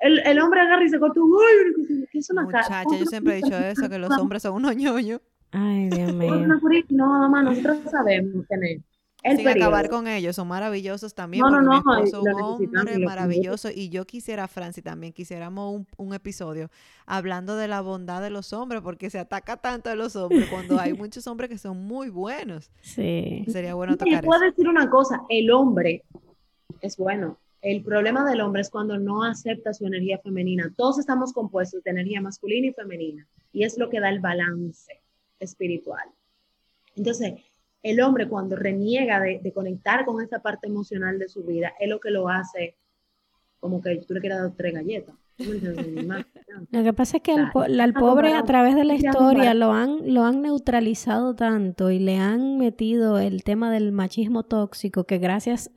El, 0.00 0.20
el 0.20 0.38
hombre 0.40 0.60
agarra 0.60 0.84
y 0.84 0.88
se 0.88 0.98
corta 1.00 1.20
un. 1.20 1.32
"Uy, 1.32 1.86
que- 1.86 2.06
que 2.10 2.18
es 2.18 2.30
una 2.30 2.42
ca- 2.46 2.46
Muchacha, 2.68 2.84
yo 2.98 3.06
siempre 3.06 3.32
he 3.38 3.42
dicho 3.42 3.56
eso, 3.56 3.88
que 3.88 3.98
los 3.98 4.10
hombres 4.18 4.42
son 4.42 4.54
unos 4.54 4.76
ñoños. 4.76 5.20
Ay, 5.50 5.88
Dios 5.90 6.12
mío. 6.14 6.46
No, 6.90 7.06
mamá, 7.18 7.42
nosotros 7.42 7.78
sabemos 7.90 8.46
tener. 8.48 8.80
El 9.24 9.36
Sin 9.38 9.48
acabar 9.48 9.88
con 9.88 10.06
ellos, 10.06 10.36
son 10.36 10.46
maravillosos 10.46 11.12
también. 11.12 11.42
No, 11.42 11.50
no, 11.50 11.56
porque 11.56 11.68
mi 11.72 11.82
no, 11.84 12.04
esposo 12.04 12.22
un 12.22 12.76
hombre 12.78 12.98
maravilloso. 13.00 13.68
Y 13.74 13.88
yo 13.88 14.06
quisiera, 14.06 14.46
Franci, 14.46 14.80
también 14.80 15.12
quisiéramos 15.12 15.74
un, 15.74 15.86
un 15.96 16.14
episodio 16.14 16.70
hablando 17.04 17.56
de 17.56 17.66
la 17.66 17.80
bondad 17.80 18.22
de 18.22 18.30
los 18.30 18.52
hombres, 18.52 18.80
porque 18.80 19.10
se 19.10 19.18
ataca 19.18 19.56
tanto 19.56 19.90
a 19.90 19.96
los 19.96 20.14
hombres 20.14 20.48
cuando 20.48 20.78
hay 20.78 20.92
muchos 20.94 21.26
hombres 21.26 21.50
que 21.50 21.58
son 21.58 21.84
muy 21.84 22.10
buenos. 22.10 22.70
Sí. 22.80 23.44
Sería 23.48 23.74
bueno 23.74 23.96
tocar 23.96 24.24
puedo 24.24 24.40
eso. 24.40 24.50
decir 24.50 24.68
una 24.68 24.88
cosa: 24.88 25.22
el 25.28 25.50
hombre 25.50 26.04
es 26.80 26.96
bueno. 26.96 27.38
El 27.60 27.82
problema 27.82 28.28
del 28.28 28.40
hombre 28.40 28.62
es 28.62 28.70
cuando 28.70 28.98
no 28.98 29.24
acepta 29.24 29.74
su 29.74 29.86
energía 29.86 30.18
femenina. 30.18 30.72
Todos 30.76 30.98
estamos 30.98 31.32
compuestos 31.32 31.82
de 31.82 31.90
energía 31.90 32.20
masculina 32.20 32.68
y 32.68 32.72
femenina. 32.72 33.26
Y 33.52 33.64
es 33.64 33.76
lo 33.78 33.90
que 33.90 34.00
da 34.00 34.08
el 34.10 34.20
balance 34.20 35.00
espiritual. 35.40 36.04
Entonces, 36.94 37.34
el 37.82 38.00
hombre 38.00 38.28
cuando 38.28 38.56
reniega 38.56 39.20
de, 39.20 39.40
de 39.42 39.52
conectar 39.52 40.04
con 40.04 40.22
esa 40.22 40.40
parte 40.40 40.66
emocional 40.68 41.18
de 41.18 41.28
su 41.28 41.42
vida, 41.44 41.72
es 41.80 41.88
lo 41.88 41.98
que 42.00 42.10
lo 42.10 42.28
hace 42.28 42.76
como 43.60 43.80
que 43.82 43.96
tú 44.06 44.14
le 44.14 44.20
quieras 44.20 44.40
dar 44.42 44.52
tres 44.56 44.74
galletas. 44.74 45.14
Lo 46.70 46.82
que 46.82 46.92
pasa 46.92 47.16
es 47.18 47.22
que 47.22 47.32
al, 47.32 47.50
po- 47.52 47.62
al 47.62 47.94
pobre 47.94 48.34
a 48.34 48.42
través 48.42 48.74
de 48.74 48.84
la 48.84 48.94
historia 48.94 49.54
lo 49.54 49.72
han, 49.72 50.12
lo 50.12 50.24
han 50.24 50.42
neutralizado 50.42 51.34
tanto 51.34 51.90
y 51.90 51.98
le 52.00 52.16
han 52.18 52.58
metido 52.58 53.18
el 53.20 53.44
tema 53.44 53.70
del 53.72 53.92
machismo 53.92 54.42
tóxico 54.42 55.04
que 55.04 55.18
gracias 55.18 55.70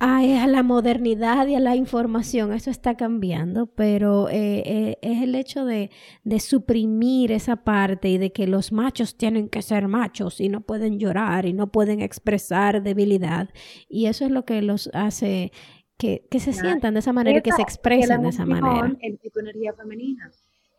a, 0.00 0.18
a 0.18 0.46
la 0.46 0.62
modernidad 0.62 1.46
y 1.46 1.54
a 1.54 1.60
la 1.60 1.76
información 1.76 2.52
eso 2.52 2.70
está 2.70 2.96
cambiando, 2.96 3.66
pero 3.66 4.30
eh, 4.30 4.62
eh, 4.64 4.98
es 5.02 5.22
el 5.22 5.34
hecho 5.34 5.66
de, 5.66 5.90
de 6.24 6.40
suprimir 6.40 7.30
esa 7.32 7.56
parte 7.56 8.08
y 8.08 8.16
de 8.16 8.32
que 8.32 8.46
los 8.46 8.72
machos 8.72 9.16
tienen 9.16 9.50
que 9.50 9.60
ser 9.60 9.88
machos 9.88 10.40
y 10.40 10.48
no 10.48 10.62
pueden 10.62 10.98
llorar 10.98 11.44
y 11.44 11.52
no 11.52 11.70
pueden 11.70 12.00
expresar 12.00 12.82
debilidad 12.82 13.50
y 13.88 14.06
eso 14.06 14.24
es 14.24 14.30
lo 14.30 14.46
que 14.46 14.62
los 14.62 14.88
hace 14.94 15.52
que, 15.98 16.26
que 16.30 16.40
se 16.40 16.54
sientan 16.54 16.94
de 16.94 17.00
esa 17.00 17.12
manera 17.12 17.38
y 17.38 17.42
que 17.42 17.52
se 17.52 17.60
expresen 17.60 18.22
de 18.22 18.30
esa 18.30 18.46
manera. 18.46 18.96
Es 19.02 19.32
tu 19.32 19.40
energía 19.40 19.74
femenina. 19.74 20.30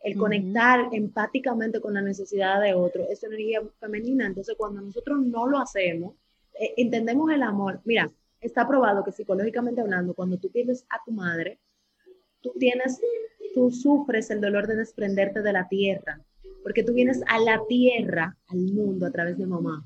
El 0.02 0.16
conectar 0.16 0.88
empáticamente 0.90 1.80
con 1.80 1.94
la 1.94 2.02
necesidad 2.02 2.60
de 2.60 2.74
otro 2.74 3.04
es 3.08 3.22
energía 3.22 3.62
femenina. 3.78 4.26
Entonces, 4.26 4.56
cuando 4.58 4.80
nosotros 4.80 5.20
no 5.20 5.46
lo 5.46 5.58
hacemos, 5.58 6.16
eh, 6.58 6.74
entendemos 6.76 7.30
el 7.30 7.44
amor. 7.44 7.80
Mira, 7.84 8.10
está 8.42 8.66
probado 8.66 9.04
que 9.04 9.12
psicológicamente 9.12 9.80
hablando, 9.80 10.14
cuando 10.14 10.36
tú 10.38 10.50
pierdes 10.50 10.84
a 10.90 11.02
tu 11.04 11.12
madre, 11.12 11.58
tú 12.42 12.52
tienes, 12.58 13.00
tú 13.54 13.70
sufres 13.70 14.30
el 14.30 14.40
dolor 14.40 14.66
de 14.66 14.76
desprenderte 14.76 15.40
de 15.42 15.52
la 15.52 15.68
tierra, 15.68 16.20
porque 16.62 16.82
tú 16.82 16.92
vienes 16.92 17.22
a 17.26 17.38
la 17.38 17.62
tierra, 17.68 18.36
al 18.48 18.58
mundo, 18.58 19.06
a 19.06 19.10
través 19.10 19.38
de 19.38 19.46
mamá. 19.46 19.84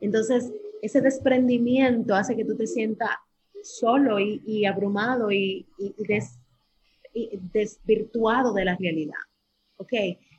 Entonces, 0.00 0.52
ese 0.82 1.00
desprendimiento 1.00 2.14
hace 2.14 2.36
que 2.36 2.44
tú 2.44 2.56
te 2.56 2.66
sientas 2.66 3.10
solo 3.62 4.18
y, 4.18 4.64
abrumado 4.64 5.30
y 5.30 5.66
des- 6.08 6.38
y 7.12 7.38
desvirtuado 7.52 8.54
de 8.54 8.64
la 8.64 8.76
realidad. 8.76 9.18
¿Ok? 9.76 9.92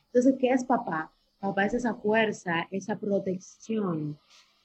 Entonces, 0.07 0.36
¿qué 0.39 0.49
es 0.49 0.64
papá? 0.64 1.12
Papá 1.39 1.66
es 1.66 1.74
esa 1.76 1.95
fuerza, 1.95 2.68
esa 2.72 2.97
protección, 2.97 4.18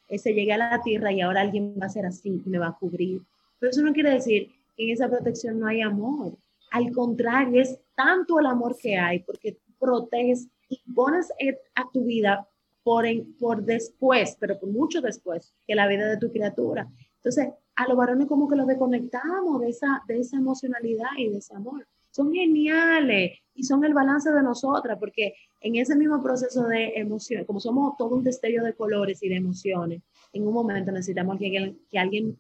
ese 0.09 0.33
llegué 0.35 0.53
a 0.53 0.59
la 0.59 0.83
tierra 0.83 1.13
y 1.13 1.21
ahora 1.21 1.41
alguien 1.41 1.75
va 1.81 1.87
a 1.87 1.91
ser 1.91 2.07
así 2.07 2.43
y 2.45 2.49
me 2.49 2.59
va 2.59 2.69
a 2.69 2.77
cubrir. 2.77 3.23
Pero 3.59 3.71
eso 3.71 3.83
no 3.83 3.93
quiere 3.93 4.11
decir 4.11 4.51
que 4.77 4.85
en 4.85 4.91
esa 4.91 5.09
protección 5.09 5.59
no 5.59 5.67
hay 5.67 5.81
amor. 5.81 6.37
Al 6.71 6.93
contrario, 6.93 7.61
es 7.63 7.79
tanto 7.95 8.39
el 8.39 8.47
amor 8.47 8.77
que 8.77 8.97
hay 8.97 9.21
porque 9.21 9.59
proteges 9.79 10.49
y 10.69 10.81
pones 10.93 11.33
a 11.75 11.91
tu 11.93 12.05
vida 12.05 12.47
por, 12.83 13.07
en- 13.07 13.33
por 13.39 13.63
después, 13.65 14.37
pero 14.39 14.59
por 14.59 14.69
mucho 14.71 15.01
después 15.01 15.55
que 15.67 15.75
la 15.75 15.89
vida 15.89 16.09
de 16.09 16.19
tu 16.19 16.31
criatura. 16.31 16.89
Entonces, 17.17 17.49
a 17.75 17.89
los 17.89 17.97
varones 17.97 18.27
como 18.27 18.49
que 18.49 18.57
los 18.57 18.67
desconectamos 18.67 19.61
de 19.61 19.69
esa, 19.71 20.03
de 20.07 20.21
esa 20.21 20.37
emocionalidad 20.37 21.09
y 21.17 21.29
de 21.29 21.39
ese 21.39 21.55
amor. 21.55 21.87
Son 22.11 22.33
geniales 22.33 23.39
y 23.55 23.63
son 23.65 23.85
el 23.85 23.93
balance 23.93 24.31
de 24.31 24.43
nosotras, 24.43 24.97
porque 24.99 25.35
en 25.67 25.75
ese 25.77 25.97
mismo 25.97 26.23
proceso 26.23 26.65
de 26.69 26.93
emoción, 26.95 27.45
como 27.45 27.59
somos 27.59 27.97
todo 27.97 28.15
un 28.15 28.23
destello 28.23 28.63
de 28.63 28.75
colores 28.75 29.21
y 29.23 29.29
de 29.29 29.37
emociones, 29.37 30.01
en 30.33 30.47
un 30.47 30.55
momento 30.55 30.93
necesitamos 30.93 31.39
que 31.39 31.47
alguien, 31.47 31.79
que 31.91 31.99
alguien 31.99 32.39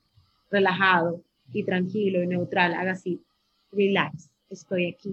relajado 0.48 1.20
y 1.52 1.64
tranquilo 1.64 2.22
y 2.22 2.26
neutral 2.28 2.74
haga 2.74 2.92
así, 2.92 3.20
relax, 3.72 4.30
estoy 4.48 4.86
aquí. 4.86 5.12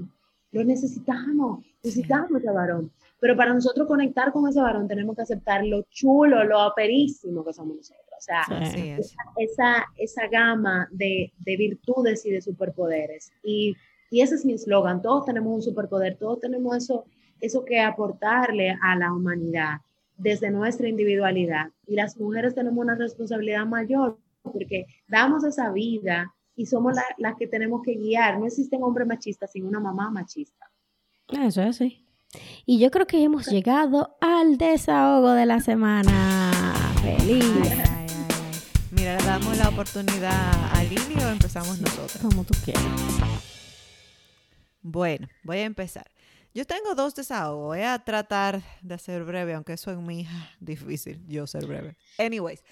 Lo 0.51 0.63
necesitamos, 0.63 1.65
necesitamos 1.83 2.39
ese 2.39 2.51
varón. 2.51 2.91
Pero 3.19 3.35
para 3.35 3.51
nosotros 3.51 3.87
conectar 3.87 4.31
con 4.31 4.47
ese 4.47 4.61
varón 4.61 4.87
tenemos 4.87 5.15
que 5.15 5.23
aceptar 5.23 5.65
lo 5.65 5.81
chulo, 5.89 6.43
lo 6.43 6.59
aperísimo 6.59 7.43
que 7.43 7.53
somos 7.53 7.77
nosotros. 7.77 8.03
O 8.15 8.21
sea, 8.21 8.43
Sí. 8.47 8.53
Así 8.53 8.89
es. 8.89 9.15
esa, 9.37 9.85
esa 9.97 10.27
gama 10.27 10.87
de, 10.91 11.33
de 11.39 11.57
virtudes 11.57 12.25
y 12.27 12.31
de 12.31 12.41
superpoderes. 12.41 13.31
Y, 13.43 13.75
y 14.11 14.21
ese 14.21 14.35
es 14.35 14.45
mi 14.45 14.53
eslogan, 14.53 15.01
todos 15.01 15.25
tenemos 15.25 15.51
un 15.51 15.63
superpoder, 15.63 16.15
todos 16.17 16.39
tenemos 16.39 16.77
eso, 16.77 17.05
eso 17.45 17.65
que 17.65 17.79
aportarle 17.81 18.77
a 18.81 18.95
la 18.95 19.11
humanidad 19.13 19.77
desde 20.17 20.49
nuestra 20.51 20.87
individualidad. 20.87 21.67
Y 21.87 21.95
las 21.95 22.17
mujeres 22.17 22.55
tenemos 22.55 22.79
una 22.79 22.95
responsabilidad 22.95 23.65
mayor 23.65 24.17
porque 24.43 24.85
damos 25.07 25.43
esa 25.43 25.71
vida 25.71 26.33
y 26.55 26.65
somos 26.67 26.93
la- 26.95 27.03
las 27.17 27.35
que 27.35 27.47
tenemos 27.47 27.81
que 27.83 27.95
guiar. 27.95 28.39
No 28.39 28.45
existen 28.45 28.81
hombres 28.83 29.07
machistas 29.07 29.51
sin 29.51 29.65
una 29.65 29.79
mamá 29.79 30.09
machista. 30.09 30.69
Eso 31.29 31.61
es 31.61 31.69
así. 31.69 32.05
Y 32.65 32.79
yo 32.79 32.89
creo 32.91 33.05
que 33.07 33.21
hemos 33.23 33.47
llegado 33.47 34.15
al 34.21 34.57
desahogo 34.57 35.31
de 35.33 35.45
la 35.45 35.59
semana. 35.59 36.41
Feliz. 37.01 37.43
Ay, 37.43 37.69
ay, 37.69 38.07
ay. 38.09 38.09
Mira, 38.91 39.17
le 39.17 39.25
damos 39.25 39.57
la 39.57 39.69
oportunidad 39.69 40.51
a 40.73 40.83
Lili 40.83 41.21
o 41.23 41.29
empezamos 41.29 41.79
nosotros. 41.79 42.17
Como 42.21 42.43
tú 42.43 42.53
quieras. 42.63 42.83
Bueno, 44.81 45.27
voy 45.43 45.57
a 45.59 45.63
empezar. 45.65 46.07
Yo 46.53 46.65
tengo 46.65 46.93
dos 46.95 47.15
desahogos. 47.15 47.67
Voy 47.75 47.81
a 47.81 47.97
tratar 47.99 48.61
de 48.81 48.97
ser 48.99 49.23
breve, 49.23 49.53
aunque 49.55 49.73
eso 49.73 49.91
en 49.91 50.05
mí 50.05 50.27
difícil, 50.59 51.19
yo 51.27 51.47
ser 51.47 51.65
breve. 51.65 51.97
Anyways, 52.19 52.63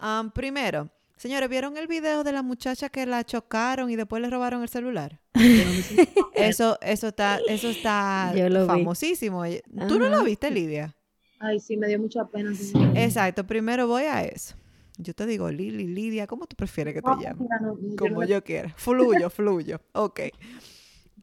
um, 0.00 0.30
primero, 0.30 0.88
señores, 1.16 1.48
¿vieron 1.48 1.76
el 1.76 1.86
video 1.86 2.24
de 2.24 2.32
la 2.32 2.42
muchacha 2.42 2.88
que 2.88 3.04
la 3.04 3.24
chocaron 3.24 3.90
y 3.90 3.96
después 3.96 4.22
le 4.22 4.30
robaron 4.30 4.62
el 4.62 4.68
celular? 4.70 5.20
eso, 6.34 6.78
eso 6.80 7.08
está, 7.08 7.38
eso 7.46 7.68
está 7.68 8.32
Yo 8.34 8.48
lo 8.48 8.62
vi. 8.62 8.66
famosísimo. 8.68 9.42
¿Tú 9.86 9.98
no 9.98 10.08
lo 10.08 10.24
viste, 10.24 10.50
Lidia? 10.50 10.96
Ay, 11.38 11.60
sí, 11.60 11.76
me 11.76 11.88
dio 11.88 11.98
mucha 11.98 12.24
pena. 12.24 12.52
Exacto, 12.94 13.46
primero 13.46 13.86
voy 13.86 14.04
a 14.04 14.24
eso. 14.24 14.54
Yo 14.96 15.12
te 15.12 15.26
digo, 15.26 15.50
Lili, 15.50 15.86
Lidia, 15.86 16.26
¿cómo 16.26 16.46
tú 16.46 16.56
prefieres 16.56 16.94
que 16.94 17.02
te 17.02 17.10
No, 17.10 17.20
llame? 17.20 17.42
mira, 17.42 17.58
no, 17.60 17.74
no, 17.74 17.88
yo 17.90 17.96
Como 17.96 18.22
no- 18.22 18.26
yo 18.26 18.42
quiera. 18.42 18.72
Fluyo, 18.78 19.28
fluyo. 19.28 19.78
Ok. 19.92 20.20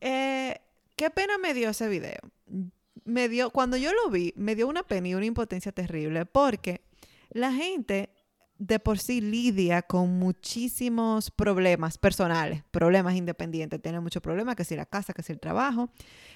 Eh, 0.05 0.59
¿Qué 1.04 1.10
pena 1.10 1.38
me 1.38 1.54
dio 1.54 1.72
ese 1.72 1.89
video? 1.89 2.16
Me 3.04 3.28
dio, 3.28 3.49
cuando 3.49 3.76
yo 3.76 3.91
lo 3.91 4.10
vi, 4.10 4.32
me 4.38 4.56
dio 4.56 4.70
una 4.70 4.84
pena 4.84 5.10
y 5.10 5.16
una 5.16 5.26
impotencia 5.26 5.74
terrible 5.74 6.26
porque 6.26 6.80
la 7.32 7.51
gente 7.51 8.10
de 8.58 8.80
por 8.80 8.99
sí 8.99 9.20
lidia 9.20 9.82
con 9.82 10.18
muchísimos 10.18 11.30
problemas 11.30 11.97
personales, 11.97 12.64
problemas 12.72 13.16
independientes, 13.16 13.82
tiene 13.82 13.99
muchos 13.99 14.22
problemas, 14.22 14.56
que 14.56 14.64
si 14.64 14.78
la 14.78 14.86
casa, 14.86 15.12
que 15.12 15.24
si 15.24 15.34
el 15.34 15.41
trabajo. 15.41 15.89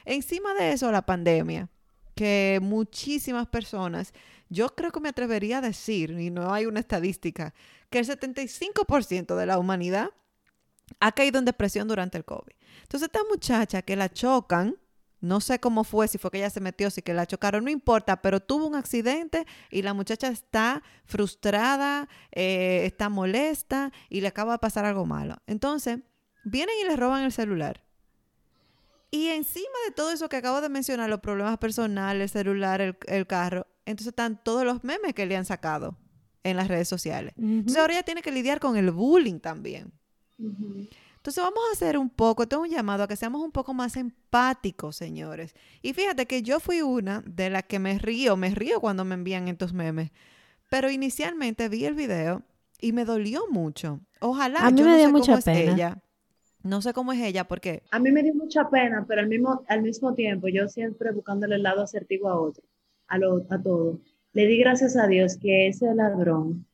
Encima 0.03 0.53
de 0.53 0.74
eso, 0.74 0.91
la 0.91 1.05
pandemia, 1.05 1.70
que 2.13 2.59
muchísimas 2.61 3.47
personas, 3.47 4.11
yo 4.49 4.76
creo 4.76 4.91
que 4.91 4.99
me 4.99 5.07
atrevería 5.07 5.59
a 5.59 5.61
decir, 5.61 6.11
y 6.11 6.30
no 6.30 6.53
hay 6.53 6.65
una 6.65 6.82
estadística, 6.82 7.53
que 7.89 7.99
el 7.99 8.05
75% 8.05 9.38
de 9.38 9.45
la 9.45 9.59
humanidad 9.59 10.09
ha 11.00 11.12
caído 11.12 11.40
en 11.40 11.46
depresión 11.46 11.88
durante 11.88 12.18
el 12.18 12.26
COVID. 12.26 12.54
Entonces, 12.82 13.08
esta 13.08 13.22
muchacha 13.30 13.82
que 13.82 13.96
la 13.96 14.10
chocan, 14.10 14.78
no 15.20 15.42
sé 15.42 15.60
cómo 15.60 15.84
fue, 15.84 16.08
si 16.08 16.18
fue 16.18 16.32
que 16.32 16.38
ella 16.38 16.50
se 16.50 16.62
metió, 16.62 16.90
si 16.90 17.02
que 17.02 17.14
la 17.14 17.26
chocaron, 17.26 17.64
no 17.64 17.70
importa, 17.70 18.22
pero 18.22 18.40
tuvo 18.40 18.68
un 18.68 18.76
accidente 18.76 19.46
y 19.72 19.82
la 19.82 19.94
muchacha 19.94 20.28
está 20.28 20.84
frustrada, 21.06 22.08
eh, 22.32 22.84
está 22.86 23.10
molesta 23.10 23.92
y 24.10 24.22
le 24.22 24.28
acaba 24.28 24.54
de 24.54 24.60
pasar 24.60 24.86
algo 24.86 25.06
malo. 25.06 25.38
Entonces, 25.48 26.00
vienen 26.44 26.76
y 26.84 26.88
le 26.88 26.96
roban 26.96 27.24
el 27.24 27.32
celular. 27.32 27.84
Y 29.10 29.28
encima 29.28 29.66
de 29.88 29.94
todo 29.94 30.12
eso 30.12 30.30
que 30.30 30.36
acabo 30.38 30.62
de 30.62 30.70
mencionar, 30.70 31.10
los 31.10 31.22
problemas 31.22 31.58
personales, 31.58 32.24
el 32.24 32.30
celular, 32.30 32.82
el, 32.82 32.98
el 33.08 33.26
carro, 33.26 33.66
entonces 33.86 34.08
están 34.08 34.42
todos 34.44 34.66
los 34.66 34.84
memes 34.84 35.14
que 35.14 35.26
le 35.26 35.38
han 35.38 35.46
sacado 35.46 35.98
en 36.44 36.58
las 36.58 36.68
redes 36.68 36.88
sociales. 36.90 37.34
Entonces 37.38 37.78
ahora 37.78 37.94
ella 37.94 38.04
tiene 38.04 38.22
que 38.22 38.32
lidiar 38.32 38.60
con 38.60 38.76
el 38.76 38.92
bullying 38.92 39.40
también. 39.40 39.94
Entonces 40.40 41.44
vamos 41.44 41.60
a 41.70 41.74
hacer 41.74 41.98
un 41.98 42.10
poco, 42.10 42.48
tengo 42.48 42.64
un 42.64 42.70
llamado 42.70 43.04
a 43.04 43.08
que 43.08 43.16
seamos 43.16 43.42
un 43.42 43.52
poco 43.52 43.74
más 43.74 43.98
empáticos, 43.98 44.96
señores. 44.96 45.56
Y 45.82 45.94
fíjate 45.94 46.26
que 46.26 46.42
yo 46.44 46.60
fui 46.60 46.82
una 46.82 47.22
de 47.26 47.50
las 47.50 47.64
que 47.64 47.80
me 47.80 47.98
río, 48.00 48.38
me 48.38 48.54
río 48.54 48.80
cuando 48.80 49.04
me 49.04 49.16
envían 49.16 49.48
estos 49.48 49.74
memes. 49.74 50.12
Pero 50.70 50.90
inicialmente 50.90 51.70
vi 51.70 51.86
el 51.86 51.96
video 51.96 52.44
y 52.80 52.94
me 52.94 53.04
dolió 53.06 53.44
mucho. 53.50 54.00
Ojalá, 54.22 54.66
A 54.66 54.72
mí 54.72 54.80
yo 54.80 54.86
me 54.86 54.92
no 54.92 54.98
dio 54.98 55.06
sé 55.08 55.12
mucha 55.12 55.26
cómo 55.34 55.38
es 55.40 55.46
pena. 55.46 55.74
ella. 55.74 55.98
No 56.64 56.82
sé 56.82 56.94
cómo 56.94 57.14
es 57.14 57.22
ella 57.22 57.48
porque 57.48 57.84
A 57.92 58.00
mí 58.00 58.12
me 58.12 58.24
dio 58.24 58.36
mucha 58.36 58.70
pena, 58.70 59.06
pero 59.08 59.22
al 59.22 59.28
mismo, 59.28 59.64
al 59.68 59.82
mismo 59.82 60.14
tiempo, 60.14 60.48
yo 60.50 60.68
siempre 60.68 61.12
buscándole 61.12 61.56
el 61.56 61.64
lado 61.64 61.82
asertivo 61.82 62.30
a 62.30 62.40
otro, 62.40 62.64
a, 63.08 63.18
lo, 63.18 63.46
a 63.50 63.62
todo. 63.62 64.00
Le 64.34 64.46
di 64.46 64.58
gracias 64.60 64.96
a 64.98 65.08
Dios 65.08 65.38
que 65.38 65.68
ese 65.68 65.94
ladrón 65.96 66.66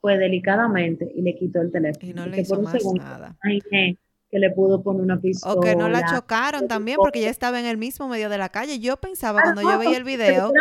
fue 0.00 0.18
delicadamente 0.18 1.10
y 1.14 1.22
le 1.22 1.36
quitó 1.36 1.60
el 1.60 1.70
teléfono. 1.70 2.08
y 2.08 2.14
no 2.14 2.26
y 2.26 2.30
le 2.30 2.40
hizo 2.40 2.50
por 2.50 2.58
un 2.58 2.64
más 2.64 2.72
segundo 2.72 3.02
nada. 3.02 3.36
que 3.42 4.38
le 4.38 4.50
pudo 4.50 4.82
poner 4.82 5.02
una 5.02 5.20
pistola. 5.20 5.54
O 5.54 5.60
que 5.60 5.76
no 5.76 5.88
la 5.88 6.06
chocaron 6.06 6.68
también 6.68 6.96
porque 6.98 7.18
ella 7.18 7.30
estaba 7.30 7.60
en 7.60 7.66
el 7.66 7.76
mismo 7.76 8.08
medio 8.08 8.28
de 8.28 8.38
la 8.38 8.48
calle. 8.48 8.78
Yo 8.78 8.96
pensaba 8.96 9.40
Ah, 9.40 9.42
cuando 9.42 9.62
yo 9.62 9.78
veía 9.78 9.96
el 9.96 10.04
video, 10.04 10.52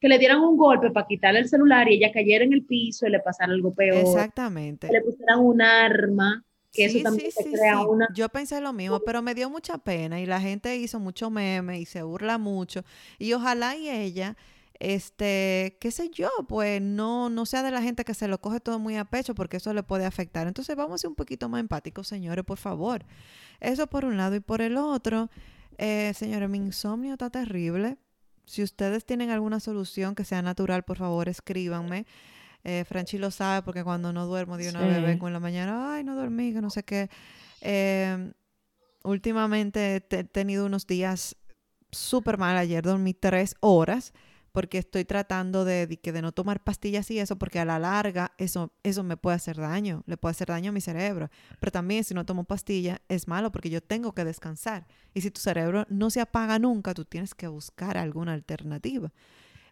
que 0.00 0.08
le 0.08 0.18
dieran 0.18 0.40
un 0.40 0.56
golpe 0.56 0.90
para 0.90 1.06
quitarle 1.06 1.38
el 1.40 1.48
celular 1.48 1.88
y 1.88 1.94
ella 1.96 2.12
cayera 2.12 2.44
en 2.44 2.52
el 2.52 2.64
piso 2.64 3.06
y 3.06 3.10
le 3.10 3.20
pasara 3.20 3.52
algo 3.52 3.72
peor. 3.72 3.96
exactamente. 3.98 4.88
Que 4.88 4.92
le 4.94 5.00
pusieran 5.02 5.38
un 5.38 5.62
arma, 5.62 6.44
que 6.72 6.86
eso 6.86 6.98
también 7.02 7.30
sí, 7.30 7.42
se 7.42 7.50
sí, 7.50 7.52
crea 7.52 7.86
una 7.86 8.08
Yo 8.14 8.28
pensé 8.28 8.60
lo 8.60 8.72
mismo, 8.72 9.00
pero 9.00 9.22
me 9.22 9.34
dio 9.34 9.48
mucha 9.48 9.78
pena 9.78 10.20
y 10.20 10.26
la 10.26 10.40
gente 10.40 10.74
hizo 10.76 10.98
mucho 10.98 11.30
meme 11.30 11.78
y 11.78 11.84
se 11.84 12.02
burla 12.02 12.38
mucho. 12.38 12.82
Y 13.18 13.32
ojalá 13.34 13.76
y 13.76 13.88
ella, 13.90 14.36
este, 14.80 15.76
qué 15.80 15.90
sé 15.90 16.10
yo, 16.10 16.28
pues 16.48 16.80
no, 16.82 17.30
no 17.30 17.46
sea 17.46 17.62
de 17.62 17.70
la 17.70 17.82
gente 17.82 18.04
que 18.04 18.14
se 18.14 18.28
lo 18.28 18.40
coge 18.40 18.60
todo 18.60 18.78
muy 18.78 18.96
a 18.96 19.04
pecho 19.04 19.34
porque 19.34 19.58
eso 19.58 19.72
le 19.74 19.82
puede 19.82 20.04
afectar. 20.06 20.46
Entonces 20.46 20.74
vamos 20.76 20.94
a 20.94 20.98
ser 20.98 21.08
un 21.10 21.14
poquito 21.16 21.48
más 21.48 21.60
empáticos, 21.60 22.08
señores, 22.08 22.44
por 22.44 22.58
favor. 22.58 23.04
Eso 23.60 23.86
por 23.86 24.04
un 24.04 24.16
lado 24.16 24.34
y 24.36 24.40
por 24.40 24.60
el 24.60 24.76
otro, 24.76 25.30
eh, 25.78 26.12
señores, 26.16 26.48
mi 26.50 26.58
insomnio 26.58 27.12
está 27.12 27.30
terrible. 27.30 27.96
Si 28.44 28.62
ustedes 28.62 29.04
tienen 29.06 29.30
alguna 29.30 29.60
solución 29.60 30.14
que 30.14 30.24
sea 30.24 30.42
natural, 30.42 30.82
por 30.82 30.98
favor, 30.98 31.28
escríbanme. 31.28 32.06
Eh, 32.64 32.84
Franchi 32.88 33.18
lo 33.18 33.30
sabe 33.30 33.62
porque 33.62 33.82
cuando 33.84 34.12
no 34.12 34.26
duermo 34.26 34.56
de 34.56 34.68
una 34.68 34.80
Sí. 34.82 34.86
vez 34.88 35.02
vengo 35.02 35.26
en 35.28 35.32
la 35.32 35.40
mañana, 35.40 35.94
ay, 35.94 36.04
no 36.04 36.16
dormí, 36.16 36.52
que 36.52 36.60
no 36.60 36.70
sé 36.70 36.82
qué. 36.82 37.08
Eh, 37.60 38.32
últimamente 39.04 40.00
te- 40.00 40.20
he 40.20 40.24
tenido 40.24 40.66
unos 40.66 40.86
días 40.86 41.36
súper 41.90 42.38
mal. 42.38 42.56
Ayer 42.56 42.82
dormí 42.82 43.14
tres 43.14 43.54
horas 43.60 44.12
porque 44.52 44.78
estoy 44.78 45.04
tratando 45.04 45.64
de, 45.64 45.86
de 45.86 46.12
de 46.12 46.22
no 46.22 46.32
tomar 46.32 46.62
pastillas 46.62 47.10
y 47.10 47.18
eso, 47.18 47.36
porque 47.36 47.58
a 47.58 47.64
la 47.64 47.78
larga 47.78 48.32
eso, 48.38 48.72
eso 48.82 49.02
me 49.02 49.16
puede 49.16 49.36
hacer 49.36 49.56
daño, 49.56 50.02
le 50.06 50.16
puede 50.16 50.32
hacer 50.32 50.48
daño 50.48 50.70
a 50.70 50.72
mi 50.72 50.80
cerebro. 50.80 51.30
Pero 51.58 51.72
también 51.72 52.04
si 52.04 52.14
no 52.14 52.26
tomo 52.26 52.44
pastillas 52.44 53.00
es 53.08 53.26
malo 53.28 53.50
porque 53.50 53.70
yo 53.70 53.82
tengo 53.82 54.12
que 54.14 54.24
descansar. 54.24 54.86
Y 55.14 55.22
si 55.22 55.30
tu 55.30 55.40
cerebro 55.40 55.86
no 55.88 56.10
se 56.10 56.20
apaga 56.20 56.58
nunca, 56.58 56.92
tú 56.92 57.04
tienes 57.04 57.34
que 57.34 57.48
buscar 57.48 57.96
alguna 57.96 58.34
alternativa. 58.34 59.10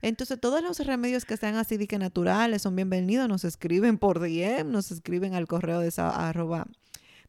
Entonces, 0.03 0.41
todos 0.41 0.63
los 0.63 0.79
remedios 0.79 1.27
que 1.27 1.37
sean 1.37 1.57
así 1.57 1.77
de 1.77 1.87
que 1.87 1.99
naturales 1.99 2.63
son 2.63 2.75
bienvenidos. 2.75 3.29
Nos 3.29 3.45
escriben 3.45 3.99
por 3.99 4.19
DM, 4.19 4.71
nos 4.71 4.91
escriben 4.91 5.35
al 5.35 5.47
correo 5.47 5.81
de 5.81 5.89
esa, 5.89 6.29
arroba, 6.29 6.67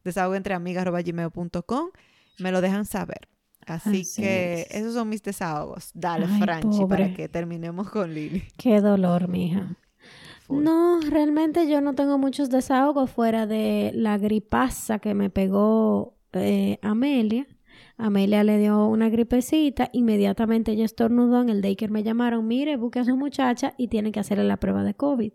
desahogoentreamigas.gmail.com. 0.04 1.90
Me 2.38 2.50
lo 2.50 2.62
dejan 2.62 2.86
saber. 2.86 3.28
Así, 3.66 4.00
Así 4.02 4.22
que 4.22 4.62
es. 4.62 4.74
esos 4.74 4.94
son 4.94 5.08
mis 5.08 5.22
desahogos. 5.22 5.90
Dale, 5.94 6.26
Ay, 6.28 6.40
Franchi, 6.40 6.78
pobre. 6.80 6.86
para 7.04 7.14
que 7.14 7.28
terminemos 7.28 7.88
con 7.90 8.12
Lili. 8.12 8.42
Qué 8.56 8.80
dolor, 8.80 9.28
mija. 9.28 9.76
Full. 10.46 10.64
No, 10.64 11.00
realmente 11.00 11.68
yo 11.70 11.80
no 11.80 11.94
tengo 11.94 12.18
muchos 12.18 12.50
desahogos 12.50 13.10
fuera 13.10 13.46
de 13.46 13.92
la 13.94 14.18
gripaza 14.18 14.98
que 14.98 15.14
me 15.14 15.30
pegó 15.30 16.16
eh, 16.32 16.78
Amelia. 16.82 17.46
Amelia 17.96 18.42
le 18.42 18.58
dio 18.58 18.86
una 18.88 19.08
gripecita, 19.10 19.88
inmediatamente 19.92 20.72
ella 20.72 20.84
estornudó, 20.84 21.40
en 21.40 21.50
el 21.50 21.62
daycare 21.62 21.92
me 21.92 22.02
llamaron, 22.02 22.46
mire, 22.48 22.76
busque 22.76 22.98
a 22.98 23.04
su 23.04 23.16
muchacha 23.16 23.74
y 23.76 23.88
tiene 23.88 24.10
que 24.10 24.18
hacerle 24.20 24.44
la 24.44 24.56
prueba 24.56 24.82
de 24.82 24.94
COVID. 24.94 25.32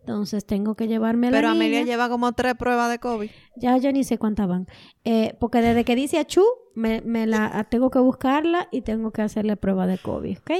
Entonces 0.00 0.46
tengo 0.46 0.74
que 0.74 0.88
llevarme 0.88 1.28
a 1.28 1.30
la 1.30 1.36
Pero 1.38 1.48
niña. 1.52 1.64
Amelia 1.66 1.84
lleva 1.84 2.08
como 2.08 2.32
tres 2.32 2.54
pruebas 2.54 2.90
de 2.90 2.98
COVID. 2.98 3.30
Ya 3.56 3.76
yo 3.76 3.92
ni 3.92 4.04
sé 4.04 4.16
cuántas 4.18 4.48
van. 4.48 4.66
Eh, 5.04 5.34
porque 5.38 5.60
desde 5.60 5.84
que 5.84 5.94
dice 5.96 6.18
achú, 6.18 6.42
me, 6.74 7.00
me 7.02 7.26
la 7.26 7.64
tengo 7.70 7.90
que 7.90 7.98
buscarla 7.98 8.68
y 8.70 8.82
tengo 8.82 9.10
que 9.10 9.20
hacerle 9.22 9.56
prueba 9.56 9.86
de 9.86 9.98
COVID, 9.98 10.38
¿ok? 10.38 10.50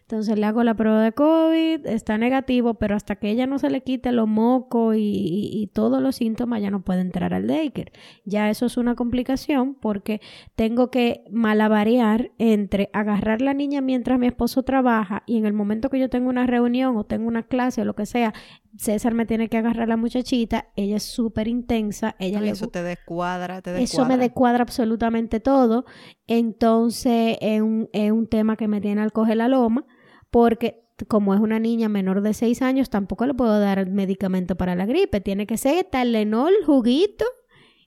Entonces 0.00 0.38
le 0.38 0.46
hago 0.46 0.64
la 0.64 0.74
prueba 0.74 1.02
de 1.02 1.12
COVID, 1.12 1.86
está 1.86 2.16
negativo, 2.18 2.74
pero 2.74 2.96
hasta 2.96 3.16
que 3.16 3.30
ella 3.30 3.46
no 3.46 3.58
se 3.58 3.68
le 3.70 3.82
quite 3.82 4.10
los 4.12 4.26
mocos 4.26 4.96
y, 4.96 5.00
y- 5.00 5.50
y 5.62 5.66
todos 5.68 6.02
los 6.02 6.16
síntomas, 6.16 6.62
ya 6.62 6.70
no 6.70 6.82
puede 6.82 7.00
entrar 7.02 7.34
al 7.34 7.46
daycare. 7.46 7.92
Ya 8.24 8.48
eso 8.50 8.66
es 8.66 8.76
una 8.76 8.94
complicación 8.94 9.74
porque 9.74 10.20
tengo 10.56 10.90
que 10.90 11.24
malabarear 11.30 12.30
entre 12.38 12.90
agarrar 12.92 13.40
la 13.42 13.54
niña 13.54 13.80
mientras 13.80 14.18
mi 14.18 14.26
esposo 14.26 14.62
trabaja 14.62 15.22
y 15.26 15.36
en 15.36 15.46
el 15.46 15.52
momento 15.52 15.90
que 15.90 15.98
yo 15.98 16.08
tengo 16.08 16.28
una 16.30 16.46
reunión 16.46 16.96
o 16.96 17.04
tengo 17.04 17.28
una 17.28 17.42
clase 17.44 17.82
o 17.82 17.84
lo 17.84 17.94
que 17.94 18.06
sea, 18.06 18.32
César 18.76 19.14
me 19.14 19.26
tiene 19.26 19.48
que 19.48 19.56
agarrar 19.56 19.84
a 19.84 19.86
la 19.86 19.96
muchachita, 19.96 20.68
ella 20.76 20.96
es 20.96 21.02
súper 21.02 21.48
intensa, 21.48 22.14
ella 22.18 22.38
Ay, 22.38 22.46
le 22.46 22.50
eso 22.50 22.68
te 22.68 22.82
descuadra, 22.82 23.62
te 23.62 23.70
descuadra. 23.70 23.84
eso 23.84 24.04
me 24.06 24.18
descuadra 24.18 24.62
absolutamente 24.62 25.40
todo. 25.40 25.84
Entonces, 26.26 27.38
es 27.40 27.60
un, 27.62 27.88
es 27.92 28.12
un 28.12 28.26
tema 28.26 28.56
que 28.56 28.68
me 28.68 28.80
tiene 28.80 29.00
al 29.02 29.12
coger 29.12 29.38
la 29.38 29.48
loma, 29.48 29.86
porque 30.30 30.84
como 31.08 31.34
es 31.34 31.40
una 31.40 31.58
niña 31.58 31.88
menor 31.88 32.22
de 32.22 32.34
6 32.34 32.62
años, 32.62 32.90
tampoco 32.90 33.26
le 33.26 33.34
puedo 33.34 33.60
dar 33.60 33.88
medicamento 33.88 34.56
para 34.56 34.74
la 34.74 34.86
gripe. 34.86 35.20
Tiene 35.20 35.46
que 35.46 35.58
ser 35.58 35.84
Talenol, 35.84 36.52
juguito 36.64 37.24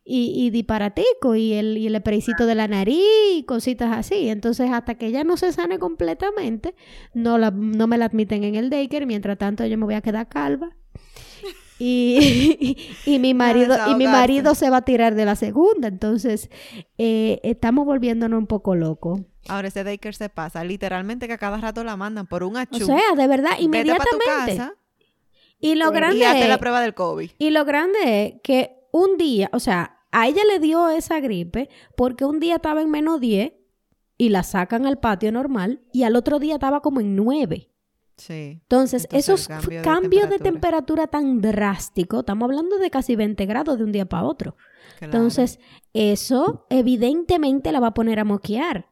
y, 0.10 0.34
y 0.36 0.50
disparatico 0.50 1.36
y 1.36 1.54
el, 1.54 1.78
y 1.78 1.86
el 1.86 1.96
spraycito 1.98 2.48
de 2.48 2.56
la 2.56 2.68
nariz 2.68 2.98
y 3.36 3.44
cositas 3.44 3.96
así. 3.96 4.28
Entonces, 4.30 4.72
hasta 4.72 4.96
que 4.96 5.06
ella 5.06 5.24
no 5.24 5.38
se 5.38 5.54
sane 5.54 5.78
completamente, 5.78 6.74
no, 7.14 7.38
la, 7.38 7.52
no 7.52 7.86
me 7.86 7.98
la 8.00 8.06
admiten 8.06 8.44
en 8.44 8.56
el 8.56 8.72
daycare. 8.72 9.06
Mientras 9.06 9.38
tanto, 9.38 9.66
yo 9.66 9.78
me 9.78 9.86
voy 9.86 9.94
a 9.94 10.02
quedar 10.02 10.28
calva. 10.28 10.76
Y, 11.82 12.76
y 13.06 13.20
mi 13.20 13.34
marido 13.34 13.78
y 13.90 13.96
mi 13.96 14.06
marido 14.06 14.54
se 14.54 14.70
va 14.70 14.78
a 14.78 14.82
tirar 14.82 15.16
de 15.16 15.24
la 15.24 15.38
segunda 15.38 15.88
entonces 15.88 16.50
eh, 16.98 17.40
estamos 17.44 17.86
volviéndonos 17.86 18.38
un 18.38 18.48
poco 18.48 18.76
locos 18.76 19.22
Ahora 19.48 19.70
ese 19.70 19.86
daycare 19.86 20.14
se 20.14 20.28
pasa. 20.28 20.62
Literalmente 20.66 21.28
que 21.28 21.34
a 21.34 21.38
cada 21.38 21.56
rato 21.58 21.86
la 21.86 21.96
mandan 21.96 22.28
por 22.28 22.44
un 22.44 22.58
o 22.58 22.60
achú. 22.60 22.86
sea 22.86 23.16
de 23.16 23.28
verdad 23.28 23.52
Vete 23.52 23.56
para 23.56 23.60
tu 23.60 23.64
inmediatamente 23.64 24.26
casa 24.58 24.74
y 25.62 25.76
lo 25.76 25.92
grande 25.92 26.18
y 26.20 26.24
hazte 26.24 26.50
la 26.50 26.58
prueba 26.58 26.82
del 26.82 26.94
COVID. 26.94 27.32
y 27.38 27.50
lo 27.52 27.64
grande 27.64 28.26
es 28.26 28.42
que 28.44 28.76
un 28.92 29.16
día 29.16 29.50
o 29.54 29.62
sea 29.62 29.99
a 30.12 30.28
ella 30.28 30.42
le 30.46 30.60
dio 30.60 30.90
esa 30.90 31.20
gripe 31.20 31.70
porque 31.96 32.26
un 32.26 32.40
día 32.40 32.56
estaba 32.56 32.82
en 32.82 32.90
menos 32.90 33.20
10 33.20 33.54
y 34.18 34.30
la 34.30 34.44
sacan 34.44 34.86
al 34.86 35.00
patio 35.00 35.32
normal 35.32 35.82
y 35.94 36.04
al 36.04 36.16
otro 36.16 36.40
día 36.40 36.56
estaba 36.56 36.82
como 36.82 37.00
en 37.00 37.16
9. 37.16 37.70
Sí. 38.18 38.60
Entonces, 38.62 39.06
Entonces, 39.06 39.30
esos 39.30 39.48
cambio 39.48 39.80
de 39.80 39.84
cambios 39.84 40.30
de 40.30 40.40
temperatura. 40.40 41.06
temperatura 41.06 41.08
tan 41.08 41.42
drástico, 41.42 42.20
estamos 42.20 42.50
hablando 42.50 42.78
de 42.78 42.90
casi 42.90 43.16
20 43.16 43.46
grados 43.46 43.78
de 43.78 43.86
un 43.86 43.94
día 43.94 44.06
para 44.06 44.24
otro. 44.24 44.58
Claro. 44.98 45.14
Entonces, 45.14 45.60
eso 45.94 46.66
evidentemente 46.70 47.72
la 47.72 47.80
va 47.80 47.88
a 47.88 47.94
poner 47.94 48.20
a 48.20 48.26
moquear. 48.26 48.90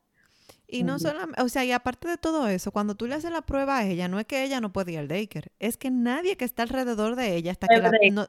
Y 0.69 0.83
no 0.83 0.99
solamente, 0.99 1.41
o 1.41 1.49
sea, 1.49 1.63
y 1.63 1.71
aparte 1.71 2.09
de 2.09 2.17
todo 2.17 2.47
eso, 2.47 2.71
cuando 2.71 2.95
tú 2.95 3.07
le 3.07 3.15
haces 3.15 3.31
la 3.31 3.41
prueba 3.41 3.77
a 3.77 3.85
ella, 3.85 4.09
no 4.09 4.19
es 4.19 4.25
que 4.25 4.43
ella 4.43 4.59
no 4.59 4.73
puede 4.73 4.93
ir 4.93 4.99
al 4.99 5.07
daycare, 5.07 5.51
es 5.59 5.77
que 5.77 5.91
nadie 5.91 6.35
que 6.35 6.43
está 6.43 6.63
alrededor 6.63 7.15
de 7.15 7.35
ella 7.35 7.51
hasta 7.51 7.67
que 7.67 7.77
la, 7.77 7.91
no, 8.11 8.27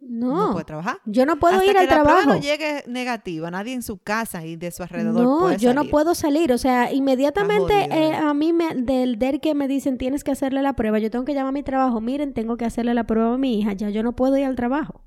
No, 0.00 0.46
no 0.48 0.52
puede 0.52 0.64
trabajar. 0.64 0.98
yo 1.06 1.26
no 1.26 1.38
puedo 1.38 1.54
hasta 1.56 1.66
ir 1.66 1.72
que 1.72 1.78
al 1.78 1.86
la 1.86 1.90
prueba 2.02 2.20
trabajo. 2.20 2.34
no 2.34 2.40
llegue 2.40 2.84
negativa, 2.86 3.50
nadie 3.50 3.74
en 3.74 3.82
su 3.82 3.98
casa 3.98 4.44
y 4.46 4.54
de 4.56 4.70
su 4.70 4.82
alrededor 4.84 5.14
No, 5.22 5.38
puede 5.40 5.58
yo 5.58 5.74
no 5.74 5.84
puedo 5.86 6.14
salir. 6.14 6.52
O 6.52 6.58
sea, 6.58 6.92
inmediatamente 6.92 7.74
eh, 7.90 8.14
a 8.14 8.32
mí 8.32 8.52
me, 8.52 8.74
del 8.76 9.18
DER 9.18 9.40
que 9.40 9.54
me 9.54 9.66
dicen 9.66 9.98
tienes 9.98 10.22
que 10.22 10.30
hacerle 10.30 10.62
la 10.62 10.74
prueba, 10.74 10.98
yo 11.00 11.10
tengo 11.10 11.24
que 11.24 11.34
llamar 11.34 11.48
a 11.48 11.52
mi 11.52 11.62
trabajo. 11.64 12.00
Miren, 12.00 12.32
tengo 12.32 12.56
que 12.56 12.64
hacerle 12.64 12.94
la 12.94 13.04
prueba 13.04 13.34
a 13.34 13.38
mi 13.38 13.58
hija. 13.58 13.72
Ya 13.72 13.90
yo 13.90 14.02
no 14.04 14.14
puedo 14.14 14.36
ir 14.36 14.44
al 14.44 14.54
trabajo. 14.56 15.04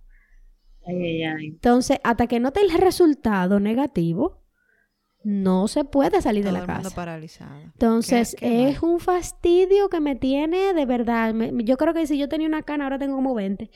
Ay, 0.85 0.95
ay, 0.95 1.23
ay. 1.23 1.47
Entonces, 1.47 1.99
hasta 2.03 2.27
que 2.27 2.39
no 2.39 2.51
te 2.51 2.59
el 2.61 2.71
resultado 2.71 3.59
negativo, 3.59 4.41
no 5.23 5.67
se 5.67 5.83
puede 5.83 6.19
salir 6.21 6.43
Todo 6.43 6.53
de 6.53 6.57
la 6.59 6.63
el 6.65 6.67
mundo 6.69 6.83
casa. 6.89 6.95
paralizado. 6.95 7.61
Entonces, 7.61 8.35
Qué- 8.39 8.47
qué 8.47 8.69
es 8.69 8.81
un 8.81 8.99
fastidio 8.99 9.87
que 9.89 9.99
me 9.99 10.15
tiene 10.15 10.73
de 10.73 10.85
verdad. 10.85 11.33
Me- 11.33 11.51
yo 11.63 11.77
creo 11.77 11.93
que 11.93 12.07
si 12.07 12.17
yo 12.17 12.27
tenía 12.27 12.47
una 12.47 12.63
cana, 12.63 12.85
ahora 12.85 12.97
tengo 12.99 13.15
como 13.15 13.35
20. 13.35 13.69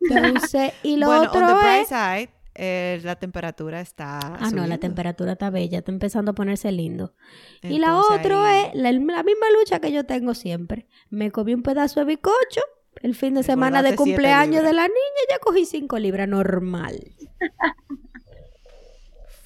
Entonces, 0.00 0.72
y 0.82 0.96
lo 0.96 1.06
bueno, 1.06 1.22
otro 1.22 1.46
on 1.46 1.60
the 1.60 1.80
es... 1.80 1.88
side, 1.88 2.30
eh, 2.54 3.00
la 3.04 3.16
temperatura 3.16 3.80
está 3.80 4.18
Ah, 4.18 4.50
no, 4.52 4.66
la 4.66 4.78
temperatura 4.78 5.32
está 5.32 5.50
bella, 5.50 5.78
está 5.78 5.92
empezando 5.92 6.32
a 6.32 6.34
ponerse 6.34 6.72
lindo. 6.72 7.14
y 7.62 7.78
la 7.78 7.96
otra 7.96 8.60
es 8.60 8.74
la, 8.74 8.90
la 8.92 9.22
misma 9.22 9.46
lucha 9.58 9.80
que 9.80 9.92
yo 9.92 10.04
tengo 10.04 10.34
siempre. 10.34 10.86
Me 11.10 11.30
comí 11.30 11.54
un 11.54 11.62
pedazo 11.62 12.00
de 12.00 12.06
bicocho 12.06 12.60
el 13.02 13.14
fin 13.14 13.34
de 13.34 13.42
semana 13.42 13.82
de 13.82 13.94
cumpleaños 13.94 14.64
de 14.64 14.72
la 14.72 14.82
niña, 14.82 15.22
ya 15.30 15.38
cogí 15.38 15.64
5 15.66 15.98
libras 15.98 16.28
normal. 16.28 16.98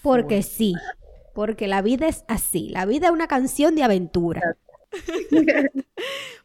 Porque 0.03 0.43
sí, 0.43 0.75
porque 1.35 1.69
la 1.69 1.83
vida 1.83 2.09
es 2.09 2.25
así, 2.29 2.69
la 2.71 2.87
vida 2.87 3.07
es 3.07 3.13
una 3.13 3.27
canción 3.29 3.75
de 3.75 3.83
aventura. 3.85 4.57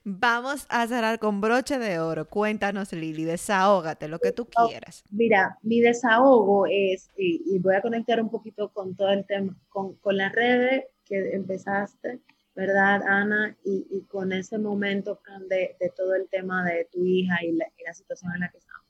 Vamos 0.03 0.65
a 0.69 0.87
cerrar 0.87 1.19
con 1.19 1.41
broche 1.41 1.79
de 1.79 1.99
oro. 1.99 2.27
Cuéntanos, 2.27 2.93
Lili, 2.93 3.25
desahógate, 3.25 4.07
lo 4.07 4.19
que 4.19 4.31
tú 4.31 4.47
quieras. 4.47 5.03
Mira, 5.11 5.57
mi 5.61 5.81
desahogo 5.81 6.65
es, 6.67 7.09
y, 7.17 7.43
y 7.45 7.59
voy 7.59 7.75
a 7.75 7.81
conectar 7.81 8.21
un 8.21 8.29
poquito 8.29 8.69
con 8.69 8.95
todo 8.95 9.09
el 9.09 9.25
tema, 9.25 9.55
con, 9.69 9.95
con 9.95 10.17
las 10.17 10.31
redes 10.33 10.85
que 11.05 11.31
empezaste, 11.33 12.19
¿verdad, 12.55 13.01
Ana? 13.07 13.55
Y, 13.63 13.87
y 13.89 14.01
con 14.03 14.31
ese 14.31 14.57
momento 14.57 15.19
de, 15.49 15.75
de 15.79 15.89
todo 15.95 16.15
el 16.15 16.27
tema 16.29 16.65
de 16.65 16.87
tu 16.91 17.05
hija 17.05 17.43
y 17.43 17.51
la, 17.53 17.65
y 17.77 17.83
la 17.83 17.93
situación 17.93 18.33
en 18.33 18.41
la 18.41 18.49
que 18.49 18.57
estamos. 18.57 18.85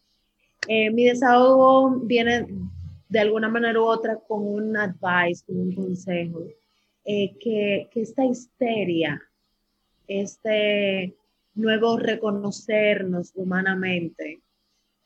Eh, 0.68 0.91
mi 0.91 1.05
desahogo 1.05 1.91
viene 2.01 2.47
de 3.10 3.20
alguna 3.20 3.49
manera 3.49 3.80
u 3.80 3.86
otra 3.86 4.18
con 4.28 4.45
un 4.45 4.76
advice, 4.76 5.45
con 5.45 5.60
un 5.60 5.76
consejo, 5.76 6.43
eh, 7.05 7.38
que, 7.39 7.89
que 7.91 8.01
esta 8.01 8.26
histeria, 8.26 9.22
este 10.08 11.16
nuevo 11.55 11.97
reconocernos 11.97 13.32
humanamente, 13.36 14.41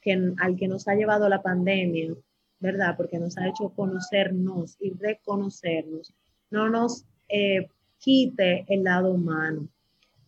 que, 0.02 0.34
al 0.38 0.56
que 0.56 0.68
nos 0.68 0.88
ha 0.88 0.96
llevado 0.96 1.30
la 1.30 1.42
pandemia, 1.42 2.14
¿verdad? 2.60 2.96
Porque 2.98 3.20
nos 3.20 3.38
ha 3.38 3.48
hecho 3.48 3.70
conocernos 3.70 4.78
y 4.80 4.92
reconocernos, 4.92 6.14
no 6.50 6.70
nos 6.70 7.06
eh, 7.30 7.68
quite 7.98 8.66
el 8.68 8.84
lado 8.84 9.12
humano, 9.12 9.68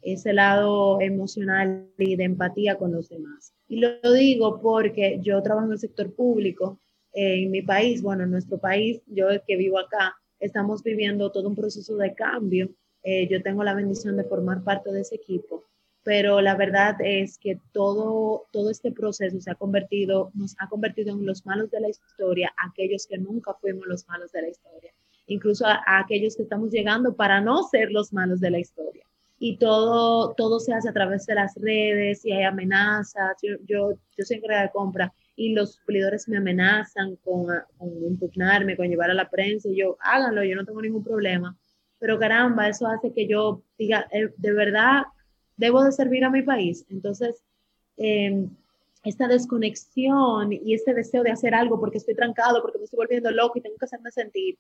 ese 0.02 0.34
lado 0.34 1.02
emocional 1.02 1.88
y 1.98 2.16
de 2.16 2.24
empatía 2.24 2.78
con 2.78 2.92
los 2.92 3.10
demás. 3.10 3.54
Y 3.68 3.78
lo, 3.80 4.14
digo 4.14 4.62
porque 4.62 5.20
yo 5.22 5.42
trabajo 5.42 5.68
en 5.68 5.74
el 5.74 5.80
sector 5.80 6.14
público, 6.14 6.80
eh, 7.14 7.44
en 7.44 7.52
mi 7.52 7.62
país, 7.62 8.02
bueno, 8.02 8.24
en 8.24 8.32
nuestro 8.32 8.58
país, 8.58 9.02
yo 9.08 9.28
que 9.46 9.56
vivo 9.56 9.80
acá, 9.80 10.16
estamos 10.40 10.84
viviendo 10.84 11.32
todo 11.32 11.48
un 11.48 11.56
proceso 11.56 11.96
de 11.98 12.14
cambio. 12.14 12.70
Eh, 13.04 13.28
yo 13.30 13.42
tengo 13.44 13.64
la 13.64 13.74
bendición 13.74 14.18
de 14.18 14.24
formar 14.24 14.64
parte 14.64 14.92
de 14.92 15.02
ese 15.02 15.16
equipo 15.16 15.66
pero 16.04 16.42
la 16.42 16.56
verdad 16.56 16.98
es 17.00 17.38
que 17.38 17.58
todo, 17.72 18.48
todo 18.52 18.70
este 18.70 18.92
proceso 18.92 19.40
se 19.40 19.52
ha 19.52 19.56
convertido, 19.56 20.32
nos 20.34 20.56
ha 20.60 20.68
convertido 20.68 21.14
en 21.14 21.26
los 21.26 21.46
malos 21.46 21.72
de 21.72 21.80
la 21.80 21.90
historia, 21.90 22.54
aquellos 22.58 23.08
que 23.08 23.18
nunca 23.18 23.54
fuimos 23.56 23.88
los 23.88 24.08
malos 24.08 24.32
de 24.32 24.42
la 24.42 24.50
historia, 24.50 24.94
incluso 25.28 25.66
a, 25.66 25.82
a 25.86 26.00
aquellos 26.00 26.36
que 26.36 26.44
estamos 26.44 26.72
llegando 26.72 27.16
para 27.16 27.40
no 27.40 27.64
ser 27.64 27.92
los 27.92 28.12
malos 28.12 28.42
de 28.42 28.52
la 28.52 28.60
historia. 28.60 29.06
Y 29.40 29.58
todo, 29.58 30.34
todo 30.36 30.60
se 30.60 30.74
hace 30.74 30.88
a 30.88 30.94
través 30.94 31.26
de 31.26 31.36
las 31.36 31.56
redes 31.56 32.24
y 32.24 32.32
hay 32.32 32.44
amenazas. 32.44 33.36
Yo, 33.42 33.56
yo, 33.66 33.92
yo 34.18 34.26
soy 34.26 34.38
encargada 34.38 34.64
de 34.64 34.72
compra 34.72 35.14
y 35.36 35.54
los 35.54 35.74
suplidores 35.74 36.30
me 36.30 36.38
amenazan 36.38 37.18
con, 37.18 37.48
con 37.78 37.90
impugnarme, 38.06 38.78
con 38.78 38.88
llevar 38.88 39.12
a 39.12 39.14
la 39.14 39.30
prensa. 39.30 39.68
Y 39.68 39.76
yo, 39.76 39.98
háganlo, 40.00 40.46
yo 40.46 40.56
no 40.56 40.64
tengo 40.64 40.82
ningún 40.82 41.04
problema. 41.04 41.58
Pero 42.04 42.20
caramba, 42.20 42.68
eso 42.68 42.86
hace 42.86 43.14
que 43.14 43.30
yo 43.30 43.64
diga, 43.78 44.10
eh, 44.12 44.28
de 44.36 44.52
verdad, 44.52 45.04
debo 45.56 45.86
de 45.86 45.94
servir 45.94 46.26
a 46.26 46.30
mi 46.30 46.42
país. 46.42 46.86
Entonces, 46.90 47.46
eh, 47.96 48.46
esta 49.06 49.30
desconexión 49.30 50.52
y 50.52 50.74
este 50.74 50.94
deseo 50.94 51.24
de 51.24 51.32
hacer 51.32 51.56
algo 51.56 51.80
porque 51.80 52.00
estoy 52.00 52.14
trancado, 52.14 52.62
porque 52.62 52.78
me 52.78 52.84
estoy 52.84 52.98
volviendo 52.98 53.32
loco 53.32 53.58
y 53.58 53.62
tengo 53.62 53.78
que 53.78 53.86
hacerme 53.86 54.12
sentir, 54.12 54.58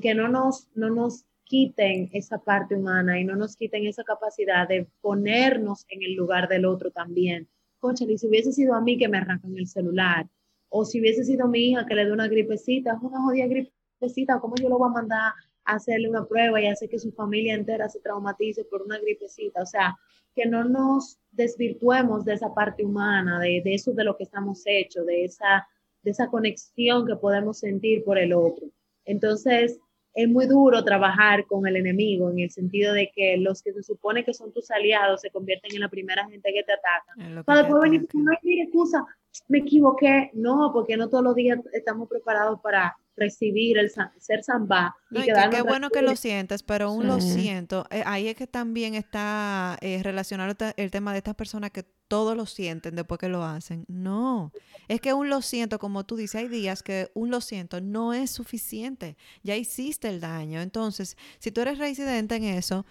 que 0.00 0.12
no 0.12 0.26
nos, 0.26 0.66
no 0.74 0.90
nos 0.90 1.24
quiten 1.44 2.10
esa 2.12 2.38
parte 2.38 2.74
humana 2.74 3.20
y 3.20 3.22
no 3.22 3.36
nos 3.36 3.54
quiten 3.54 3.86
esa 3.86 4.02
capacidad 4.02 4.66
de 4.66 4.88
ponernos 5.02 5.86
en 5.88 6.02
el 6.02 6.14
lugar 6.14 6.48
del 6.48 6.64
otro 6.64 6.90
también. 6.90 7.46
Conchale, 7.78 8.18
si 8.18 8.26
hubiese 8.26 8.50
sido 8.50 8.74
a 8.74 8.80
mí 8.80 8.98
que 8.98 9.06
me 9.06 9.18
arrancan 9.18 9.56
el 9.56 9.68
celular, 9.68 10.28
o 10.68 10.84
si 10.84 10.98
hubiese 10.98 11.22
sido 11.22 11.46
mi 11.46 11.60
hija 11.60 11.86
que 11.86 11.94
le 11.94 12.06
dé 12.06 12.10
una 12.10 12.26
gripecita, 12.26 12.98
una 13.00 13.22
jodida 13.22 13.46
gripecita, 13.46 14.40
¿cómo 14.40 14.56
yo 14.56 14.68
lo 14.68 14.78
voy 14.78 14.88
a 14.90 14.94
mandar 14.94 15.32
hacerle 15.74 16.08
una 16.08 16.26
prueba 16.26 16.60
y 16.60 16.66
hacer 16.66 16.88
que 16.88 16.98
su 16.98 17.12
familia 17.12 17.54
entera 17.54 17.88
se 17.88 18.00
traumatice 18.00 18.64
por 18.64 18.82
una 18.82 18.98
gripecita? 18.98 19.62
O 19.62 19.66
sea, 19.66 19.96
que 20.34 20.46
no 20.46 20.64
nos 20.64 21.18
desvirtuemos 21.30 22.24
de 22.24 22.34
esa 22.34 22.54
parte 22.54 22.84
humana, 22.84 23.38
de, 23.40 23.62
de, 23.64 23.74
eso 23.74 23.92
de 23.92 24.04
lo 24.04 24.16
que 24.16 24.24
estamos 24.24 24.62
hechos, 24.66 25.06
de 25.06 25.24
esa, 25.24 25.66
de 26.02 26.10
esa 26.10 26.28
conexión 26.28 27.06
que 27.06 27.16
podemos 27.16 27.58
sentir 27.58 28.04
por 28.04 28.18
el 28.18 28.32
otro. 28.32 28.66
Entonces, 29.04 29.78
es 30.14 30.28
muy 30.28 30.46
duro 30.46 30.84
trabajar 30.84 31.46
con 31.46 31.66
el 31.66 31.76
enemigo 31.76 32.30
en 32.30 32.40
el 32.40 32.50
sentido 32.50 32.92
de 32.92 33.10
que 33.14 33.36
los 33.38 33.62
que 33.62 33.72
se 33.72 33.82
supone 33.82 34.24
que 34.24 34.34
son 34.34 34.52
tus 34.52 34.70
aliados 34.70 35.22
se 35.22 35.30
convierten 35.30 35.74
en 35.74 35.80
la 35.80 35.88
primera 35.88 36.28
gente 36.28 36.52
que 36.52 36.62
te 36.62 36.72
ataca. 36.72 37.44
Para 37.44 37.62
después 37.62 37.82
venir, 37.82 38.06
no 38.12 38.30
hay 38.30 38.60
excusa, 38.60 39.04
me 39.48 39.58
equivoqué. 39.58 40.30
No, 40.34 40.70
porque 40.72 40.96
no 40.96 41.08
todos 41.08 41.24
los 41.24 41.34
días 41.34 41.58
estamos 41.72 42.08
preparados 42.08 42.60
para 42.60 42.96
recibir 43.16 43.78
el 43.78 43.90
ser 43.90 44.42
samba. 44.42 44.96
No, 45.10 45.20
y, 45.20 45.26
qué 45.50 45.62
bueno 45.62 45.90
que 45.90 46.02
lo 46.02 46.16
sientes, 46.16 46.62
pero 46.62 46.86
aún 46.86 47.02
sí. 47.02 47.08
lo 47.08 47.20
siento. 47.20 47.86
Eh, 47.90 48.02
ahí 48.06 48.28
es 48.28 48.36
que 48.36 48.46
también 48.46 48.94
está 48.94 49.78
eh, 49.80 50.02
relacionado 50.02 50.54
el 50.76 50.90
tema 50.90 51.12
de 51.12 51.18
estas 51.18 51.34
personas 51.34 51.70
que 51.70 51.84
todos 52.08 52.36
lo 52.36 52.46
sienten 52.46 52.94
después 52.94 53.18
que 53.18 53.28
lo 53.28 53.44
hacen. 53.44 53.84
No, 53.88 54.52
es 54.88 55.00
que 55.00 55.12
un 55.12 55.28
lo 55.28 55.42
siento, 55.42 55.78
como 55.78 56.04
tú 56.04 56.16
dices, 56.16 56.36
hay 56.36 56.48
días 56.48 56.82
que 56.82 57.10
un 57.14 57.30
lo 57.30 57.40
siento 57.40 57.80
no 57.80 58.12
es 58.12 58.30
suficiente. 58.30 59.16
Ya 59.42 59.56
hiciste 59.56 60.08
el 60.08 60.20
daño. 60.20 60.60
Entonces, 60.60 61.16
si 61.38 61.50
tú 61.50 61.60
eres 61.60 61.78
residente 61.78 62.36
en 62.36 62.44
eso, 62.44 62.86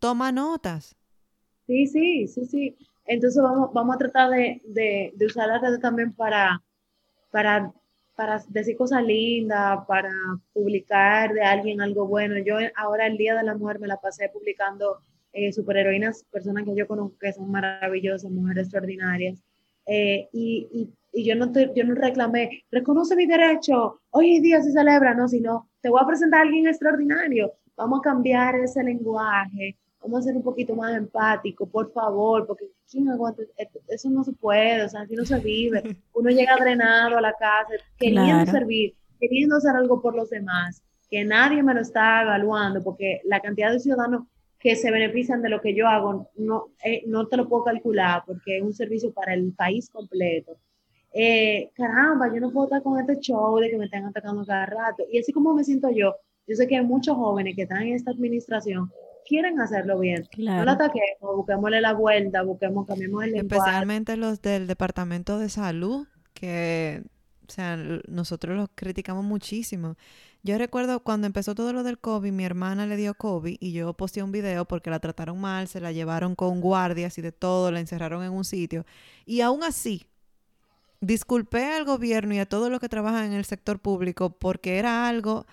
toma 0.00 0.32
notas. 0.32 0.96
Sí, 1.66 1.86
sí, 1.86 2.26
sí, 2.28 2.44
sí. 2.46 2.76
Entonces 3.06 3.42
vamos, 3.42 3.70
vamos 3.72 3.96
a 3.96 3.98
tratar 3.98 4.30
de, 4.30 4.62
de, 4.64 5.12
de 5.14 5.26
usar 5.26 5.48
la 5.48 5.58
red 5.58 5.78
también 5.78 6.12
para, 6.12 6.62
para 7.30 7.72
para 8.16 8.42
decir 8.48 8.76
cosas 8.76 9.02
lindas, 9.02 9.80
para 9.86 10.10
publicar 10.52 11.32
de 11.32 11.42
alguien 11.42 11.80
algo 11.80 12.06
bueno. 12.06 12.38
Yo 12.38 12.56
ahora 12.76 13.06
el 13.06 13.16
Día 13.16 13.34
de 13.34 13.42
la 13.42 13.56
Mujer 13.56 13.80
me 13.80 13.88
la 13.88 14.00
pasé 14.00 14.28
publicando 14.28 14.98
eh, 15.32 15.52
superheroínas, 15.52 16.24
personas 16.30 16.64
que 16.64 16.76
yo 16.76 16.86
conozco 16.86 17.18
que 17.18 17.32
son 17.32 17.50
maravillosas, 17.50 18.30
mujeres 18.30 18.64
extraordinarias. 18.64 19.42
Eh, 19.86 20.28
y, 20.32 20.68
y, 20.72 20.88
y, 21.12 21.24
yo, 21.24 21.34
no 21.34 21.50
te, 21.52 21.72
yo 21.74 21.84
no 21.84 21.94
reclamé, 21.94 22.64
reconoce 22.70 23.16
mi 23.16 23.26
derecho, 23.26 24.00
hoy 24.10 24.40
día 24.40 24.62
se 24.62 24.72
celebra, 24.72 25.12
no, 25.14 25.28
sino 25.28 25.68
te 25.80 25.90
voy 25.90 26.00
a 26.02 26.06
presentar 26.06 26.40
a 26.40 26.42
alguien 26.44 26.68
extraordinario. 26.68 27.52
Vamos 27.76 27.98
a 27.98 28.02
cambiar 28.02 28.54
ese 28.56 28.82
lenguaje, 28.82 29.76
vamos 30.04 30.20
a 30.20 30.22
ser 30.22 30.36
un 30.36 30.42
poquito 30.42 30.76
más 30.76 30.94
empático, 30.94 31.66
por 31.66 31.90
favor, 31.92 32.46
porque 32.46 32.66
¿quién 32.90 33.08
aguanta? 33.08 33.42
Eso 33.88 34.10
no 34.10 34.22
se 34.22 34.32
puede, 34.32 34.82
o 34.82 34.88
sea, 34.88 35.00
así 35.00 35.14
no 35.14 35.24
se 35.24 35.38
vive. 35.40 35.82
Uno 36.14 36.30
llega 36.30 36.56
drenado 36.56 37.16
a 37.16 37.20
la 37.20 37.32
casa, 37.32 37.72
queriendo 37.96 38.44
claro. 38.44 38.50
servir, 38.50 38.94
queriendo 39.18 39.56
hacer 39.56 39.74
algo 39.74 40.02
por 40.02 40.14
los 40.14 40.28
demás, 40.28 40.82
que 41.10 41.24
nadie 41.24 41.62
me 41.62 41.74
lo 41.74 41.80
está 41.80 42.22
evaluando, 42.22 42.82
porque 42.82 43.22
la 43.24 43.40
cantidad 43.40 43.72
de 43.72 43.80
ciudadanos 43.80 44.26
que 44.58 44.76
se 44.76 44.90
benefician 44.90 45.42
de 45.42 45.48
lo 45.48 45.60
que 45.60 45.74
yo 45.74 45.88
hago, 45.88 46.30
no, 46.36 46.68
eh, 46.84 47.02
no 47.06 47.26
te 47.26 47.36
lo 47.36 47.48
puedo 47.48 47.64
calcular, 47.64 48.22
porque 48.26 48.58
es 48.58 48.62
un 48.62 48.74
servicio 48.74 49.12
para 49.12 49.34
el 49.34 49.52
país 49.52 49.88
completo. 49.90 50.58
Eh, 51.12 51.70
caramba, 51.74 52.32
yo 52.34 52.40
no 52.40 52.50
puedo 52.50 52.66
estar 52.66 52.82
con 52.82 52.98
este 52.98 53.20
show 53.20 53.58
de 53.58 53.70
que 53.70 53.78
me 53.78 53.84
están 53.86 54.04
atacando 54.04 54.44
cada 54.44 54.66
rato. 54.66 55.04
Y 55.10 55.18
así 55.18 55.32
como 55.32 55.54
me 55.54 55.64
siento 55.64 55.90
yo, 55.90 56.14
yo 56.46 56.56
sé 56.56 56.66
que 56.66 56.76
hay 56.76 56.84
muchos 56.84 57.16
jóvenes 57.16 57.54
que 57.54 57.62
están 57.62 57.82
en 57.82 57.94
esta 57.94 58.10
administración 58.10 58.90
quieren 59.26 59.60
hacerlo 59.60 59.98
bien. 59.98 60.28
No 60.38 60.64
la 60.64 60.72
ataquemos, 60.72 61.36
busquémosle 61.36 61.80
la 61.80 61.94
vuelta, 61.94 62.42
busquemos, 62.42 62.86
cambiemos 62.86 63.24
el 63.24 63.32
lenguaje. 63.32 63.56
Especialmente 63.56 64.16
los 64.16 64.42
del 64.42 64.66
Departamento 64.66 65.38
de 65.38 65.48
Salud, 65.48 66.06
que, 66.32 67.02
o 67.48 67.52
sea, 67.52 67.76
nosotros 68.08 68.56
los 68.56 68.68
criticamos 68.74 69.24
muchísimo. 69.24 69.96
Yo 70.42 70.58
recuerdo 70.58 71.00
cuando 71.00 71.26
empezó 71.26 71.54
todo 71.54 71.72
lo 71.72 71.82
del 71.82 71.98
COVID, 71.98 72.30
mi 72.30 72.44
hermana 72.44 72.86
le 72.86 72.96
dio 72.96 73.14
COVID 73.14 73.56
y 73.60 73.72
yo 73.72 73.94
posteé 73.94 74.22
un 74.22 74.30
video 74.30 74.66
porque 74.66 74.90
la 74.90 75.00
trataron 75.00 75.40
mal, 75.40 75.68
se 75.68 75.80
la 75.80 75.90
llevaron 75.90 76.34
con 76.34 76.60
guardias 76.60 77.16
y 77.16 77.22
de 77.22 77.32
todo, 77.32 77.70
la 77.70 77.80
encerraron 77.80 78.22
en 78.22 78.32
un 78.32 78.44
sitio. 78.44 78.84
Y 79.24 79.40
aún 79.40 79.64
así, 79.64 80.06
disculpé 81.00 81.64
al 81.64 81.84
gobierno 81.84 82.34
y 82.34 82.40
a 82.40 82.46
todos 82.46 82.70
los 82.70 82.78
que 82.78 82.90
trabajan 82.90 83.24
en 83.24 83.32
el 83.32 83.46
sector 83.46 83.78
público 83.78 84.30
porque 84.30 84.78
era 84.78 85.08
algo 85.08 85.46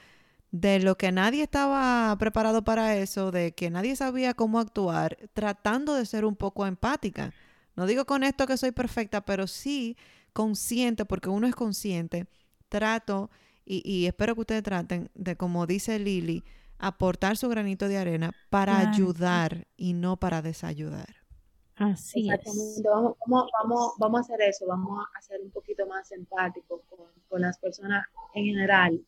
de 0.51 0.79
lo 0.79 0.97
que 0.97 1.11
nadie 1.11 1.43
estaba 1.43 2.15
preparado 2.17 2.63
para 2.63 2.97
eso, 2.97 3.31
de 3.31 3.53
que 3.53 3.69
nadie 3.69 3.95
sabía 3.95 4.33
cómo 4.33 4.59
actuar, 4.59 5.17
tratando 5.33 5.95
de 5.95 6.05
ser 6.05 6.25
un 6.25 6.35
poco 6.35 6.65
empática. 6.65 7.33
No 7.75 7.85
digo 7.85 8.05
con 8.05 8.23
esto 8.23 8.45
que 8.45 8.57
soy 8.57 8.71
perfecta, 8.71 9.21
pero 9.21 9.47
sí 9.47 9.97
consciente, 10.33 11.05
porque 11.05 11.29
uno 11.29 11.47
es 11.47 11.55
consciente, 11.55 12.27
trato 12.67 13.29
y, 13.63 14.05
espero 14.05 14.35
que 14.35 14.41
ustedes 14.41 14.63
traten 14.63 15.09
de, 15.13 15.37
como 15.37 15.65
dice 15.65 15.97
Lili, 15.97 16.43
aportar 16.77 17.37
su 17.37 17.47
granito 17.47 17.87
de 17.87 17.97
arena 17.97 18.33
para 18.49 18.79
ayudar 18.79 19.67
y 19.77 19.93
no 19.93 20.17
para 20.17 20.41
desayudar. 20.41 21.15
Así 21.75 22.29
es. 22.29 22.83
Vamos, 22.83 23.15
vamos, 23.25 23.93
vamos, 23.97 24.17
a 24.17 24.21
hacer 24.21 24.41
eso, 24.41 24.65
vamos 24.67 25.05
a 25.15 25.21
ser 25.21 25.39
un 25.41 25.51
poquito 25.51 25.87
más 25.87 26.11
empáticos 26.11 26.81
con, 26.89 27.07
con 27.29 27.41
las 27.41 27.57
personas 27.59 28.05
en 28.33 28.45
general 28.45 29.01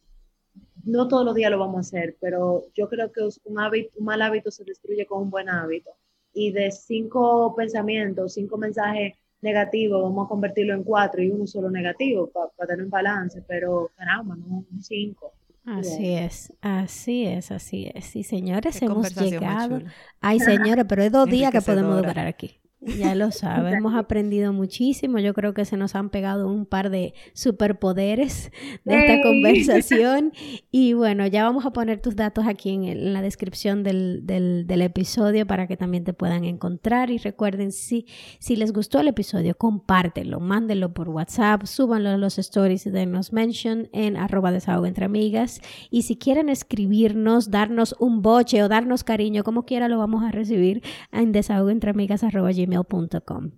no 0.86 1.08
todos 1.08 1.26
los 1.26 1.36
días 1.36 1.52
lo 1.52 1.60
vamos 1.60 1.78
a 1.78 1.80
hacer, 1.80 2.18
pero 2.20 2.66
yo 2.74 2.90
creo 2.90 3.12
que 3.12 3.22
un, 3.46 3.60
hábito, 3.60 3.92
un 3.98 4.06
mal 4.06 4.22
hábito 4.22 4.52
se 4.52 4.64
destruye 4.64 5.06
con 5.06 5.24
un 5.24 5.30
buen 5.30 5.50
hábito. 5.50 5.92
Y 6.34 6.52
de 6.52 6.72
cinco 6.72 7.54
pensamientos, 7.56 8.34
cinco 8.34 8.58
mensajes 8.58 9.14
negativos, 9.42 10.02
vamos 10.02 10.26
a 10.26 10.30
convertirlo 10.30 10.74
en 10.74 10.84
cuatro 10.84 11.22
y 11.22 11.30
uno 11.30 11.46
solo 11.46 11.70
negativo 11.70 12.30
para 12.30 12.68
tener 12.68 12.84
un 12.86 12.90
balance, 12.90 13.42
pero 13.48 13.92
caramba, 13.96 14.36
no 14.36 14.66
cinco. 14.82 15.34
Así 15.66 16.14
es, 16.14 16.52
así 16.62 17.26
es, 17.26 17.52
así 17.52 17.90
es. 17.94 18.16
Y 18.16 18.24
señores, 18.24 18.82
hemos 18.82 19.16
llegado. 19.16 19.80
Ay, 20.20 20.40
señores, 20.40 20.86
pero 20.90 21.04
es 21.04 21.12
dos 21.12 21.28
días 21.30 21.52
que 21.52 21.62
podemos 21.62 21.98
durar 21.98 22.28
aquí. 22.28 22.60
Ya 22.86 23.16
lo 23.16 23.32
sabe, 23.32 23.72
hemos 23.72 23.94
aprendido 23.96 24.52
muchísimo. 24.52 25.20
Yo 25.20 25.34
creo 25.34 25.54
que 25.54 25.66
se 25.66 25.78
nos 25.78 25.96
han 25.96 26.10
pegado 26.10 26.48
un 26.48 26.66
par 26.66 26.90
de 26.90 27.14
superpoderes 27.34 28.52
de 28.84 29.00
esta 29.00 29.22
conversación. 29.22 30.34
Y 30.72 30.94
bueno, 30.94 31.26
ya 31.28 31.44
vamos 31.44 31.66
a 31.66 31.72
poner 31.72 32.02
tus 32.02 32.16
datos 32.16 32.46
aquí 32.48 32.72
en, 32.72 33.14
la 33.14 33.22
descripción 33.22 33.84
del, 33.84 34.26
del, 34.26 34.82
episodio 34.82 35.48
para 35.48 35.68
que 35.68 35.78
también 35.78 36.04
te 36.04 36.14
puedan 36.14 36.44
encontrar. 36.44 37.10
Y 37.10 37.18
recuerden, 37.18 37.72
si, 37.72 38.06
si 38.40 38.56
les 38.56 38.74
gustó 38.74 39.00
el 39.00 39.08
episodio, 39.08 39.56
compártelo, 39.56 40.40
mándenlo 40.40 40.94
por 40.94 41.10
WhatsApp, 41.10 41.66
súbanlo 41.66 42.10
a 42.10 42.18
los 42.18 42.38
stories 42.38 42.84
de 42.84 43.06
Nos 43.06 43.32
Mention 43.32 43.88
en 43.94 44.18
arroba 44.18 44.52
desahogo 44.52 44.86
entre 44.86 45.06
amigas. 45.06 45.62
Y 45.90 46.02
si 46.02 46.18
quieren 46.18 46.50
escribirnos, 46.50 47.50
darnos 47.50 47.96
un 48.00 48.22
boche 48.22 48.62
o 48.64 48.68
darnos 48.68 49.04
cariño, 49.04 49.44
como 49.44 49.66
quiera, 49.66 49.88
lo 49.88 49.98
vamos 49.98 50.24
a 50.24 50.32
recibir 50.32 50.84
en 51.12 51.32
desahogo 51.32 51.70
entre 51.70 51.92
amigas 51.92 52.24
arroba 52.24 52.52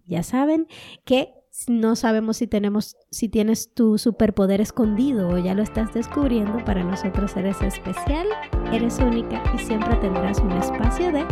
ya 0.05 0.23
saben 0.23 0.67
que 1.05 1.33
no 1.67 1.95
sabemos 1.95 2.37
si 2.37 2.47
tenemos, 2.47 2.97
si 3.11 3.29
tienes 3.29 3.73
tu 3.73 3.97
superpoder 3.97 4.59
escondido 4.61 5.29
o 5.29 5.37
ya 5.37 5.53
lo 5.53 5.63
estás 5.63 5.93
descubriendo. 5.93 6.63
Para 6.65 6.83
nosotros 6.83 7.35
eres 7.37 7.61
especial, 7.61 8.27
eres 8.73 8.99
única 8.99 9.41
y 9.55 9.59
siempre 9.59 9.95
tendrás 9.95 10.39
un 10.39 10.51
espacio 10.51 11.11
de 11.11 11.25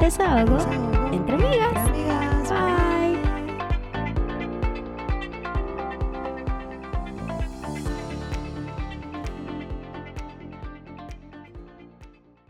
desahogo, 0.00 0.58
entre 1.12 1.34
amigas. 1.34 2.89